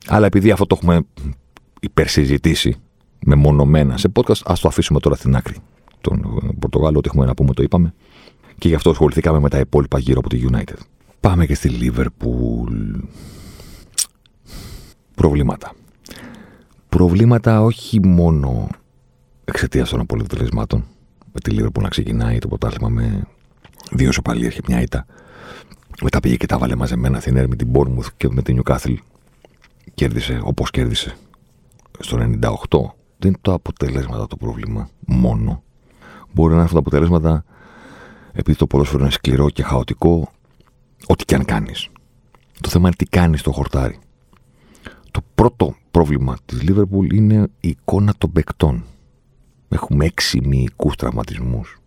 Αλλά 0.08 0.26
επειδή 0.26 0.52
αυτό 0.52 0.66
το 0.66 0.76
έχουμε 0.80 1.06
υπερσυζητήσει 1.80 2.76
μεμονωμένα 3.26 3.98
σε 3.98 4.12
podcast, 4.14 4.42
ας 4.46 4.60
το 4.60 4.68
αφήσουμε 4.68 5.00
τώρα 5.00 5.16
στην 5.16 5.36
άκρη. 5.36 5.56
Τον 6.02 6.40
Πορτογάλο, 6.60 6.98
ό,τι 6.98 7.08
έχουμε 7.08 7.26
να 7.26 7.34
πούμε, 7.34 7.54
το 7.54 7.64
είπαμε. 7.64 7.94
Και 8.58 8.68
γι' 8.68 8.76
αυτό 8.76 8.90
ασχοληθήκαμε 8.90 9.40
με 9.40 9.50
τα 9.50 9.60
υπόλοιπα 9.60 10.00
γύρω 10.00 10.20
από 10.20 10.30
τη 10.30 10.44
United. 10.52 10.78
Πάμε 11.20 11.46
και 11.46 11.56
στη 11.56 11.72
Liverpool. 11.82 13.02
Προβλήματα. 15.16 15.74
Προβλήματα 16.90 17.62
όχι 17.62 18.06
μόνο 18.06 18.68
εξαιτίας 19.46 19.90
των 19.90 20.00
αποτελεσμάτων. 20.00 20.84
Με 21.34 21.40
τη 21.40 21.56
Liverpool 21.60 21.82
να 21.82 21.90
ξεκινάει 21.90 22.40
το 22.40 22.48
πρωτάθλημα 22.48 22.90
με 22.90 23.28
δύο 23.92 24.12
σοπαλίες 24.12 24.54
και 24.54 24.62
μια 24.68 24.82
ήττα. 24.82 25.06
Μετά 26.02 26.20
πήγε 26.20 26.36
και 26.36 26.46
τα 26.46 26.58
βάλε 26.58 26.76
μαζεμένα 26.76 27.20
στην 27.20 27.34
με 27.34 27.56
την 27.56 27.68
Bournemouth 27.74 28.08
και 28.18 28.28
με 28.30 28.42
την 28.42 28.62
Newcastle. 28.64 28.96
Κέρδισε 29.98 30.40
όπως 30.44 30.72
κέρδισε. 30.72 31.18
Στο 32.00 32.18
98 32.18 32.20
δεν 33.18 33.30
είναι 33.30 33.38
το 33.42 33.54
αποτελέσματα 33.54 34.28
το 34.28 34.38
πρόβλημα 34.38 34.90
μόνο. 35.08 35.64
Μπορεί 36.34 36.50
να 36.50 36.54
είναι 36.54 36.64
αυτά 36.64 36.74
τα 36.74 36.80
αποτελέσματα 36.80 37.46
επειδή 38.34 38.58
το 38.58 38.68
ποδόσφαιρο 38.68 39.04
είναι 39.04 39.12
σκληρό 39.12 39.50
και 39.50 39.64
χαοτικό, 39.64 40.32
ό,τι 41.06 41.26
και 41.26 41.36
αν 41.36 41.46
κάνεις. 41.46 41.90
Το 42.62 42.70
θέμα 42.70 42.88
είναι 42.88 42.96
τι 42.98 43.06
κάνεις 43.06 43.40
στο 43.40 43.52
χορτάρι. 43.52 44.00
Το 45.12 45.22
πρώτο 45.36 45.76
πρόβλημα 45.92 46.38
της 46.46 46.62
Λίβερπουλ 46.62 47.16
είναι 47.16 47.48
η 47.60 47.68
εικόνα 47.68 48.14
των 48.18 48.32
παικτών. 48.32 48.84
Έχουμε 49.70 50.06
έξι 50.06 50.42
μυϊκούς 50.48 50.96
τραυματισμούς 50.96 51.78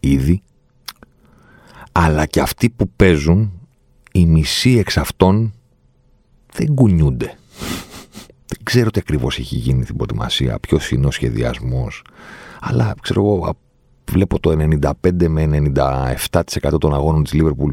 ήδη, 0.00 0.42
αλλά 1.92 2.26
και 2.26 2.40
αυτοί 2.40 2.70
που 2.70 2.90
παίζουν, 2.96 3.52
οι 4.12 4.26
μισοί 4.26 4.78
εξ 4.78 4.96
αυτών 4.96 5.52
δεν 6.52 6.74
κουνιούνται. 6.74 7.34
Δεν 8.46 8.58
ξέρω 8.62 8.90
τι 8.90 9.00
ακριβώς 9.00 9.38
έχει 9.38 9.56
γίνει 9.56 9.82
στην 9.82 9.96
προετοιμασία, 9.96 10.58
ποιος 10.58 10.90
είναι 10.90 11.06
ο 11.06 11.10
σχεδιασμός, 11.10 12.02
αλλά 12.60 12.94
ξέρω 13.02 13.20
εγώ, 13.20 13.56
βλέπω 14.10 14.40
το 14.40 14.56
95 14.82 15.28
με 15.28 15.72
97% 15.74 16.80
των 16.80 16.94
αγώνων 16.94 17.22
της 17.24 17.32
Liverpool 17.34 17.70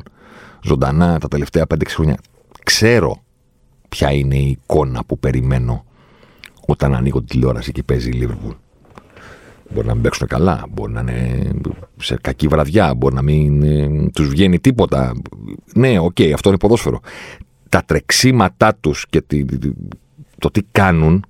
ζωντανά 0.64 1.20
τα 1.20 1.28
τελευταία 1.28 1.66
5-6 1.74 1.82
χρόνια. 1.88 2.18
Ξέρω 2.64 3.24
ποια 3.90 4.12
είναι 4.12 4.36
η 4.36 4.50
εικόνα 4.50 5.04
που 5.06 5.20
περιμένω 5.20 5.86
όταν 6.66 6.96
ανοίγω 6.96 7.20
τη 7.20 7.26
τηλεόραση 7.26 7.72
και 7.72 7.84
παίζει 7.84 8.10
η 8.10 8.28
Liverpool. 8.28 8.56
Μπορεί 9.74 9.88
να 9.88 9.94
μην 9.94 10.04
παίξουν 10.04 10.28
καλά, 10.28 10.66
μπορεί 10.70 10.92
να 10.92 11.00
είναι 11.00 11.52
σε 11.98 12.18
κακή 12.22 12.48
βραδιά, 12.48 12.94
μπορεί 12.94 13.16
να 13.16 13.22
μην 13.22 13.64
ε, 13.64 14.10
τους 14.14 14.28
βγαίνει 14.28 14.60
τίποτα. 14.60 15.14
Ναι, 15.74 16.00
ok, 16.00 16.12
okay, 16.16 16.32
αυτό 16.32 16.50
είναι 16.50 16.58
ποδόσφαιρο. 16.58 17.00
Τα 17.70 17.84
τρεξίματά 17.86 18.76
τους 18.76 19.06
και 19.10 19.24
το 20.40 20.52
τι 20.52 20.62
κάνουν, 20.72 21.26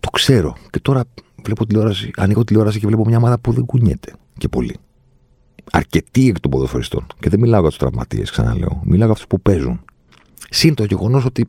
το 0.00 0.10
ξέρω. 0.10 0.56
Και 0.70 0.80
τώρα 0.80 1.04
βλέπω 1.44 1.66
τηλεόραση, 1.66 2.10
ανοίγω 2.16 2.44
τηλεόραση 2.44 2.78
και 2.78 2.86
βλέπω 2.86 3.04
μια 3.06 3.16
ομάδα 3.16 3.38
που 3.38 3.52
δεν 3.52 3.64
κουνιέται 3.64 4.12
και 4.38 4.48
πολύ. 4.48 4.76
Αρκετοί 5.72 6.28
εκ 6.28 6.40
των 6.40 6.50
ποδοσφαιριστών. 6.50 7.06
Και 7.20 7.28
δεν 7.28 7.40
μιλάω 7.40 7.60
για 7.60 7.68
τους 7.68 7.78
τραυματίες, 7.78 8.30
ξαναλέω. 8.30 8.80
Μιλάω 8.84 9.04
για 9.04 9.10
αυτούς 9.10 9.26
που 9.26 9.40
παίζουν. 9.40 9.80
Συν 10.50 10.74
το 10.74 10.84
γεγονός 10.84 11.24
ότι 11.24 11.48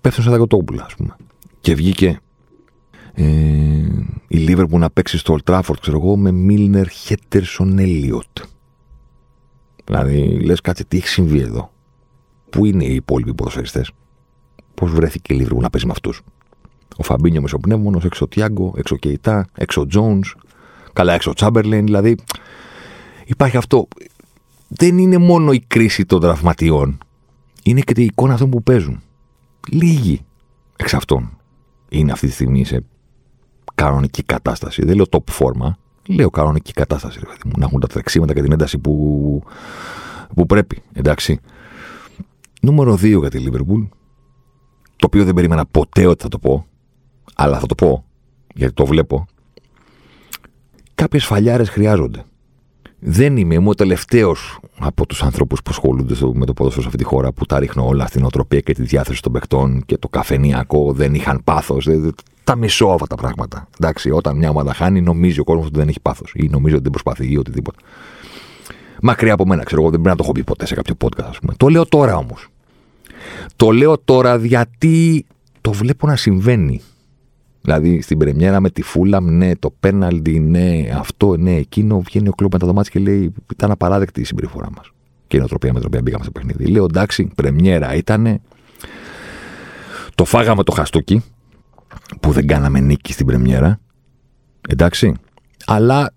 πέφτουν 0.00 0.22
σαν 0.22 0.32
τα 0.32 0.38
κοτόπουλα, 0.38 0.84
ας 0.84 0.94
πούμε. 0.94 1.16
Και 1.60 1.74
βγήκε 1.74 2.20
ε, 3.14 3.24
η 4.28 4.36
Λίβερπουλ 4.36 4.78
να 4.78 4.90
παίξει 4.90 5.18
στο 5.18 5.32
Ολντ 5.32 5.46
Τράφορντ, 5.46 5.80
ξέρω 5.80 5.96
εγώ, 5.96 6.16
με 6.16 6.30
Μίλνερ 6.30 6.88
Χέντερσον 6.88 7.78
Έλιοτ. 7.78 8.38
Δηλαδή, 9.84 10.40
λες 10.40 10.60
κάτι, 10.60 10.84
τι 10.84 10.96
έχει 10.96 11.08
συμβεί 11.08 11.38
εδώ. 11.38 11.72
Πού 12.50 12.64
είναι 12.64 12.84
οι 12.84 12.94
υπόλοιποι 12.94 13.34
ποδοσφαιριστές, 13.34 13.92
Πώς 14.74 14.90
βρέθηκε 14.90 15.34
η 15.34 15.36
Λίβερπου 15.36 15.60
να 15.60 15.70
παίζει 15.70 15.86
με 15.86 15.92
αυτούς; 15.92 16.22
Ο 16.96 17.02
Φαμπίνιο 17.02 17.40
μεσοπνεύμονος, 17.40 18.04
έξω 18.04 18.24
ο 18.24 18.28
Τιάγκο, 18.28 18.74
έξω 18.76 18.94
ο 18.94 18.98
Κεϊτά, 18.98 19.46
έξω 19.54 19.80
ο 19.80 19.86
Τζόουνς, 19.86 20.34
καλά 20.92 21.12
έξω 21.12 21.30
ο 21.30 21.34
Τσάμπερλιν. 21.34 21.84
Δηλαδή 21.84 22.16
υπάρχει 23.24 23.56
αυτό. 23.56 23.88
Δεν 24.68 24.98
είναι 24.98 25.18
μόνο 25.18 25.52
η 25.52 25.60
κρίση 25.66 26.04
των 26.04 26.20
τραυματιών. 26.20 26.98
Είναι 27.62 27.80
και 27.80 28.00
η 28.00 28.04
εικόνα 28.04 28.32
αυτών 28.32 28.50
που 28.50 28.62
παίζουν. 28.62 29.02
Λίγοι 29.70 30.20
εξ 30.76 30.94
αυτών 30.94 31.38
είναι 31.88 32.12
αυτή 32.12 32.26
τη 32.26 32.32
στιγμή 32.32 32.64
σε 32.64 32.84
κανονική 33.74 34.22
κατάσταση. 34.22 34.84
Δεν 34.84 34.96
λέω 34.96 35.06
top 35.10 35.30
φόρμα. 35.30 35.78
Λέω 36.06 36.30
κανονική 36.30 36.72
κατάσταση, 36.72 37.18
ρε 37.20 37.26
παιδί 37.26 37.40
μου. 37.44 37.52
Να 37.56 37.64
έχουν 37.64 37.80
τα 37.80 37.86
τρεξίματα 37.86 38.32
και 38.34 38.42
την 38.42 38.52
ένταση 38.52 38.78
που, 38.78 39.42
που 40.34 40.46
πρέπει. 40.46 40.82
Εντάξει. 40.92 41.40
Νούμερο 42.60 42.92
2 42.94 43.18
για 43.20 43.30
τη 43.30 43.38
Λίβερπουλ. 43.38 43.82
Το 44.96 45.06
οποίο 45.06 45.24
δεν 45.24 45.34
περίμενα 45.34 45.66
ποτέ 45.66 46.06
ότι 46.06 46.22
θα 46.22 46.28
το 46.28 46.38
πω. 46.38 46.66
Αλλά 47.34 47.58
θα 47.58 47.66
το 47.66 47.74
πω. 47.74 48.04
Γιατί 48.54 48.74
το 48.74 48.86
βλέπω. 48.86 49.26
Κάποιες 50.94 51.24
φαλιάρες 51.24 51.68
χρειάζονται. 51.68 52.24
Δεν 53.00 53.36
είμαι, 53.36 53.54
είμαι 53.54 53.68
ο 53.68 53.74
τελευταίος 53.74 54.58
από 54.78 55.06
τους 55.06 55.22
ανθρώπους 55.22 55.62
που 55.62 55.70
ασχολούνται 55.70 56.14
με 56.32 56.44
το 56.44 56.52
ποδόσφαιρο 56.52 56.82
σε 56.82 56.88
αυτή 56.88 57.02
τη 57.02 57.04
χώρα 57.04 57.32
που 57.32 57.46
τα 57.46 57.58
ρίχνω 57.58 57.86
όλα 57.86 58.06
στην 58.06 58.24
οτροπία 58.24 58.60
και 58.60 58.72
τη 58.72 58.82
διάθεση 58.82 59.22
των 59.22 59.32
παιχτών 59.32 59.82
και 59.86 59.98
το 59.98 60.08
καφενιακό. 60.08 60.92
Δεν 60.92 61.14
είχαν 61.14 61.40
πάθος. 61.44 61.88
Τα 62.44 62.56
μισώ 62.56 62.86
αυτά 62.86 63.06
τα 63.06 63.14
πράγματα. 63.14 63.68
Εντάξει, 63.80 64.10
όταν 64.10 64.36
μια 64.36 64.50
ομάδα 64.50 64.74
χάνει, 64.74 65.00
νομίζει 65.00 65.40
ο 65.40 65.44
κόσμος 65.44 65.66
ότι 65.66 65.78
δεν 65.78 65.88
έχει 65.88 66.00
πάθος 66.00 66.32
ή 66.34 66.48
νομίζει 66.48 66.74
ότι 66.74 66.82
δεν 66.82 66.92
προσπαθεί 66.92 67.32
ή 67.32 67.36
οτιδήποτε. 67.36 67.78
Μακριά 69.02 69.32
από 69.32 69.46
μένα, 69.46 69.62
ξέρω 69.62 69.80
εγώ, 69.80 69.90
δεν 69.90 70.00
πρέπει 70.00 70.16
να 70.16 70.22
το 70.22 70.28
έχω 70.28 70.32
πει 70.32 70.44
ποτέ 70.44 70.66
σε 70.66 70.74
κάποιο 70.74 70.94
podcast, 71.04 71.26
ας 71.28 71.38
πούμε. 71.38 71.54
Το 71.56 71.68
λέω 71.68 71.86
τώρα 71.86 72.16
όμως. 72.16 72.48
Το 73.56 73.70
λέω 73.70 73.98
τώρα 73.98 74.36
γιατί 74.36 75.26
το 75.60 75.72
βλέπω 75.72 76.06
να 76.06 76.16
συμβαίνει. 76.16 76.80
Δηλαδή 77.60 78.00
στην 78.00 78.18
πρεμιέρα 78.18 78.60
με 78.60 78.70
τη 78.70 78.82
Φούλαμ, 78.82 79.36
ναι, 79.36 79.56
το 79.56 79.74
πέναλτι, 79.80 80.38
ναι, 80.38 80.90
αυτό, 80.94 81.36
ναι, 81.36 81.54
εκείνο. 81.54 82.00
Βγαίνει 82.00 82.28
ο 82.28 82.32
κλοπ 82.32 82.52
με 82.52 82.58
τα 82.58 82.66
δωμάτια 82.66 82.90
και 82.92 83.10
λέει: 83.10 83.32
Ήταν 83.52 83.70
απαράδεκτη 83.70 84.20
η 84.20 84.24
συμπεριφορά 84.24 84.68
μας. 84.76 84.90
Και 85.26 85.36
η 85.36 85.38
νοοτροπία 85.38 85.72
με 85.72 85.78
την 85.78 85.86
οποία 85.88 86.00
μπήκαμε 86.02 86.22
στο 86.22 86.32
παιχνίδι. 86.32 86.66
Λέω: 86.66 86.84
Εντάξει, 86.84 87.30
πρεμιέρα 87.34 87.94
ήταν. 87.94 88.40
Το 90.14 90.24
φάγαμε 90.24 90.62
το 90.62 90.72
χαστούκι 90.72 91.22
που 92.20 92.32
δεν 92.32 92.46
κάναμε 92.46 92.80
νίκη 92.80 93.12
στην 93.12 93.26
πρεμιέρα. 93.26 93.80
Εντάξει. 94.68 95.14
Αλλά 95.66 96.12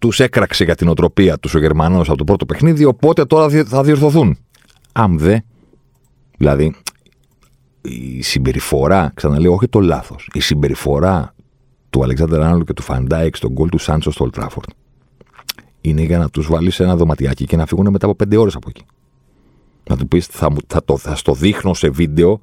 τους 0.00 0.20
έκραξε 0.20 0.64
για 0.64 0.74
την 0.74 0.88
νοοτροπία 0.88 1.38
τους 1.38 1.54
ο 1.54 1.58
Γερμανός 1.58 2.08
από 2.08 2.18
το 2.18 2.24
πρώτο 2.24 2.46
παιχνίδι, 2.46 2.84
οπότε 2.84 3.24
τώρα 3.24 3.64
θα 3.64 3.82
διορθωθούν. 3.82 4.38
Αν 4.92 5.18
δε. 5.18 5.38
Δηλαδή, 6.36 6.74
η 7.80 8.22
συμπεριφορά, 8.22 9.12
ξαναλέω, 9.14 9.52
όχι 9.52 9.68
το 9.68 9.80
λάθος, 9.80 10.28
η 10.32 10.40
συμπεριφορά 10.40 11.34
του 11.90 12.02
Αλεξάντερ 12.02 12.42
Άρνολντ 12.42 12.64
και 12.64 12.72
του 12.72 12.82
Φαν 12.82 13.06
Ντάικ 13.06 13.36
στον 13.36 13.52
γκολ 13.52 13.68
του 13.68 13.78
Σάντσο 13.78 14.14
στο 14.14 14.24
Ολντ 14.24 14.38
Τράφορντ 14.38 14.68
είναι 15.80 16.02
για 16.02 16.18
να 16.18 16.30
τους 16.30 16.46
βάλεις 16.46 16.74
σε 16.74 16.82
ένα 16.82 16.96
δωματιάκι 16.96 17.44
και 17.44 17.56
να 17.56 17.66
φύγουν 17.66 17.90
μετά 17.90 18.06
από 18.06 18.14
πέντε 18.14 18.36
ώρες 18.36 18.54
από 18.54 18.68
εκεί. 18.68 18.84
Να 19.88 19.96
του 19.96 20.08
πεις, 20.08 20.26
θα, 20.26 20.48
θα, 20.66 20.84
το, 20.84 20.96
θα 20.96 21.16
στο 21.16 21.32
δείχνω 21.32 21.74
σε 21.74 21.88
βίντεο 21.88 22.40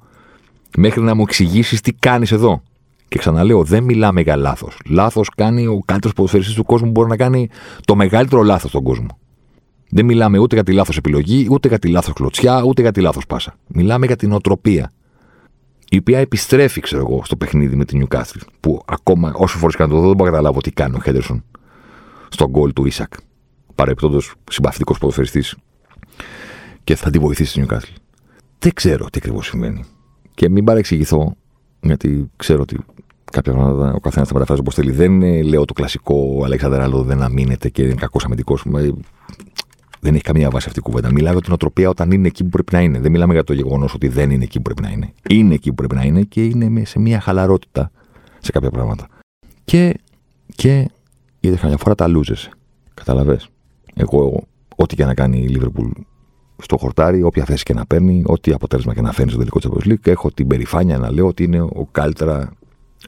μέχρι 0.76 1.00
να 1.00 1.14
μου 1.14 1.22
εξηγήσεις 1.22 1.80
τι 1.80 1.92
κάνεις 1.92 2.32
εδώ. 2.32 2.62
Και 3.08 3.18
ξαναλέω, 3.18 3.64
δεν 3.64 3.84
μιλάμε 3.84 4.20
για 4.20 4.36
λάθος. 4.36 4.78
Λάθος 4.86 5.30
κάνει 5.36 5.66
ο 5.66 5.82
καλύτερος 5.84 6.14
ποδοσφαιριστής 6.16 6.54
του 6.54 6.64
κόσμου, 6.64 6.90
μπορεί 6.90 7.08
να 7.08 7.16
κάνει 7.16 7.48
το 7.84 7.96
μεγαλύτερο 7.96 8.42
λάθος 8.42 8.70
στον 8.70 8.82
κόσμο. 8.82 9.18
Δεν 9.90 10.04
μιλάμε 10.04 10.38
ούτε 10.38 10.54
για 10.54 10.64
τη 10.64 10.72
λάθος 10.72 10.96
επιλογή, 10.96 11.46
ούτε 11.50 11.68
για 11.68 11.78
τη 11.78 11.88
λάθος 11.88 12.12
κλωτσιά, 12.12 12.62
ούτε 12.62 12.82
για 12.82 12.92
τη 12.92 13.00
λάθος 13.00 13.26
πάσα. 13.26 13.54
Μιλάμε 13.66 14.06
για 14.06 14.16
την 14.16 14.32
οτροπία 14.32 14.92
η 15.90 15.96
οποία 15.98 16.18
επιστρέφει, 16.18 16.80
ξέρω 16.80 17.06
εγώ, 17.08 17.24
στο 17.24 17.36
παιχνίδι 17.36 17.76
με 17.76 17.84
την 17.84 18.06
Newcastle. 18.06 18.40
Που 18.60 18.82
ακόμα, 18.86 19.32
όσο 19.34 19.58
φορές 19.58 19.76
κάνω 19.76 19.94
το 19.94 20.00
δω, 20.00 20.06
δεν 20.06 20.16
μπορώ 20.16 20.30
να 20.30 20.36
καταλάβω 20.36 20.60
τι 20.60 20.70
κάνει 20.70 20.96
ο 20.96 21.00
Χέντερσον 21.02 21.44
στον 22.28 22.50
γκολ 22.50 22.72
του 22.72 22.86
Ισακ. 22.86 23.12
Παρεπιπτόντω 23.74 24.20
συμπαθητικός 24.50 24.98
ποδοσφαιριστής 24.98 25.56
και 26.84 26.96
θα 26.96 27.10
τη 27.10 27.18
βοηθήσει 27.18 27.52
την 27.52 27.66
Newcastle. 27.68 27.94
Δεν 28.58 28.72
ξέρω 28.74 29.04
τι 29.04 29.18
ακριβώς 29.22 29.46
σημαίνει. 29.46 29.84
Και 30.34 30.48
μην 30.48 30.64
παρεξηγηθώ, 30.64 31.36
γιατί 31.80 32.30
ξέρω 32.36 32.60
ότι 32.62 32.78
κάποια 33.30 33.52
πράγματα 33.52 33.92
ο 33.92 34.00
καθένας 34.00 34.28
τα 34.28 34.34
μεταφράζει 34.34 34.60
όπως 34.60 34.74
θέλει. 34.74 34.90
Δεν 34.90 35.20
λέω 35.42 35.64
το 35.64 35.72
κλασικό 35.72 36.42
Αλέξανδρα 36.44 36.82
Άλλο 36.82 37.02
δεν 37.02 37.22
αμήνεται 37.22 37.68
και 37.68 37.82
είναι 37.82 37.94
κακός 37.94 38.24
αμυντικός. 38.24 38.64
Δεν 40.00 40.14
έχει 40.14 40.22
καμία 40.22 40.50
βάση 40.50 40.66
αυτή 40.66 40.78
η 40.78 40.82
κουβέντα. 40.82 41.12
Μιλάμε 41.12 41.32
για 41.32 41.42
την 41.42 41.52
οτροπία 41.52 41.88
όταν 41.88 42.10
είναι 42.10 42.26
εκεί 42.26 42.44
που 42.44 42.48
πρέπει 42.48 42.72
να 42.72 42.80
είναι. 42.80 42.98
Δεν 43.00 43.10
μιλάμε 43.10 43.32
για 43.32 43.44
το 43.44 43.52
γεγονός 43.52 43.94
ότι 43.94 44.08
δεν 44.08 44.30
είναι 44.30 44.44
εκεί 44.44 44.56
που 44.56 44.62
πρέπει 44.62 44.82
να 44.82 44.90
είναι. 44.90 45.12
Είναι 45.28 45.54
εκεί 45.54 45.68
που 45.68 45.74
πρέπει 45.74 45.94
να 45.94 46.02
είναι 46.02 46.22
και 46.22 46.44
είναι 46.44 46.84
σε 46.84 46.98
μια 46.98 47.20
χαλαρότητα 47.20 47.90
σε 48.38 48.52
κάποια 48.52 48.70
πράγματα. 48.70 49.08
Και, 49.64 49.94
και 50.54 50.90
είδες 51.40 51.60
καμιά 51.60 51.76
φορά 51.76 51.94
τα 51.94 52.06
λούζεσαι. 52.08 52.50
Καταλαβέ. 52.94 53.40
Εγώ, 53.94 54.42
ό,τι 54.76 54.96
και 54.96 55.04
να 55.04 55.14
κάνει 55.14 55.38
η 55.38 55.48
Λίβερπουλ 55.48 55.90
στο 56.62 56.76
χορτάρι, 56.76 57.22
όποια 57.22 57.44
θέση 57.44 57.62
και 57.62 57.74
να 57.74 57.86
παίρνει, 57.86 58.22
ό,τι 58.26 58.52
αποτέλεσμα 58.52 58.94
και 58.94 59.00
να 59.00 59.12
φέρνει 59.12 59.30
στο 59.30 59.38
τελικό 59.38 59.58
Champions 59.62 59.92
League, 59.92 60.06
έχω 60.06 60.30
την 60.30 60.46
περηφάνεια 60.46 60.98
να 60.98 61.12
λέω 61.12 61.26
ότι 61.26 61.42
είναι 61.42 61.60
ο 61.60 61.88
καλύτερα 61.92 62.52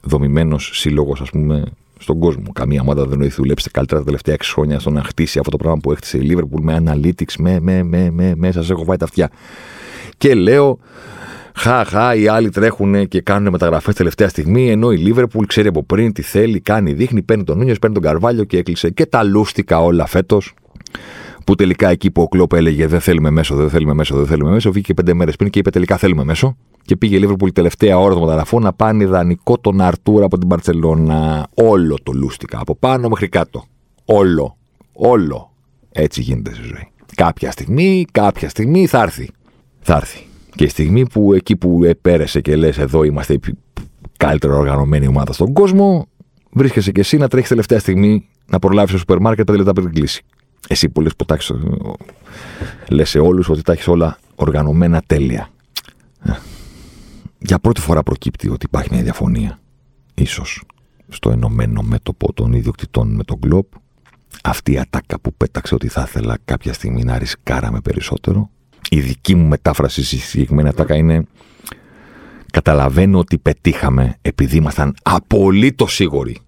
δομημένος 0.03 0.71
σύλλογος, 0.75 1.21
ας 1.21 1.31
πούμε, 1.31 1.65
στον 1.99 2.19
κόσμο. 2.19 2.53
Καμία 2.53 2.81
ομάδα 2.81 3.05
δεν 3.05 3.21
έχει 3.21 3.35
δουλέψει 3.35 3.71
καλύτερα 3.71 4.01
τα 4.01 4.07
τελευταία 4.07 4.35
6 4.35 4.39
χρόνια 4.53 4.79
στο 4.79 4.91
να 4.91 5.03
χτίσει 5.03 5.39
αυτό 5.39 5.51
το 5.51 5.57
πράγμα 5.57 5.79
που 5.83 5.93
έχτισε 5.93 6.19
η 6.19 6.31
Liverpool 6.31 6.61
με 6.61 6.83
analytics, 6.85 7.35
με, 7.39 7.61
με, 7.61 7.83
με, 7.83 8.11
με, 8.11 8.35
με, 8.37 8.53
σα 8.53 8.61
έχω 8.61 8.85
βάλει 8.85 8.99
τα 8.99 9.05
αυτιά. 9.05 9.31
Και 10.17 10.35
λέω, 10.35 10.79
χα, 11.55 11.85
χα, 11.85 12.15
οι 12.15 12.29
άλλοι 12.29 12.51
τρέχουν 12.51 13.09
και 13.09 13.21
κάνουν 13.21 13.53
μεταγραφές 13.53 13.95
τελευταία 13.95 14.29
στιγμή, 14.29 14.71
ενώ 14.71 14.93
η 14.93 15.13
Liverpool 15.15 15.45
ξέρει 15.47 15.69
από 15.69 15.83
πριν 15.83 16.13
τι 16.13 16.23
θέλει, 16.23 16.61
κάνει, 16.61 16.93
δείχνει, 16.93 17.23
παίρνει 17.23 17.45
τον 17.45 17.57
Νούνιος, 17.59 17.79
παίρνει 17.79 17.95
τον 17.95 18.05
Καρβάλιο 18.05 18.45
και 18.45 18.59
έκλεισε. 18.59 18.91
Και 18.91 19.07
τα 19.07 19.23
λούστηκα 19.23 19.83
όλα 19.83 20.07
φέτος. 20.07 20.55
Που 21.51 21.57
τελικά 21.57 21.89
εκεί 21.89 22.11
που 22.11 22.23
ο 22.23 22.29
Κλόπ 22.29 22.53
έλεγε 22.53 22.87
Δεν 22.87 23.01
θέλουμε 23.01 23.31
μέσο, 23.31 23.55
δεν 23.55 23.71
θέλουμε 23.71 23.95
μέσο, 23.95 24.17
δεν 24.17 24.27
θέλουμε 24.27 24.51
μέσο, 24.51 24.73
βγήκε 24.73 24.95
πέντε 24.95 25.15
μέρες 25.15 25.37
πριν 25.37 25.51
και 25.51 25.59
είπε 25.59 25.71
Τελικά 25.71 25.97
θέλουμε 25.97 26.25
μέσο 26.25 26.57
και 26.83 26.97
πήγε 26.97 27.17
η 27.17 27.19
Λίβερπουλ 27.19 27.51
τελευταία 27.51 27.99
ώρα 27.99 28.13
των 28.13 28.23
μεταγραφών 28.23 28.63
να 28.63 28.73
πάνε 28.73 29.07
δανεικό 29.07 29.59
τον 29.59 29.81
Αρτούρα 29.81 30.25
από 30.25 30.39
την 30.39 30.49
Παρσελώνα. 30.49 31.49
Όλο 31.55 31.99
το 32.03 32.13
λούστηκα. 32.13 32.59
Από 32.61 32.77
πάνω 32.77 33.09
μέχρι 33.09 33.29
κάτω. 33.29 33.65
Όλο. 34.05 34.57
Όλο. 34.93 35.53
Έτσι 35.93 36.21
γίνεται 36.21 36.55
στη 36.55 36.63
ζωή. 36.63 36.89
Κάποια 37.15 37.51
στιγμή, 37.51 38.05
κάποια 38.13 38.49
στιγμή 38.49 38.87
θα 38.87 39.03
έρθει. 39.03 39.31
Θα 39.81 39.97
έρθει. 39.97 40.27
Και 40.55 40.65
η 40.65 40.69
στιγμή 40.69 41.07
που 41.07 41.33
εκεί 41.33 41.57
που 41.57 41.85
επέρεσε 41.85 42.41
και 42.41 42.57
λες, 42.57 42.79
εδώ 42.79 43.03
είμαστε 43.03 43.33
η 43.33 43.41
καλύτερα 44.17 44.57
οργανωμένη 44.57 45.07
ομάδα 45.07 45.33
στον 45.33 45.53
κόσμο, 45.53 46.07
βρίσκεσαι 46.53 46.93
και 46.93 47.01
εσύ 47.01 47.17
να 47.17 47.29
τρέχεις 47.29 47.49
τελευταία 47.49 47.79
στιγμή 47.79 48.29
να 48.47 48.59
προλάβεις 48.59 48.91
στο 48.91 48.99
σούπερ 48.99 49.19
μάρκετ 49.19 49.47
πέντε 49.47 49.59
λεπτά 49.59 49.73
πριν 49.73 49.93
κλείσει. 49.93 50.25
Εσύ 50.69 50.89
που 50.89 51.01
λες, 51.01 51.13
λες 52.89 53.11
σε 53.11 53.19
όλους 53.19 53.49
ότι 53.49 53.63
τα 53.63 53.73
έχεις 53.73 53.89
όλα 53.89 54.19
οργανωμένα 54.35 55.03
τέλεια 55.07 55.51
για 57.41 57.59
πρώτη 57.59 57.81
φορά 57.81 58.03
προκύπτει 58.03 58.49
ότι 58.49 58.67
υπάρχει 58.67 58.89
μια 58.93 59.03
διαφωνία, 59.03 59.59
ίσως, 60.15 60.63
στο 61.09 61.31
ενωμένο 61.31 61.83
μέτωπο 61.83 62.33
των 62.33 62.53
ιδιοκτητών 62.53 63.15
με 63.15 63.25
τον 63.25 63.39
Γκλόπ. 63.39 63.67
Αυτή 64.43 64.73
η 64.73 64.79
ατάκα 64.79 65.21
που 65.21 65.35
πέταξε 65.35 65.75
ότι 65.75 65.89
θα 65.89 66.05
ήθελα 66.07 66.39
κάποια 66.45 66.73
στιγμή 66.73 67.05
να 67.05 67.19
ρισκάραμε 67.19 67.81
περισσότερο. 67.81 68.51
Η 68.91 69.01
δική 69.01 69.35
μου 69.35 69.49
μετάφραση 69.49 70.05
στη 70.05 70.17
συγκεκριμένη 70.17 70.69
ατάκα 70.69 70.95
είναι 70.95 71.25
καταλαβαίνω 72.53 73.19
ότι 73.19 73.39
πετύχαμε 73.39 74.17
επειδή 74.23 74.57
ήμασταν 74.57 74.95
απολύτως 75.03 75.95
σίγουροι 75.95 76.39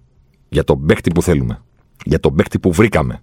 για 0.48 0.64
τον 0.64 0.86
παίκτη 0.86 1.10
που 1.10 1.22
θέλουμε, 1.22 1.62
για 2.04 2.20
τον 2.20 2.34
παίκτη 2.34 2.58
που 2.58 2.72
βρήκαμε 2.72 3.22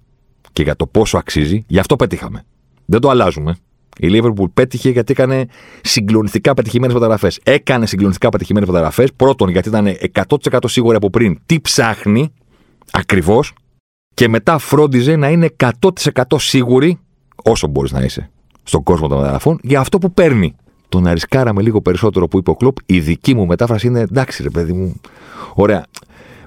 και 0.54 0.64
για 0.64 0.76
το 0.76 0.88
πόσο 0.88 1.18
αξίζει, 1.18 1.64
γι' 1.68 1.80
αυτό 1.80 1.96
πετύχαμε. 1.96 2.44
Δεν 2.86 3.00
το 3.00 3.10
αλλάζουμε. 3.10 3.56
Η 3.98 4.08
Liverpool 4.12 4.52
πέτυχε 4.54 4.90
γιατί 4.90 5.12
έκανε 5.12 5.46
συγκλονιστικά 5.82 6.54
πετυχημένες 6.54 6.94
μεταγραφές. 6.94 7.40
Έκανε 7.44 7.86
συγκλονιστικά 7.86 8.30
πετυχημένες 8.30 8.70
μεταγραφές. 8.70 9.14
Πρώτον, 9.16 9.50
γιατί 9.50 9.70
ήταν 9.70 9.88
100% 10.14 10.58
σίγουρη 10.66 10.96
από 10.96 11.10
πριν 11.10 11.40
τι 11.46 11.60
ψάχνει 11.60 12.34
ακριβώς. 12.92 13.54
Και 14.14 14.28
μετά 14.28 14.58
φρόντιζε 14.58 15.16
να 15.16 15.30
είναι 15.30 15.50
100% 15.58 16.24
σίγουρη, 16.36 17.00
όσο 17.44 17.68
μπορείς 17.68 17.92
να 17.92 18.02
είσαι, 18.02 18.30
στον 18.64 18.84
κόσμο 18.84 19.08
των 19.08 19.18
μεταγραφών, 19.18 19.60
για 19.64 19.80
αυτό 19.80 19.98
που 19.98 20.14
παίρνει. 20.14 20.56
Το 20.90 21.00
να 21.00 21.14
ρισκάραμε 21.14 21.62
λίγο 21.62 21.82
περισσότερο 21.82 22.28
που 22.28 22.38
είπε 22.38 22.50
ο 22.50 22.56
Κλοπ, 22.56 22.78
η 22.86 23.00
δική 23.00 23.36
μου 23.36 23.46
μετάφραση 23.46 23.88
είναι 23.88 24.00
εντάξει, 24.00 24.44
ρε 24.44 24.50
παιδί 24.50 24.74
μου. 24.74 25.02
Ωραία. 25.54 25.86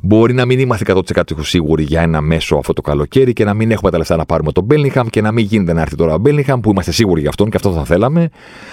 Μπορεί 0.05 0.32
να 0.32 0.44
μην 0.44 0.59
είμαστε 0.59 0.92
100% 1.14 1.22
σίγουροι 1.40 1.82
για 1.82 2.00
ένα 2.00 2.20
μέσο 2.20 2.57
αυτό 2.57 2.72
το 2.72 2.82
καλοκαίρι 2.82 3.32
και 3.32 3.44
να 3.44 3.55
μην 3.55 3.70
έχουμε 3.70 3.90
τα 3.90 3.98
λεφτά 3.98 4.16
να 4.16 4.26
πάρουμε 4.26 4.53
τον 4.53 4.64
Μπέλνιχαμ 4.64 5.07
και 5.07 5.20
να 5.20 5.32
μην 5.32 5.44
γίνεται 5.44 5.72
να 5.72 5.80
έρθει 5.80 5.96
τώρα 5.96 6.14
ο 6.14 6.18
Μπέλνιχαμ 6.18 6.61
που 6.61 6.70
είμαστε 6.70 6.92
σίγουροι 6.92 7.20
για 7.20 7.28
αυτόν 7.28 7.50
και 7.50 7.57
αυτό 7.57 7.72
θα 7.72 7.84
θέλαμε. 7.84 8.28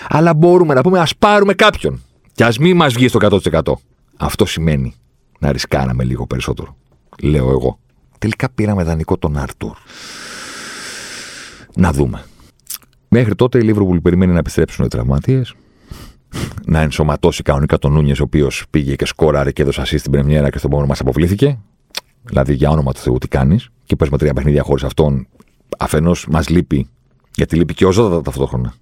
Αλλά 0.09 0.33
μπορούμε 0.33 0.73
να 0.73 0.81
πούμε 0.81 0.99
ας 0.99 1.15
πάρουμε 1.15 1.53
κάποιον. 1.53 2.01
Και 2.33 2.43
ας 2.43 2.57
μην 2.57 2.75
μας 2.75 2.93
βγει 2.93 3.07
στο 3.07 3.19
100%. 3.51 3.61
Αυτό 4.17 4.45
σημαίνει 4.45 4.93
να 5.39 5.51
ρισκάραμε 5.51 6.03
λίγο 6.03 6.27
περισσότερο. 6.27 6.75
Λέω 7.21 7.49
εγώ. 7.49 7.79
Τελικά 8.17 8.49
πήραμε 8.49 8.83
δανεικό 8.83 9.17
τον 9.17 9.37
Άρτουρ. 9.37 9.77
Να 11.75 11.91
δούμε. 11.91 12.23
Μέχρι 13.07 13.35
τότε 13.35 13.57
η 13.57 13.61
Λίβερπουλ 13.61 13.97
περιμένει 13.97 14.31
να 14.31 14.39
επιστρέψουν 14.39 14.85
οι 14.85 14.87
τραυματίες 14.87 15.55
να 16.65 16.81
ενσωματώσει 16.81 17.43
κανονικά 17.43 17.77
τον 17.77 17.91
Νούνιες, 17.91 18.19
ο 18.19 18.23
οποίος 18.23 18.65
πήγε 18.69 18.95
και 18.95 19.05
σκόραρε 19.05 19.51
και 19.51 19.61
έδωσε 19.61 19.81
ασίστ 19.81 19.97
στην 19.97 20.11
Πρεμιέρα 20.11 20.49
και 20.49 20.57
στο 20.57 20.69
επόμενο 20.69 20.89
ματς 20.89 20.99
αποβλήθηκε. 20.99 21.59
Δηλαδή, 22.23 22.53
για 22.53 22.69
όνομα 22.69 22.91
του 22.91 22.99
Θεού, 22.99 23.17
τι 23.17 23.27
κάνεις. 23.27 23.69
Και 23.83 23.95
παίζουμε 23.95 24.19
τρία 24.19 24.33
παιχνίδια 24.33 24.63
χωρίς 24.63 24.83
αυτόν. 24.83 25.27
Αφενός 25.77 26.27
μας 26.29 26.49
λείπει, 26.49 26.87
γιατί 27.35 27.55
λείπει 27.55 27.73
και 27.73 27.85
ο 27.85 27.91
Ζώτα 27.91 28.21
ταυτόχρονα. 28.21 28.73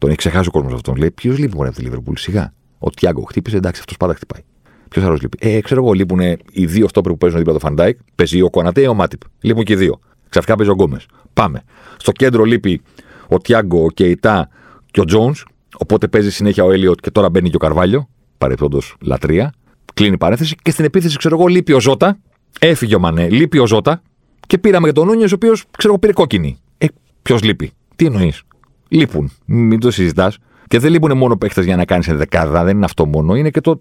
Τον 0.00 0.08
έχει 0.08 0.18
ξεχάσει 0.18 0.48
ο 0.48 0.50
κόσμος 0.50 0.72
αυτόν. 0.72 0.96
Λέει, 0.96 1.10
Ποιος 1.10 1.38
λείπει 1.38 1.56
μόνο 1.56 1.68
από 1.68 1.76
τη 1.76 1.82
Λίβερπουλ, 1.82 2.14
σιγά. 2.16 2.52
Ο 2.78 2.90
Τιάγκο 2.90 3.22
χτύπησε, 3.22 3.56
εντάξει, 3.56 3.80
αυτός 3.80 3.96
πάντα 3.96 4.14
χτυπάει. 4.14 4.42
Ποιος 4.88 5.04
άλλος 5.04 5.20
λείπει; 5.20 5.38
Ε, 5.40 5.60
ξέρω 5.60 5.84
εγώ, 5.84 5.92
λείπουν 5.92 6.20
οι 6.50 6.66
δύο 6.66 6.88
στόπερ 6.88 7.12
που 7.12 7.18
παίζουν 7.18 7.38
δίπλα 7.38 7.52
το 7.52 7.58
Φαν 7.58 7.74
Ντάικ. 7.74 7.98
Παίζει 8.14 8.42
ο 8.42 8.50
Κονατέ 8.50 8.80
ή 8.80 8.86
ο 8.86 8.94
Μάτιπ. 8.94 9.20
Λείπουν 9.40 9.64
και 9.64 9.72
οι 9.72 9.76
δύο. 9.76 10.00
Ξαφνικά 10.28 10.56
παίζει 10.56 10.72
ο 10.72 10.74
Γκόμες. 10.74 11.06
Πάμε. 11.32 11.62
Στο 11.96 12.12
κέντρο 12.12 12.44
λείπει 12.44 12.82
ο 13.28 13.38
Τιάγκο, 13.38 13.84
ο 13.84 13.90
Κεϊτά 13.90 14.48
και 14.90 15.00
ο 15.00 15.04
Τζόουν. 15.04 15.34
Οπότε 15.76 16.08
παίζει 16.08 16.30
συνέχεια 16.30 16.64
ο 16.64 16.70
Έλιοτ 16.70 17.00
και 17.00 17.10
τώρα 17.10 17.30
μπαίνει 17.30 17.50
και 17.50 17.56
ο 17.56 17.58
Καρβάλιο. 17.58 18.08
Παρεπτόντω 18.38 18.80
λατρεία. 19.00 19.52
Κλείνει 19.94 20.14
η 20.14 20.18
παρέθεση. 20.18 20.56
Και 20.62 20.70
στην 20.70 20.84
επίθεση, 20.84 21.16
ξέρω 21.16 21.36
εγώ, 21.38 21.46
λείπει 21.46 21.72
ο 21.72 21.80
Ζώτα. 21.80 22.18
Έφυγε 22.60 22.94
ο 22.94 22.98
Μανέ, 22.98 23.28
λείπει 23.28 23.58
ο 23.58 23.66
Ζώτα. 23.66 24.02
Και 24.46 24.58
πήραμε 24.58 24.84
για 24.84 24.94
τον 24.94 25.06
Νούνιε, 25.06 25.24
ο 25.24 25.34
οποίος 25.34 25.64
ξέρω 25.78 25.88
εγώ 25.88 25.98
πήρε 25.98 26.12
κόκκινη. 26.12 26.58
Ε, 26.78 26.86
ποιος 27.22 27.42
λείπει; 27.42 27.72
Τι 27.96 28.06
εννοείς; 28.06 28.42
Λείπουν. 28.88 29.30
Μην 29.44 29.80
το 29.80 29.90
συζητάς. 29.90 30.38
Και 30.66 30.78
δεν 30.78 30.90
λείπουν 30.90 31.16
μόνο 31.16 31.36
παίχτες 31.36 31.64
για 31.64 31.76
να 31.76 31.84
κάνεις 31.84 32.06
δεκάδα. 32.06 32.64
Δεν 32.64 32.76
είναι 32.76 32.84
αυτό 32.84 33.06
μόνο. 33.06 33.34
Είναι 33.34 33.50
και 33.50 33.60
το 33.60 33.80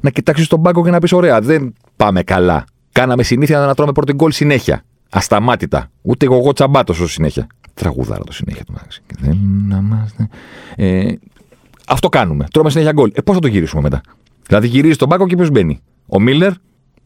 να 0.00 0.10
κοιτάξεις 0.10 0.46
τον 0.46 0.62
πάγκο 0.62 0.84
και 0.84 0.90
να 0.90 0.98
πεις: 0.98 1.12
Ωραία, 1.12 1.40
δεν 1.40 1.72
πάμε 1.96 2.22
καλά. 2.22 2.64
Κάναμε 2.92 3.22
συνήθεια 3.22 3.58
να 3.58 3.74
τρώμε 3.74 3.92
πρώτη 3.92 4.12
γκολ 4.12 4.30
συνέχεια. 4.30 4.84
Ασταμάτητα. 5.10 5.90
Ούτε 6.02 6.26
εγώ 6.26 6.52
τσαμπάτος 6.52 7.00
ως 7.00 7.12
συνέχεια. 7.12 7.46
Τραγουδάρα 7.74 8.24
το 8.24 8.32
συνέχεια 8.32 8.64
του 8.64 8.72
μεταξύ. 8.72 9.02
Δεν 9.18 9.38
είμαστε. 9.70 10.28
Ε, 10.76 11.12
αυτό 11.86 12.08
κάνουμε. 12.08 12.46
Τρώμε 12.52 12.70
συνέχεια 12.70 12.92
γκολ. 12.92 13.10
Ε, 13.14 13.20
πώς 13.20 13.34
θα 13.34 13.40
το 13.40 13.48
γυρίσουμε 13.48 13.82
μετά; 13.82 14.00
Δηλαδή 14.46 14.66
γυρίζει 14.66 14.96
τον 14.96 15.08
πάγκο 15.08 15.26
και 15.26 15.36
ποιος 15.36 15.50
μπαίνει; 15.50 15.80
Ο 16.06 16.20
Μίλλερ 16.20 16.52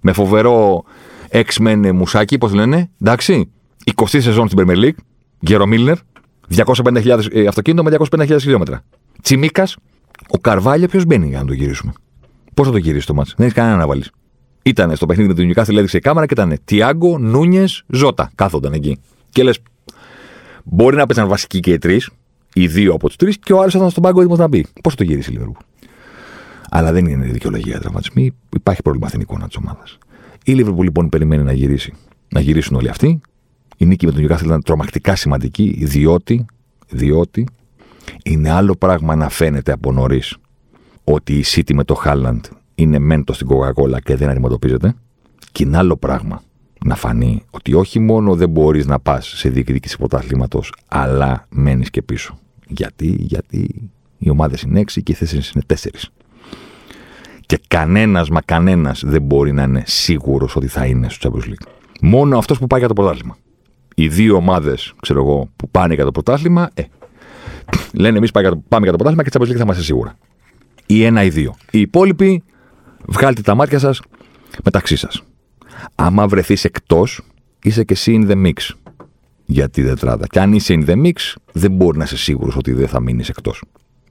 με 0.01 0.12
φοβερό 0.12 0.85
X-Men 1.31 1.91
μουσάκι, 1.95 2.39
πώς 2.39 2.53
λένε. 2.53 2.91
Εντάξει. 3.01 3.51
20 3.95 4.05
σεζόν 4.07 4.49
στην 4.49 4.64
Premier 4.66 4.85
League. 4.85 4.99
Γερο 5.41 5.66
Μίλλερ. 5.66 5.97
250.000 6.57 7.27
ε, 7.33 7.47
αυτοκίνητο 7.47 7.83
με 7.83 7.97
250.000 8.11 8.37
χιλιόμετρα. 8.41 8.83
Τσιμίκας. 9.23 9.77
Ο 10.29 10.39
Καρβάλιο 10.39 10.89
ποιος 10.89 11.05
μπαίνει 11.05 11.29
για 11.29 11.39
να 11.39 11.45
το 11.45 11.53
γυρίσουμε; 11.53 11.93
Πώς 12.55 12.66
θα 12.66 12.73
το 12.73 12.79
γυρίσει 12.79 13.07
το 13.07 13.14
μάτσο. 13.14 13.35
Δεν 13.37 13.47
έχει 13.47 13.55
κανένα 13.55 13.77
να 13.77 13.87
βάλεις. 13.87 14.11
Ήταν 14.62 14.97
στο 14.97 15.07
παιχνίδι 15.07 15.29
με 15.29 15.35
τον 15.35 15.45
Νιουκάθλ, 15.45 15.77
έδειξε 15.77 15.97
η 15.97 16.01
κάμερα 16.01 16.27
και 16.27 16.33
ήταν 16.33 16.59
Τιάγκο, 16.64 17.19
Νούνιε, 17.19 17.64
Ζώτα. 17.87 18.31
Κάθονταν 18.35 18.73
εκεί. 18.73 18.99
Και 19.31 19.43
λες, 19.43 19.59
μπορεί 20.71 20.97
να 20.97 21.07
παίζαν 21.07 21.29
βασικοί 21.29 21.61
και 21.61 21.73
οι 21.73 21.79
τρεις, 21.79 22.11
οι 22.55 22.66
δύο 22.66 22.95
από 22.95 23.07
τους 23.07 23.16
τρεις, 23.16 23.39
και 23.39 23.53
ο 23.53 23.61
άλλος 23.61 23.75
ήταν 23.75 23.91
στον 23.91 24.03
πάγκο 24.03 24.21
έτοιμος 24.21 24.39
να 24.39 24.49
μπει. 24.49 24.66
Πώς 24.83 24.93
θα 24.95 24.99
το 24.99 25.05
γυρίσει 25.05 25.31
η 25.31 25.33
Λίβερπουλ. 25.33 25.59
Αλλά 26.71 26.93
δεν 26.93 27.07
είναι 27.07 27.25
δικαιολογία 27.25 27.71
για 27.71 27.81
τραυματισμοί. 27.81 28.35
Υπάρχει 28.55 28.83
πρόβλημα 28.83 29.09
στην 29.09 29.21
εικόνα 29.21 29.47
της 29.47 29.57
ομάδας. 29.57 29.99
Η 30.45 30.53
Λίβερπουλ 30.53 30.85
λοιπόν 30.85 31.09
περιμένει 31.09 31.43
να 31.43 31.53
γυρίσει. 31.53 31.93
Να 32.29 32.41
γυρίσουν 32.41 32.77
όλοι 32.77 32.89
αυτοί. 32.89 33.21
Η 33.77 33.87
νίκη 33.87 34.05
με 34.07 34.11
τον 34.11 34.21
Νιουκάθλ 34.21 34.47
ήταν 34.47 34.62
τρομακτικά 34.62 35.16
σημαντική, 35.16 35.85
διότι, 35.85 36.47
διότι 36.89 37.47
είναι 38.25 38.51
άλλο 38.51 38.77
πράγμα 38.77 39.14
να 39.14 39.29
φαίνεται 39.29 39.73
από 39.73 39.93
νωρίς 39.93 40.37
ότι 41.05 41.33
η 41.33 41.45
City 41.47 41.75
με 41.75 41.85
το 41.85 41.95
Χάλαντ 41.95 42.45
είναι 42.75 42.99
μέντος 42.99 43.37
στην 43.37 43.49
Coca-Cola 43.51 43.99
και 44.03 44.16
δεν 44.16 44.29
αντιμετωπίζεται. 44.29 44.95
Και 45.53 45.62
είναι 45.62 45.77
άλλο 45.77 45.97
πράγμα 45.97 46.43
να 46.85 46.95
φανεί 46.95 47.43
ότι 47.51 47.74
όχι 47.74 47.99
μόνο 47.99 48.35
δεν 48.35 48.49
μπορείς 48.49 48.87
να 48.87 48.99
πας 48.99 49.26
σε 49.37 49.49
διεκδίκηση 49.49 49.97
πρωταθλήματος, 49.97 50.72
αλλά 50.89 51.47
μένεις 51.49 51.91
και 51.91 52.03
πίσω. 52.03 52.39
Γιατί, 52.66 53.16
γιατί 53.18 53.91
οι 54.18 54.31
ομάδες 54.31 54.62
είναι 54.62 54.81
έξι 54.81 55.03
και 55.03 55.12
οι 55.12 55.14
θέσει 55.14 55.37
είναι 55.37 55.64
τέσσερις. 55.66 56.11
Και 57.47 57.61
κανένας 57.68 58.31
μα 58.31 58.41
κανένας 58.41 59.03
δεν 59.07 59.22
μπορεί 59.22 59.53
να 59.53 59.62
είναι 59.62 59.83
σίγουρος 59.87 60.57
ότι 60.57 60.66
θα 60.66 60.87
είναι 60.87 61.09
στο 61.09 61.31
Champions 61.33 61.49
League. 61.49 61.66
Μόνο 62.01 62.39
αυτός 62.39 62.59
που 62.59 62.66
πάει 62.66 62.79
για 62.79 62.89
το 62.89 62.95
πρωτάθλημα. 62.95 63.37
Οι 63.95 64.09
δύο 64.09 64.37
ομάδες, 64.37 64.95
ξέρω 65.01 65.22
εγώ, 65.22 65.49
που 65.57 65.70
πάνε 65.70 65.95
για 65.95 66.05
το 66.05 66.11
πρωτάθλημα, 66.11 66.70
ε, 66.74 66.83
λένε 67.93 68.16
εμείς 68.16 68.31
πάμε 68.31 68.57
για 68.68 68.91
το 68.91 68.97
πρωτάθλημα 68.97 69.22
και 69.22 69.31
Champions 69.33 69.51
League 69.51 69.57
θα 69.57 69.62
είμαστε 69.62 69.83
σίγουρα 69.83 70.16
ή 70.89 71.05
ένα 71.05 71.22
ή 71.22 71.29
δύο. 71.29 71.55
Οι 71.70 71.81
υπόλοιποι 71.81 72.43
βγάλτε 73.07 73.43
τα 73.43 73.55
μάτια 73.55 73.79
σας 73.79 74.01
μεταξύ 74.64 74.97
σας. 74.97 75.22
Άμα 75.95 76.28
βρεθείς 76.28 76.64
εκτός, 76.64 77.20
είσαι 77.62 77.84
και 77.84 77.93
εσύ 77.93 78.20
in 78.22 78.30
the 78.30 78.47
mix 78.47 78.70
για 79.45 79.68
τη 79.68 79.84
τετράδα. 79.84 80.26
Και 80.26 80.41
αν 80.41 80.53
είσαι 80.53 80.74
in 80.78 80.89
the 80.89 81.05
mix, 81.05 81.34
δεν 81.53 81.72
μπορεί 81.72 81.99
να 81.99 82.05
είσαι 82.05 82.16
σίγουρος 82.16 82.57
ότι 82.57 82.72
δεν 82.72 82.89
θα 82.89 83.01
μείνεις 83.01 83.28
εκτός. 83.28 83.62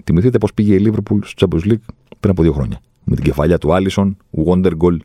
Θυμηθείτε 0.03 0.37
πώς 0.37 0.53
πήγε 0.53 0.75
η 0.75 0.83
Liverpool 0.85 1.19
στο 1.23 1.47
Champions 1.47 1.65
League 1.67 1.85
πριν 2.19 2.31
από 2.31 2.41
δύο 2.41 2.53
χρόνια. 2.53 2.79
Με 3.03 3.15
την 3.15 3.23
κεφαλιά 3.23 3.57
του 3.57 3.73
Άλισον, 3.73 4.17
Wonder 4.45 4.71
Goal 4.77 4.97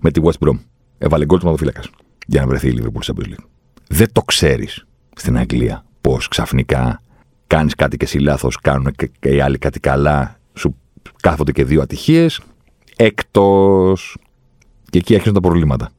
με 0.00 0.10
τη 0.10 0.20
West 0.24 0.46
Brom. 0.48 0.58
Έβαλε 0.98 1.24
γκολ 1.24 1.38
του 1.38 1.44
μαδοφύλακας 1.44 1.90
για 2.26 2.40
να 2.40 2.46
βρεθεί 2.46 2.68
η 2.68 2.78
Liverpool 2.80 3.02
στο 3.02 3.14
Champions 3.16 3.28
League. 3.28 3.44
Δεν 3.88 4.12
το 4.12 4.22
ξέρεις 4.22 4.86
στην 5.16 5.36
Αγγλία 5.38 5.84
πώς 6.00 6.28
ξαφνικά 6.28 7.02
κάνεις 7.46 7.74
κάτι 7.74 7.96
και 7.96 8.04
εσύ 8.04 8.18
λάθος, 8.18 8.56
κάνουν 8.56 8.94
και 9.20 9.28
οι 9.28 9.40
άλλοι 9.40 9.58
κάτι 9.58 9.80
καλά, 9.80 10.40
σου 10.54 10.76
κάθονται 11.22 11.52
και 11.52 11.64
δύο 11.64 11.82
ατυχίες. 11.82 12.40
Εκτός. 12.96 14.16
Και 14.90 14.98
εκεί 14.98 15.14
αρχίζουν 15.14 15.34
τα 15.34 15.40
προβλήματα. 15.40 15.90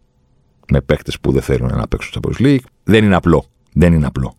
Με 0.73 0.81
παίχτε 0.81 1.11
που 1.21 1.31
δεν 1.31 1.41
θέλουν 1.41 1.75
να 1.75 1.87
παίξουν 1.87 2.11
στο 2.11 2.19
Champions 2.23 2.45
League. 2.45 2.65
Δεν 2.83 3.03
είναι 3.03 3.15
απλό. 3.15 3.45
Δεν 3.73 3.93
είναι 3.93 4.05
απλό. 4.05 4.35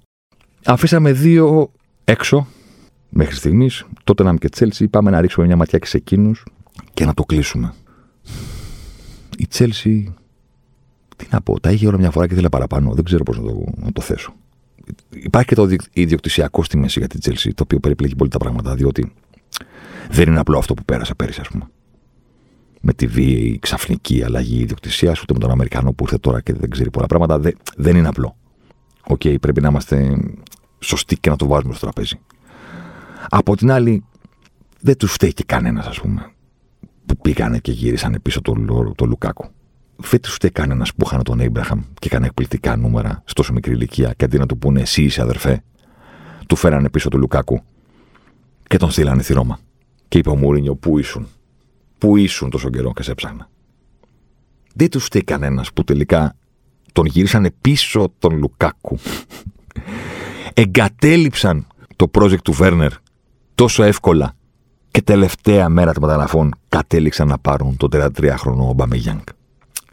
Αφήσαμε 0.64 1.12
δύο 1.12 1.72
έξω 2.04 2.46
μέχρι 3.08 3.34
στιγμής. 3.34 3.84
Τότε 4.04 4.22
να 4.22 4.36
και 4.36 4.48
Τσέλσι. 4.48 4.88
Πάμε 4.88 5.10
να 5.10 5.20
ρίξουμε 5.20 5.46
μια 5.46 5.56
ματιά 5.56 5.78
και 5.78 5.86
σε 5.86 5.96
εκείνους 5.96 6.44
και 6.94 7.04
να 7.04 7.14
το 7.14 7.22
κλείσουμε. 7.22 7.74
Η 9.38 9.46
Τσέλσι. 9.46 10.14
Τι 11.16 11.26
να 11.30 11.40
πω, 11.40 11.60
τα 11.60 11.70
είχε 11.70 11.86
όλα 11.86 11.98
μια 11.98 12.10
φορά 12.10 12.26
και 12.26 12.32
ήθελε 12.32 12.48
παραπάνω. 12.48 12.94
Δεν 12.94 13.04
ξέρω 13.04 13.22
πώς 13.22 13.38
να, 13.38 13.44
το, 13.44 13.64
να 13.76 13.92
το 13.92 14.00
θέσω. 14.00 14.34
Υπάρχει 15.10 15.48
και 15.48 15.54
το 15.54 15.68
ιδιοκτησιακό 15.92 16.64
στη 16.64 16.76
μέση 16.76 16.98
για 16.98 17.08
την 17.08 17.20
Τσέλσι, 17.20 17.54
το 17.54 17.62
οποίο 17.62 17.78
περιπλέκει 17.78 18.16
πολύ 18.16 18.30
τα 18.30 18.38
πράγματα, 18.38 18.74
διότι 18.74 19.12
δεν 20.10 20.28
είναι 20.28 20.38
απλό 20.38 20.58
αυτό 20.58 20.74
που 20.74 20.84
πέρασε 20.84 21.14
πέρυσι, 21.14 21.40
ας 21.40 21.48
πούμε. 21.48 21.68
Με 22.84 22.92
τη 22.92 23.06
βίαιη 23.06 23.58
ξαφνική 23.58 24.22
αλλαγή 24.24 24.60
ιδιοκτησίας, 24.60 25.10
ούτε 25.22 25.32
με 25.32 25.38
τον 25.38 25.50
Αμερικανό 25.50 25.92
που 25.92 26.04
ήρθε 26.04 26.18
τώρα 26.18 26.40
και 26.40 26.52
δεν 26.52 26.70
ξέρει 26.70 26.90
πολλά 26.90 27.06
πράγματα. 27.06 27.38
Δεν, 27.38 27.56
δεν 27.76 27.96
είναι 27.96 28.08
απλό. 28.08 28.36
OK, 29.06 29.20
okay, 29.24 29.40
πρέπει 29.40 29.60
να 29.60 29.68
είμαστε 29.68 30.16
σωστοί 30.78 31.16
και 31.16 31.30
να 31.30 31.36
το 31.36 31.46
βάζουμε 31.46 31.74
στο 31.74 31.84
τραπέζι. 31.84 32.20
Από 33.28 33.56
την 33.56 33.70
άλλη, 33.70 34.04
δεν 34.80 34.96
τους 34.96 35.12
φταίει 35.12 35.32
και 35.32 35.42
κανένας, 35.46 35.86
ας 35.86 36.00
πούμε, 36.00 36.32
που 37.06 37.16
πήγανε 37.16 37.58
και 37.58 37.72
γύρισαν 37.72 38.18
πίσω 38.22 38.40
το, 38.40 38.54
το 38.96 39.04
Λουκάκου. 39.06 39.44
Δεν 39.96 40.20
τους 40.20 40.34
φταίει 40.34 40.50
κανένας 40.50 40.94
που 40.94 41.04
είχαν 41.06 41.22
τον 41.22 41.40
Έμπραχαμ 41.40 41.80
και 41.98 42.06
έκανε 42.06 42.26
εκπληκτικά 42.26 42.76
νούμερα 42.76 43.22
στο 43.24 43.32
τόσο 43.34 43.52
μικρή 43.52 43.72
ηλικία 43.72 44.12
και 44.16 44.24
αντί 44.24 44.38
να 44.38 44.46
του 44.46 44.58
πούνε 44.58 44.80
εσύ 44.80 45.02
είσαι 45.02 45.22
αδερφέ, 45.22 45.62
του 46.46 46.56
φέρανε 46.56 46.90
πίσω 46.90 47.08
του 47.08 47.18
Λουκάκου 47.18 47.62
και 48.66 48.76
τον 48.76 48.90
στείλανε 48.90 49.22
στη 49.22 49.32
Ρώμα. 49.32 49.58
Και 50.08 50.18
είπε 50.18 50.30
ο 50.30 50.36
Μουρίνιο, 50.36 50.74
πού 50.74 50.98
ήσουν. 50.98 51.28
Πού 52.02 52.16
ήσουν 52.16 52.50
τόσο 52.50 52.70
καιρό 52.70 52.92
και 52.92 53.02
σε 53.02 53.14
ψάχνα. 53.14 53.48
Δεν 54.74 54.90
τους 54.90 55.04
φταίει 55.04 55.24
κανένας 55.24 55.72
που 55.72 55.84
τελικά 55.84 56.36
τον 56.92 57.06
γύρισαν 57.06 57.50
πίσω 57.60 58.12
τον 58.18 58.38
Λουκάκου. 58.38 58.98
Εγκατέλειψαν 60.54 61.66
το 61.96 62.10
project 62.12 62.40
του 62.42 62.52
Βέρνερ 62.52 62.92
τόσο 63.54 63.82
εύκολα 63.82 64.34
και 64.90 65.02
τελευταία 65.02 65.68
μέρα 65.68 65.92
των 65.92 66.02
μεταγραφών 66.02 66.54
κατέληξαν 66.68 67.28
να 67.28 67.38
πάρουν 67.38 67.76
τον 67.76 67.88
33χρονο 67.92 68.68
Ομπάμε 68.68 68.96
Γιάνγκ. 68.96 69.22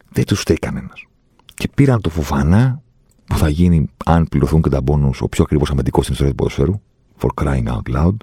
Δεν 0.09 0.25
τους 0.25 0.39
φταίει 0.39 0.57
κανένας. 0.57 1.05
Και 1.53 1.69
πήραν 1.75 2.01
το 2.01 2.09
φουφανά 2.09 2.81
που 3.25 3.37
θα 3.37 3.49
γίνει, 3.49 3.89
αν 4.05 4.27
πληρωθούν 4.29 4.61
και 4.61 4.69
τα 4.69 4.81
μπόνους, 4.81 5.21
ο 5.21 5.27
πιο 5.27 5.43
ακριβώ 5.43 5.65
αμυντικός 5.71 6.03
στην 6.03 6.13
ιστορία 6.13 6.33
του 6.35 6.43
ποδοσφαίρου. 6.43 6.81
For 7.19 7.43
crying 7.43 7.67
out 7.67 7.95
loud. 7.95 8.15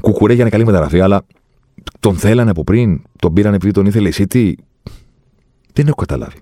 Κουκουρέ 0.00 0.32
για 0.32 0.42
είναι 0.42 0.50
καλή 0.50 0.64
μεταγραφή, 0.64 1.00
αλλά 1.00 1.24
τον 2.00 2.16
θέλανε 2.16 2.50
από 2.50 2.64
πριν, 2.64 3.02
τον 3.18 3.32
πήραν 3.32 3.54
επειδή 3.54 3.72
τον 3.72 3.86
ήθελε 3.86 4.08
η 4.08 4.12
City. 4.16 4.52
Δεν 5.72 5.86
έχω 5.86 5.96
καταλάβει. 5.96 6.38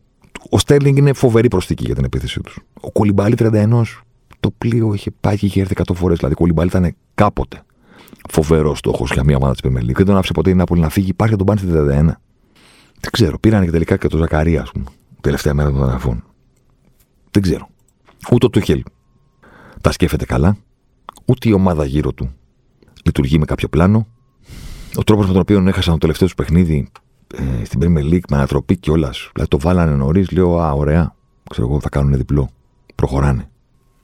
Ο 0.50 0.58
Στέρλινγκ 0.58 0.96
είναι 0.96 1.12
φοβερή 1.12 1.48
προσθήκη 1.48 1.84
για 1.84 1.94
την 1.94 2.04
επίθεσή 2.04 2.40
τους. 2.40 2.58
Ο 2.80 2.92
Κολυμπάλη 2.92 3.34
31, 3.38 3.82
το 4.40 4.50
πλοίο 4.58 4.94
είχε 4.94 5.10
πάει 5.20 5.36
και 5.36 5.46
είχε 5.46 5.60
έρθει 5.60 5.74
100 5.76 5.94
φορές. 5.94 6.16
Δηλαδή, 6.16 6.34
ο 6.34 6.38
Κολυμπάλη 6.38 6.68
ήταν 6.68 6.94
κάποτε 7.14 7.62
φοβερός 8.30 8.78
στόχος 8.78 9.12
για 9.12 9.24
μια 9.24 9.36
ομάδα 9.36 9.52
της 9.52 9.60
Πεμελή. 9.60 9.92
Δεν 9.92 10.06
τον 10.06 10.16
άφησε 10.16 10.32
ποτέ 10.32 10.50
η 10.50 10.54
Νάπολη 10.54 10.80
να 10.80 10.88
φύγει. 10.88 11.08
Υπάρχει 11.08 11.36
τον 11.36 11.46
πάνε 11.46 11.58
στη 11.58 11.68
31. 11.68 12.20
Δεν 13.00 13.10
ξέρω. 13.10 13.38
Πήραν 13.38 13.64
και 13.64 13.70
τελικά 13.70 13.96
και 13.96 14.08
το 14.08 14.16
Ζακαρία, 14.16 14.62
ας 14.62 14.70
πούμε, 14.70 14.84
τελευταία 15.20 15.54
μέρα 15.54 15.68
των 15.68 15.78
μεταγραφών. 15.78 16.24
Δεν 17.30 17.42
ξέρω. 17.42 17.68
Ούτε 18.32 18.46
ο 18.46 18.50
Τουχέλ 18.50 18.82
τα 19.80 19.92
σκέφτεται 19.92 20.24
καλά. 20.24 20.56
Ούτε 21.24 21.48
η 21.48 21.52
ομάδα 21.52 21.84
γύρω 21.84 22.12
του 22.12 22.30
λειτουργεί 23.04 23.38
με 23.38 23.44
κάποιο 23.44 23.68
πλάνο. 23.68 24.06
Ο 24.96 25.02
τρόπος 25.04 25.26
με 25.26 25.32
τον 25.32 25.40
οποίο 25.40 25.64
έχασαν 25.66 25.92
το 25.92 25.98
τελευταίο 25.98 26.26
τους 26.26 26.36
παιχνίδι 26.36 26.88
ε, 27.34 27.64
στην 27.64 27.80
Premier 27.82 28.12
League 28.12 28.28
με 28.30 28.36
ανατροπή 28.36 28.76
κιόλας. 28.76 29.30
Δηλαδή 29.32 29.50
το 29.50 29.58
βάλανε 29.58 29.96
νωρίς, 29.96 30.30
λέω 30.30 30.60
Α, 30.60 30.72
ωραία. 30.72 31.14
Ξέρω 31.50 31.66
εγώ, 31.66 31.80
θα 31.80 31.88
κάνουν 31.88 32.16
διπλό. 32.16 32.48
Προχωράνε. 32.94 33.50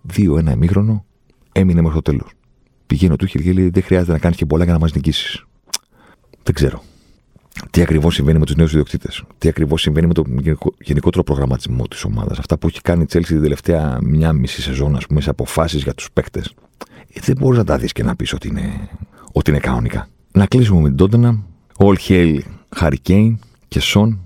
Δύο-ένα 0.03 0.53
ημίχρονο, 0.53 1.05
έμεινε 1.53 1.80
μέχρι 1.80 2.01
το 2.03 2.03
τέλος. 2.03 2.30
Πηγαίνει 2.86 3.12
ο 3.12 3.16
Τούχελ 3.16 3.43
και 3.43 3.53
λέει: 3.53 3.68
Δεν 3.68 3.82
χρειάζεται 3.82 4.12
να 4.12 4.18
κάνεις 4.18 4.36
και 4.36 4.47
πολλά 4.47 4.64
για 4.64 4.72
να 4.72 4.78
μας 4.78 4.95
νικήσεις. 4.95 5.45
Δεν 6.43 6.55
ξέρω. 6.55 6.82
Τι 7.70 7.82
ακριβώς 7.82 8.14
συμβαίνει 8.14 8.38
με 8.38 8.45
τους 8.45 8.57
νέους 8.57 8.70
ιδιοκτήτες. 8.70 9.22
Τι 9.38 9.49
ακριβώς 9.49 9.80
συμβαίνει 9.80 10.07
με 10.07 10.14
τον 10.14 10.40
γενικότερο 10.80 11.22
προγραμματισμό 11.22 11.88
της 11.88 12.05
ομάδας. 12.05 12.38
Αυτά 12.38 12.59
που 12.59 12.66
έχει 12.66 12.80
κάνει 12.80 13.03
η 13.03 13.07
Τσέλση 13.07 13.32
την 13.32 13.43
τελευταία 13.43 13.99
μια 14.03 14.32
μισή 14.32 14.62
σεζόν, 14.62 14.97
ας 14.97 15.07
πούμε, 15.07 15.20
σε 15.20 15.30
αποφάσεις 15.30 15.82
για 15.82 15.95
τους 15.95 16.09
παίκτες. 16.12 16.55
Ε, 17.12 17.20
δεν 17.20 17.36
μπορείς 17.38 17.59
να 17.59 17.64
τα 17.64 17.78
δεις 17.78 17.93
και 17.93 18.03
να 18.03 18.16
πεις 18.16 18.32
ότι 18.32 18.49
είναι, 18.49 18.88
ότι 19.32 19.51
είναι 19.51 19.61
κανονικά. 19.61 20.09
Να 20.34 20.46
κλείσουμε 20.46 20.80
με 20.80 20.88
την 20.88 20.96
Τότενα. 20.96 21.42
All 21.78 21.94
hail 22.08 22.38
Harry 22.80 23.34
και 23.68 23.80
Σον. 23.80 24.20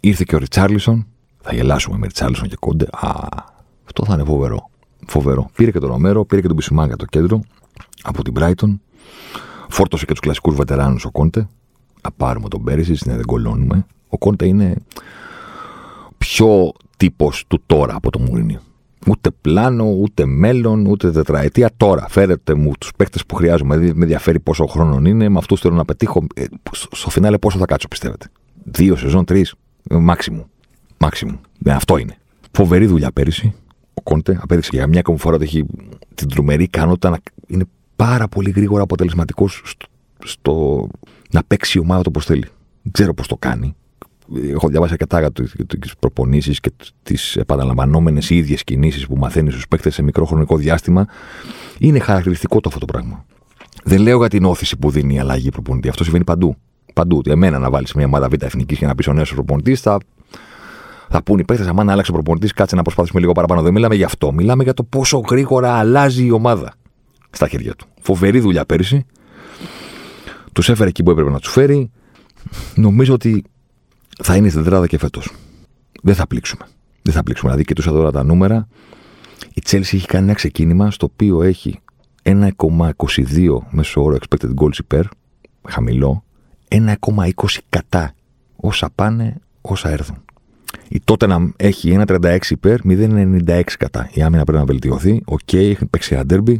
Ήρθε 0.00 0.24
και 0.26 0.34
ο 0.34 0.38
Ριτσάρλισον. 0.38 1.06
Θα 1.40 1.54
γελάσουμε 1.54 1.98
με 1.98 2.06
Ριτσάρλισον 2.06 2.48
και 2.48 2.56
Κόντε. 2.60 2.86
Α, 2.92 3.10
αυτό 3.84 4.04
θα 4.04 4.14
είναι 4.14 4.24
φοβερό. 4.24 4.70
Φοβερό. 5.06 5.50
Πήρε 5.54 5.70
και 5.70 5.78
τον 5.78 5.88
Ρομέρο, 5.88 6.24
πήρε 6.24 6.40
και 6.40 6.46
τον 6.46 6.56
Πισιμάγκα 6.56 6.96
το 6.96 7.04
κέντρο 7.04 7.40
από 8.02 8.22
την 8.22 8.34
Brighton. 8.38 8.78
Φόρτωσε 9.68 10.04
και 10.04 10.10
τους 10.10 10.20
κλασικούς 10.20 10.54
βετεράνους 10.54 11.04
ο 11.04 11.10
Κόντε. 11.10 11.48
Να 12.02 12.10
πάρουμε 12.10 12.48
τον 12.48 12.64
Πέρυσι, 12.64 12.98
ναι, 13.04 13.14
δεν 13.14 13.24
κολώνουμε. 13.24 13.86
Ο 14.08 14.18
Κόντε 14.18 14.46
είναι 14.46 14.76
πιο 16.18 16.72
τύπος 16.96 17.44
του 17.48 17.62
τώρα 17.66 17.94
από 17.94 18.10
το 18.10 18.18
Μουρίνιο. 18.18 18.60
Ούτε 19.10 19.30
πλάνο, 19.40 19.84
ούτε 19.84 20.26
μέλλον, 20.26 20.86
ούτε 20.86 21.10
τετραετία. 21.10 21.70
Τώρα 21.76 22.06
φέρετε 22.08 22.54
μου 22.54 22.72
τους 22.80 22.90
παίκτες 22.96 23.26
που 23.26 23.34
χρειάζομαι. 23.34 23.76
Δηλαδή 23.76 23.96
με 23.98 24.02
ενδιαφέρει 24.02 24.40
πόσο 24.40 24.66
χρόνο 24.66 25.08
είναι, 25.08 25.28
με 25.28 25.38
αυτούς 25.38 25.60
θέλω 25.60 25.74
να 25.74 25.84
πετύχω. 25.84 26.26
Ε, 26.34 26.44
στο 26.72 27.10
φινάλε 27.10 27.38
πόσο 27.38 27.58
θα 27.58 27.64
κάτσω, 27.64 27.88
πιστεύετε; 27.88 28.26
Δύο 28.64 28.96
σεζόν, 28.96 29.24
τρεις, 29.24 29.54
μάξιμου. 29.90 30.46
Μάξιμου. 30.98 31.40
Ναι, 31.58 31.72
αυτό 31.72 31.96
είναι. 31.96 32.16
Φοβερή 32.50 32.86
δουλειά 32.86 33.12
πέρυσι. 33.12 33.54
Ο 33.94 34.02
Κόντε 34.02 34.38
απέδειξε 34.40 34.70
για 34.72 34.86
μια 34.86 35.00
ακόμη 35.00 35.18
φορά 35.18 35.34
ότι 35.34 35.44
έχει 35.44 35.66
την 36.14 36.28
τρομερή 36.28 36.62
ικανότητα 36.62 37.10
να 37.10 37.18
είναι 37.46 37.64
πάρα 37.96 38.28
πολύ 38.28 38.50
γρήγορα 38.50 38.82
αποτελεσματικός 38.82 39.62
στο, 39.64 39.86
στο 40.24 40.86
να 41.30 41.42
παίξει 41.46 41.78
η 41.78 41.80
ομάδα 41.80 42.02
το 42.02 42.08
όπως 42.08 42.24
θέλει. 42.24 42.46
Δεν 42.82 42.92
ξέρω 42.92 43.14
πώς 43.14 43.26
το 43.26 43.36
κάνει 43.36 43.74
έχω 44.52 44.68
διαβάσει 44.68 44.92
αρκετά 44.92 45.20
για 45.20 45.32
τις 45.78 45.94
προπονήσεις 45.98 46.60
και 46.60 46.72
τις 47.02 47.36
επαναλαμβανόμενες 47.36 48.30
ίδιες 48.30 48.64
κινήσεις 48.64 49.06
που 49.06 49.16
μαθαίνεις 49.16 49.52
στους 49.52 49.68
παίκτες 49.68 49.94
σε 49.94 50.02
μικρό 50.02 50.24
χρονικό 50.24 50.56
διάστημα. 50.56 51.06
Είναι 51.78 51.98
χαρακτηριστικό 51.98 52.60
το 52.60 52.68
αυτό 52.68 52.86
το 52.86 52.92
πράγμα. 52.92 53.24
Δεν 53.84 54.00
λέω 54.00 54.18
για 54.18 54.28
την 54.28 54.44
όθηση 54.44 54.76
που 54.76 54.90
δίνει 54.90 55.14
η 55.14 55.18
αλλαγή 55.18 55.48
προπονητή. 55.50 55.88
Αυτό 55.88 56.02
συμβαίνει 56.02 56.24
παντού. 56.24 56.56
Παντού. 56.94 57.22
Εμένα 57.26 57.58
να 57.58 57.70
βάλεις 57.70 57.92
μια 57.92 58.06
ομάδα 58.06 58.28
β' 58.28 58.42
εθνικής 58.42 58.78
και 58.78 58.86
να 58.86 58.94
πεις 58.94 59.06
ο 59.06 59.12
νέος 59.12 59.34
προπονητής 59.34 59.80
θα, 59.80 59.98
θα 61.08 61.22
πούνε 61.22 61.40
οι 61.40 61.44
παίκτες, 61.44 61.66
αν 61.66 61.90
άλλαξε 61.90 62.10
ο 62.10 62.14
προπονητής, 62.14 62.52
κάτσε 62.52 62.76
να 62.76 62.82
προσπαθήσουμε 62.82 63.20
λίγο 63.20 63.32
παραπάνω. 63.32 63.62
Δεν 63.62 63.72
μιλάμε 63.72 63.94
γι' 63.94 64.04
αυτό. 64.04 64.32
Μιλάμε 64.32 64.62
για 64.62 64.74
το 64.74 64.82
πόσο 64.82 65.18
γρήγορα 65.18 65.72
αλλάζει 65.72 66.24
η 66.26 66.30
ομάδα 66.30 66.72
στα 67.30 67.48
χέρια 67.48 67.74
του. 67.74 67.86
Φοβερή 68.00 68.40
δουλειά 68.40 68.64
πέρυσι. 68.64 69.06
Τους 70.52 70.68
έφερε 70.68 70.88
εκεί 70.88 71.02
που 71.02 71.10
έπρεπε 71.10 71.30
να 71.30 71.38
τους 71.38 71.52
φέρει. 71.52 71.90
Νομίζω 72.74 73.14
ότι 73.14 73.44
θα 74.22 74.36
είναι 74.36 74.48
στην 74.48 74.62
τετράδα 74.62 74.86
και 74.86 74.98
φέτος. 74.98 75.32
Δεν 76.02 76.14
θα 76.14 76.26
πλήξουμε. 76.26 76.66
Δεν 77.02 77.14
θα 77.14 77.22
πλήξουμε. 77.22 77.50
Δηλαδή, 77.50 77.66
κοιτούσα 77.66 77.90
τώρα 77.90 78.10
τα 78.10 78.22
νούμερα. 78.22 78.68
Η 79.54 79.62
Chelsea 79.66 79.80
έχει 79.80 80.06
κάνει 80.06 80.24
ένα 80.24 80.34
ξεκίνημα 80.34 80.90
στο 80.90 81.08
οποίο 81.12 81.42
έχει 81.42 81.80
1,22 82.22 83.58
μέσο 83.70 84.02
όρο 84.02 84.16
expected 84.20 84.50
goals 84.60 84.78
υπέρ, 84.78 85.04
χαμηλό, 85.68 86.24
1,20 86.68 87.30
κατά. 87.68 88.12
Όσα 88.56 88.90
πάνε, 88.94 89.36
όσα 89.60 89.90
έρθουν. 89.90 90.16
Η 90.88 91.02
Tottenham 91.04 91.50
έχει 91.56 91.96
1,36 92.06 92.38
υπέρ, 92.48 92.78
0,96 92.84 93.62
κατά. 93.78 94.10
Η 94.12 94.22
άμυνα 94.22 94.44
πρέπει 94.44 94.58
να 94.58 94.64
βελτιωθεί. 94.64 95.22
OK, 95.24 95.38
okay, 95.46 95.56
έχει 95.56 95.86
παίξει 95.86 96.14
ένα 96.14 96.24
ντέρμπι. 96.30 96.56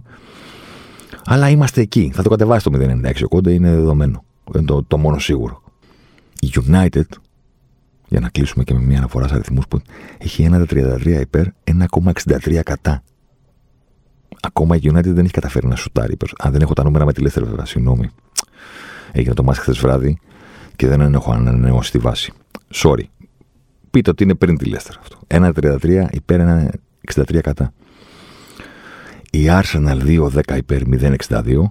Αλλά 1.24 1.48
είμαστε 1.48 1.80
εκεί. 1.80 2.10
Θα 2.14 2.22
το 2.22 2.28
κατεβάσει 2.28 2.64
το 2.64 2.78
0,96. 2.78 3.12
Ο 3.24 3.28
Κόντε 3.28 3.52
είναι 3.52 3.70
δεδομένο. 3.70 4.24
Είναι 4.54 4.64
το, 4.64 4.82
το 4.82 4.98
μόνο 4.98 5.18
σίγουρο. 5.18 5.62
Η 6.40 6.52
United 6.54 7.06
για 8.08 8.20
να 8.20 8.28
κλείσουμε 8.28 8.64
και 8.64 8.74
με 8.74 8.80
μια 8.80 8.98
αναφορά 8.98 9.28
σε 9.28 9.34
αριθμούς 9.34 9.68
που 9.68 9.80
έχει 10.18 10.48
1,33 10.52 11.06
υπέρ, 11.20 11.46
1,63 11.64 12.60
κατά. 12.62 13.02
Ακόμα 14.40 14.76
η 14.76 14.80
United 14.82 15.04
δεν 15.04 15.24
έχει 15.24 15.32
καταφέρει 15.32 15.66
να 15.66 15.76
σουτάρει. 15.76 16.16
Αν 16.38 16.52
δεν 16.52 16.60
έχω 16.60 16.72
τα 16.72 16.84
νούμερα 16.84 17.04
με 17.04 17.12
τη 17.12 17.22
Leicester, 17.24 17.42
βέβαια, 17.44 17.64
συγγνώμη. 17.64 18.10
Έγινε 19.12 19.34
το 19.34 19.42
μάτι 19.42 19.58
χθες 19.58 19.78
βράδυ 19.78 20.18
και 20.76 20.86
δεν 20.86 21.14
έχω 21.14 21.32
ανανεώσει 21.32 21.90
τη 21.90 21.98
βάση. 21.98 22.32
Sorry. 22.74 23.02
Πείτε 23.90 24.10
ότι 24.10 24.22
είναι 24.22 24.34
πριν 24.34 24.58
τη 24.58 24.70
Leicester 24.74 24.94
αυτό. 25.00 25.18
1,33 25.26 26.06
υπέρ, 26.10 26.40
1,63 27.14 27.40
κατά. 27.40 27.72
Η 29.30 29.46
Arsenal 29.48 30.02
2,10 30.02 30.56
υπέρ, 30.56 30.82
0,62. 30.86 31.62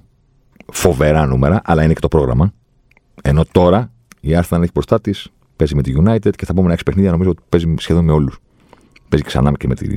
Φοβερά 0.74 1.26
νούμερα, 1.26 1.62
αλλά 1.64 1.84
είναι 1.84 1.94
και 1.94 2.00
το 2.00 2.08
πρόγραμμα. 2.08 2.54
Ενώ 3.22 3.46
τώρα 3.52 3.92
η 4.20 4.30
Arsenal 4.34 4.62
έχει 4.62 4.72
μπροστά 4.74 5.02
της 5.02 5.32
Παίζει 5.58 5.76
με 5.76 5.82
τη 5.82 5.94
United 6.04 6.36
και 6.36 6.46
θα 6.46 6.54
πούμε 6.54 6.74
6 6.74 6.80
παιχνίδια 6.86 7.12
νομίζω 7.12 7.30
ότι 7.30 7.42
παίζει 7.50 7.74
σχεδόν 7.78 8.06
με 8.06 8.12
όλους. 8.12 8.40
Παίζει 9.10 9.26
ξανά 9.26 9.52
και 9.52 9.68
με 9.68 9.76
τη, 9.76 9.88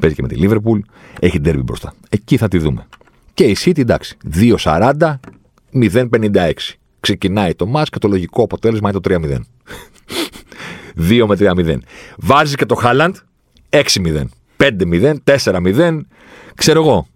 παίζει 0.00 0.16
και 0.16 0.22
με 0.22 0.28
τη 0.28 0.36
Liverpool. 0.40 0.78
Έχει 1.20 1.40
ντέρμπι 1.40 1.62
μπροστά. 1.62 1.94
Εκεί 2.08 2.36
θα 2.36 2.48
τη 2.48 2.58
δούμε. 2.58 2.86
Και 3.34 3.44
η 3.44 3.56
City 3.64 3.78
εντάξει. 3.78 4.16
2-40, 4.62 5.14
0-56. 5.72 6.52
Ξεκινάει 7.00 7.54
το 7.54 7.72
match 7.74 7.86
και 7.90 7.98
το 7.98 8.08
λογικό 8.08 8.42
αποτέλεσμα 8.42 8.90
είναι 8.90 9.00
το 9.00 9.14
3-0. 9.14 9.38
2 11.08 11.24
με 11.28 11.36
3-0. 11.38 11.78
Βάζει 12.18 12.54
και 12.54 12.66
το 12.66 12.80
Haaland 12.82 13.12
6-0. 13.70 14.24
5-0, 14.56 15.14
4-0. 15.24 16.00
Ξέρω 16.54 16.82
εγώ. 16.82 17.06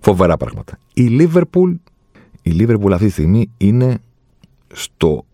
Φοβερά 0.00 0.36
πράγματα. 0.36 0.78
Η 0.94 1.16
Liverpool, 1.20 1.74
η 2.42 2.56
Liverpool 2.58 2.90
αυτή 2.92 3.06
τη 3.06 3.12
στιγμή 3.12 3.50
είναι 3.56 3.98
στο 4.72 5.24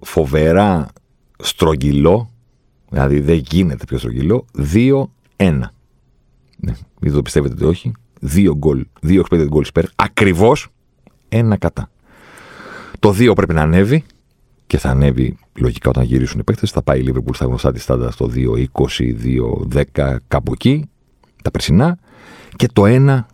φοβερά 0.00 0.88
στρογγυλό, 1.40 2.30
δηλαδή 2.90 3.20
δεν 3.20 3.42
γίνεται 3.50 3.84
πιο 3.84 3.98
στρογγυλό, 3.98 4.44
2-1. 4.74 5.02
Ναι, 5.36 6.74
μην 7.00 7.12
το 7.12 7.22
πιστεύετε 7.22 7.54
ότι 7.54 7.64
όχι. 7.64 7.92
2 8.34 8.52
γκολ, 8.56 8.86
2 9.02 9.20
expected 9.20 9.48
goals 9.48 9.72
per, 9.72 9.82
ακριβώς 9.96 10.68
ένα 11.28 11.56
κατά. 11.56 11.90
Το 12.98 13.14
2 13.18 13.32
πρέπει 13.34 13.54
να 13.54 13.62
ανέβει 13.62 14.04
και 14.66 14.78
θα 14.78 14.90
ανέβει 14.90 15.36
λογικά 15.54 15.88
όταν 15.88 16.04
γυρίσουν 16.04 16.40
οι 16.40 16.42
παίκτες. 16.42 16.70
Θα 16.70 16.82
πάει 16.82 17.00
η 17.00 17.04
Liverpool 17.08 17.34
στα 17.34 17.44
γνωστά 17.44 17.72
της 17.72 17.82
στάντα 17.82 18.10
στο 18.10 18.30
2-20, 18.34 18.64
2-10, 19.94 20.16
κάπου 20.28 20.52
εκεί, 20.52 20.88
τα 21.42 21.50
περσινά. 21.50 21.98
Και 22.56 22.68
το 22.72 22.82
1 22.86 23.26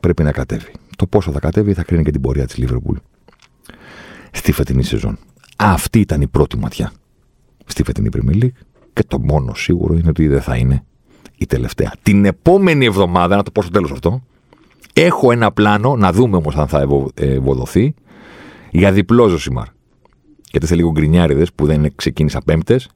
πρέπει 0.00 0.22
να 0.22 0.32
κατέβει. 0.32 0.72
Το 0.96 1.06
πόσο 1.06 1.32
θα 1.32 1.40
κατέβει 1.40 1.72
θα 1.72 1.82
κρίνει 1.82 2.02
και 2.02 2.10
την 2.10 2.20
πορεία 2.20 2.46
της 2.46 2.56
Liverpool 2.58 2.96
στη 4.30 4.52
φετινή 4.52 4.82
σεζόν. 4.82 5.18
Αυτή 5.56 6.00
ήταν 6.00 6.20
η 6.20 6.26
πρώτη 6.26 6.56
ματιά 6.56 6.92
στη 7.64 7.82
φετινή 7.82 8.08
Premier 8.16 8.42
League 8.42 8.62
και 8.92 9.04
το 9.08 9.20
μόνο 9.20 9.54
σίγουρο 9.54 9.94
είναι 9.94 10.08
ότι 10.08 10.28
δεν 10.28 10.40
θα 10.40 10.56
είναι 10.56 10.84
η 11.36 11.46
τελευταία. 11.46 11.92
Την 12.02 12.24
επόμενη 12.24 12.84
εβδομάδα, 12.84 13.36
να 13.36 13.42
το 13.42 13.50
πω 13.50 13.62
στο 13.62 13.70
τέλος 13.70 13.90
αυτό, 13.90 14.22
έχω 14.92 15.32
ένα 15.32 15.52
πλάνο, 15.52 15.96
να 15.96 16.12
δούμε 16.12 16.36
όμως 16.36 16.56
αν 16.56 16.68
θα 16.68 16.86
ευοδοθεί, 17.14 17.94
για 18.70 18.92
διπλός 18.92 19.30
Ζωσιμάρ. 19.30 19.66
Γιατί 20.50 20.66
σε 20.66 20.74
λίγο 20.74 20.90
γκρινιάριδες 20.90 21.52
που 21.52 21.66
δεν 21.66 21.92
ξεκίνησα 21.94 22.40
πέμπτες, 22.44 22.88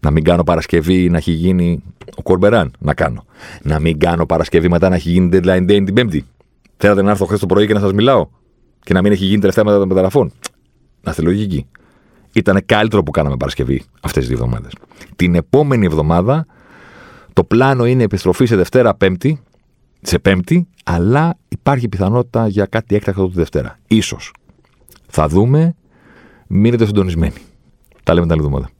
να 0.00 0.10
μην 0.10 0.24
κάνω 0.24 0.44
Παρασκευή 0.44 1.10
να 1.10 1.16
έχει 1.16 1.30
γίνει 1.32 1.82
ο 2.16 2.22
Κορμπεράν. 2.22 2.72
Να 2.78 2.94
κάνω. 2.94 3.24
Να 3.62 3.78
μην 3.78 3.98
κάνω 3.98 4.26
Παρασκευή 4.26 4.68
μετά 4.68 4.88
να 4.88 4.94
έχει 4.94 5.10
γίνει 5.10 5.28
deadline 5.32 5.62
day 5.62 5.82
την 5.84 5.94
Πέμπτη. 5.94 6.24
Θέλατε 6.76 7.02
να 7.02 7.10
έρθω 7.10 7.24
χθες 7.24 7.40
το 7.40 7.46
πρωί 7.46 7.66
και 7.66 7.72
να 7.74 7.80
σας 7.80 7.92
μιλάω. 7.92 8.28
Και 8.80 8.92
να 8.92 9.02
μην 9.02 9.12
έχει 9.12 9.24
γίνει 9.24 9.40
τελευταία 9.40 9.64
μετά 9.64 9.78
των 9.78 9.88
μεταγραφών. 9.88 10.32
Να 11.02 11.10
είστε 11.10 11.22
λογικοί 11.22 11.66
ήταν 12.32 12.62
καλύτερο 12.66 13.02
που 13.02 13.10
κάναμε 13.10 13.36
Παρασκευή 13.36 13.82
αυτές 14.00 14.26
τις 14.26 14.34
δύο 14.34 14.44
εβδομάδες. 14.44 14.72
Την 15.16 15.34
επόμενη 15.34 15.86
εβδομάδα 15.86 16.46
το 17.32 17.44
πλάνο 17.44 17.86
είναι 17.86 18.02
επιστροφή 18.02 18.46
σε 18.46 18.56
Δευτέρα 18.56 18.94
Πέμπτη, 18.94 19.40
σε 20.00 20.18
Πέμπτη, 20.18 20.68
αλλά 20.84 21.38
υπάρχει 21.48 21.88
πιθανότητα 21.88 22.48
για 22.48 22.66
κάτι 22.66 22.94
έκτακτο 22.94 23.28
τη 23.28 23.34
Δευτέρα. 23.34 23.78
Ίσως. 23.86 24.32
Θα 25.06 25.28
δούμε. 25.28 25.74
Μείνετε 26.46 26.86
συντονισμένοι. 26.86 27.34
Τα 28.02 28.14
λέμε 28.14 28.26
την 28.26 28.34
άλλη 28.34 28.44
εβδομάδα. 28.44 28.70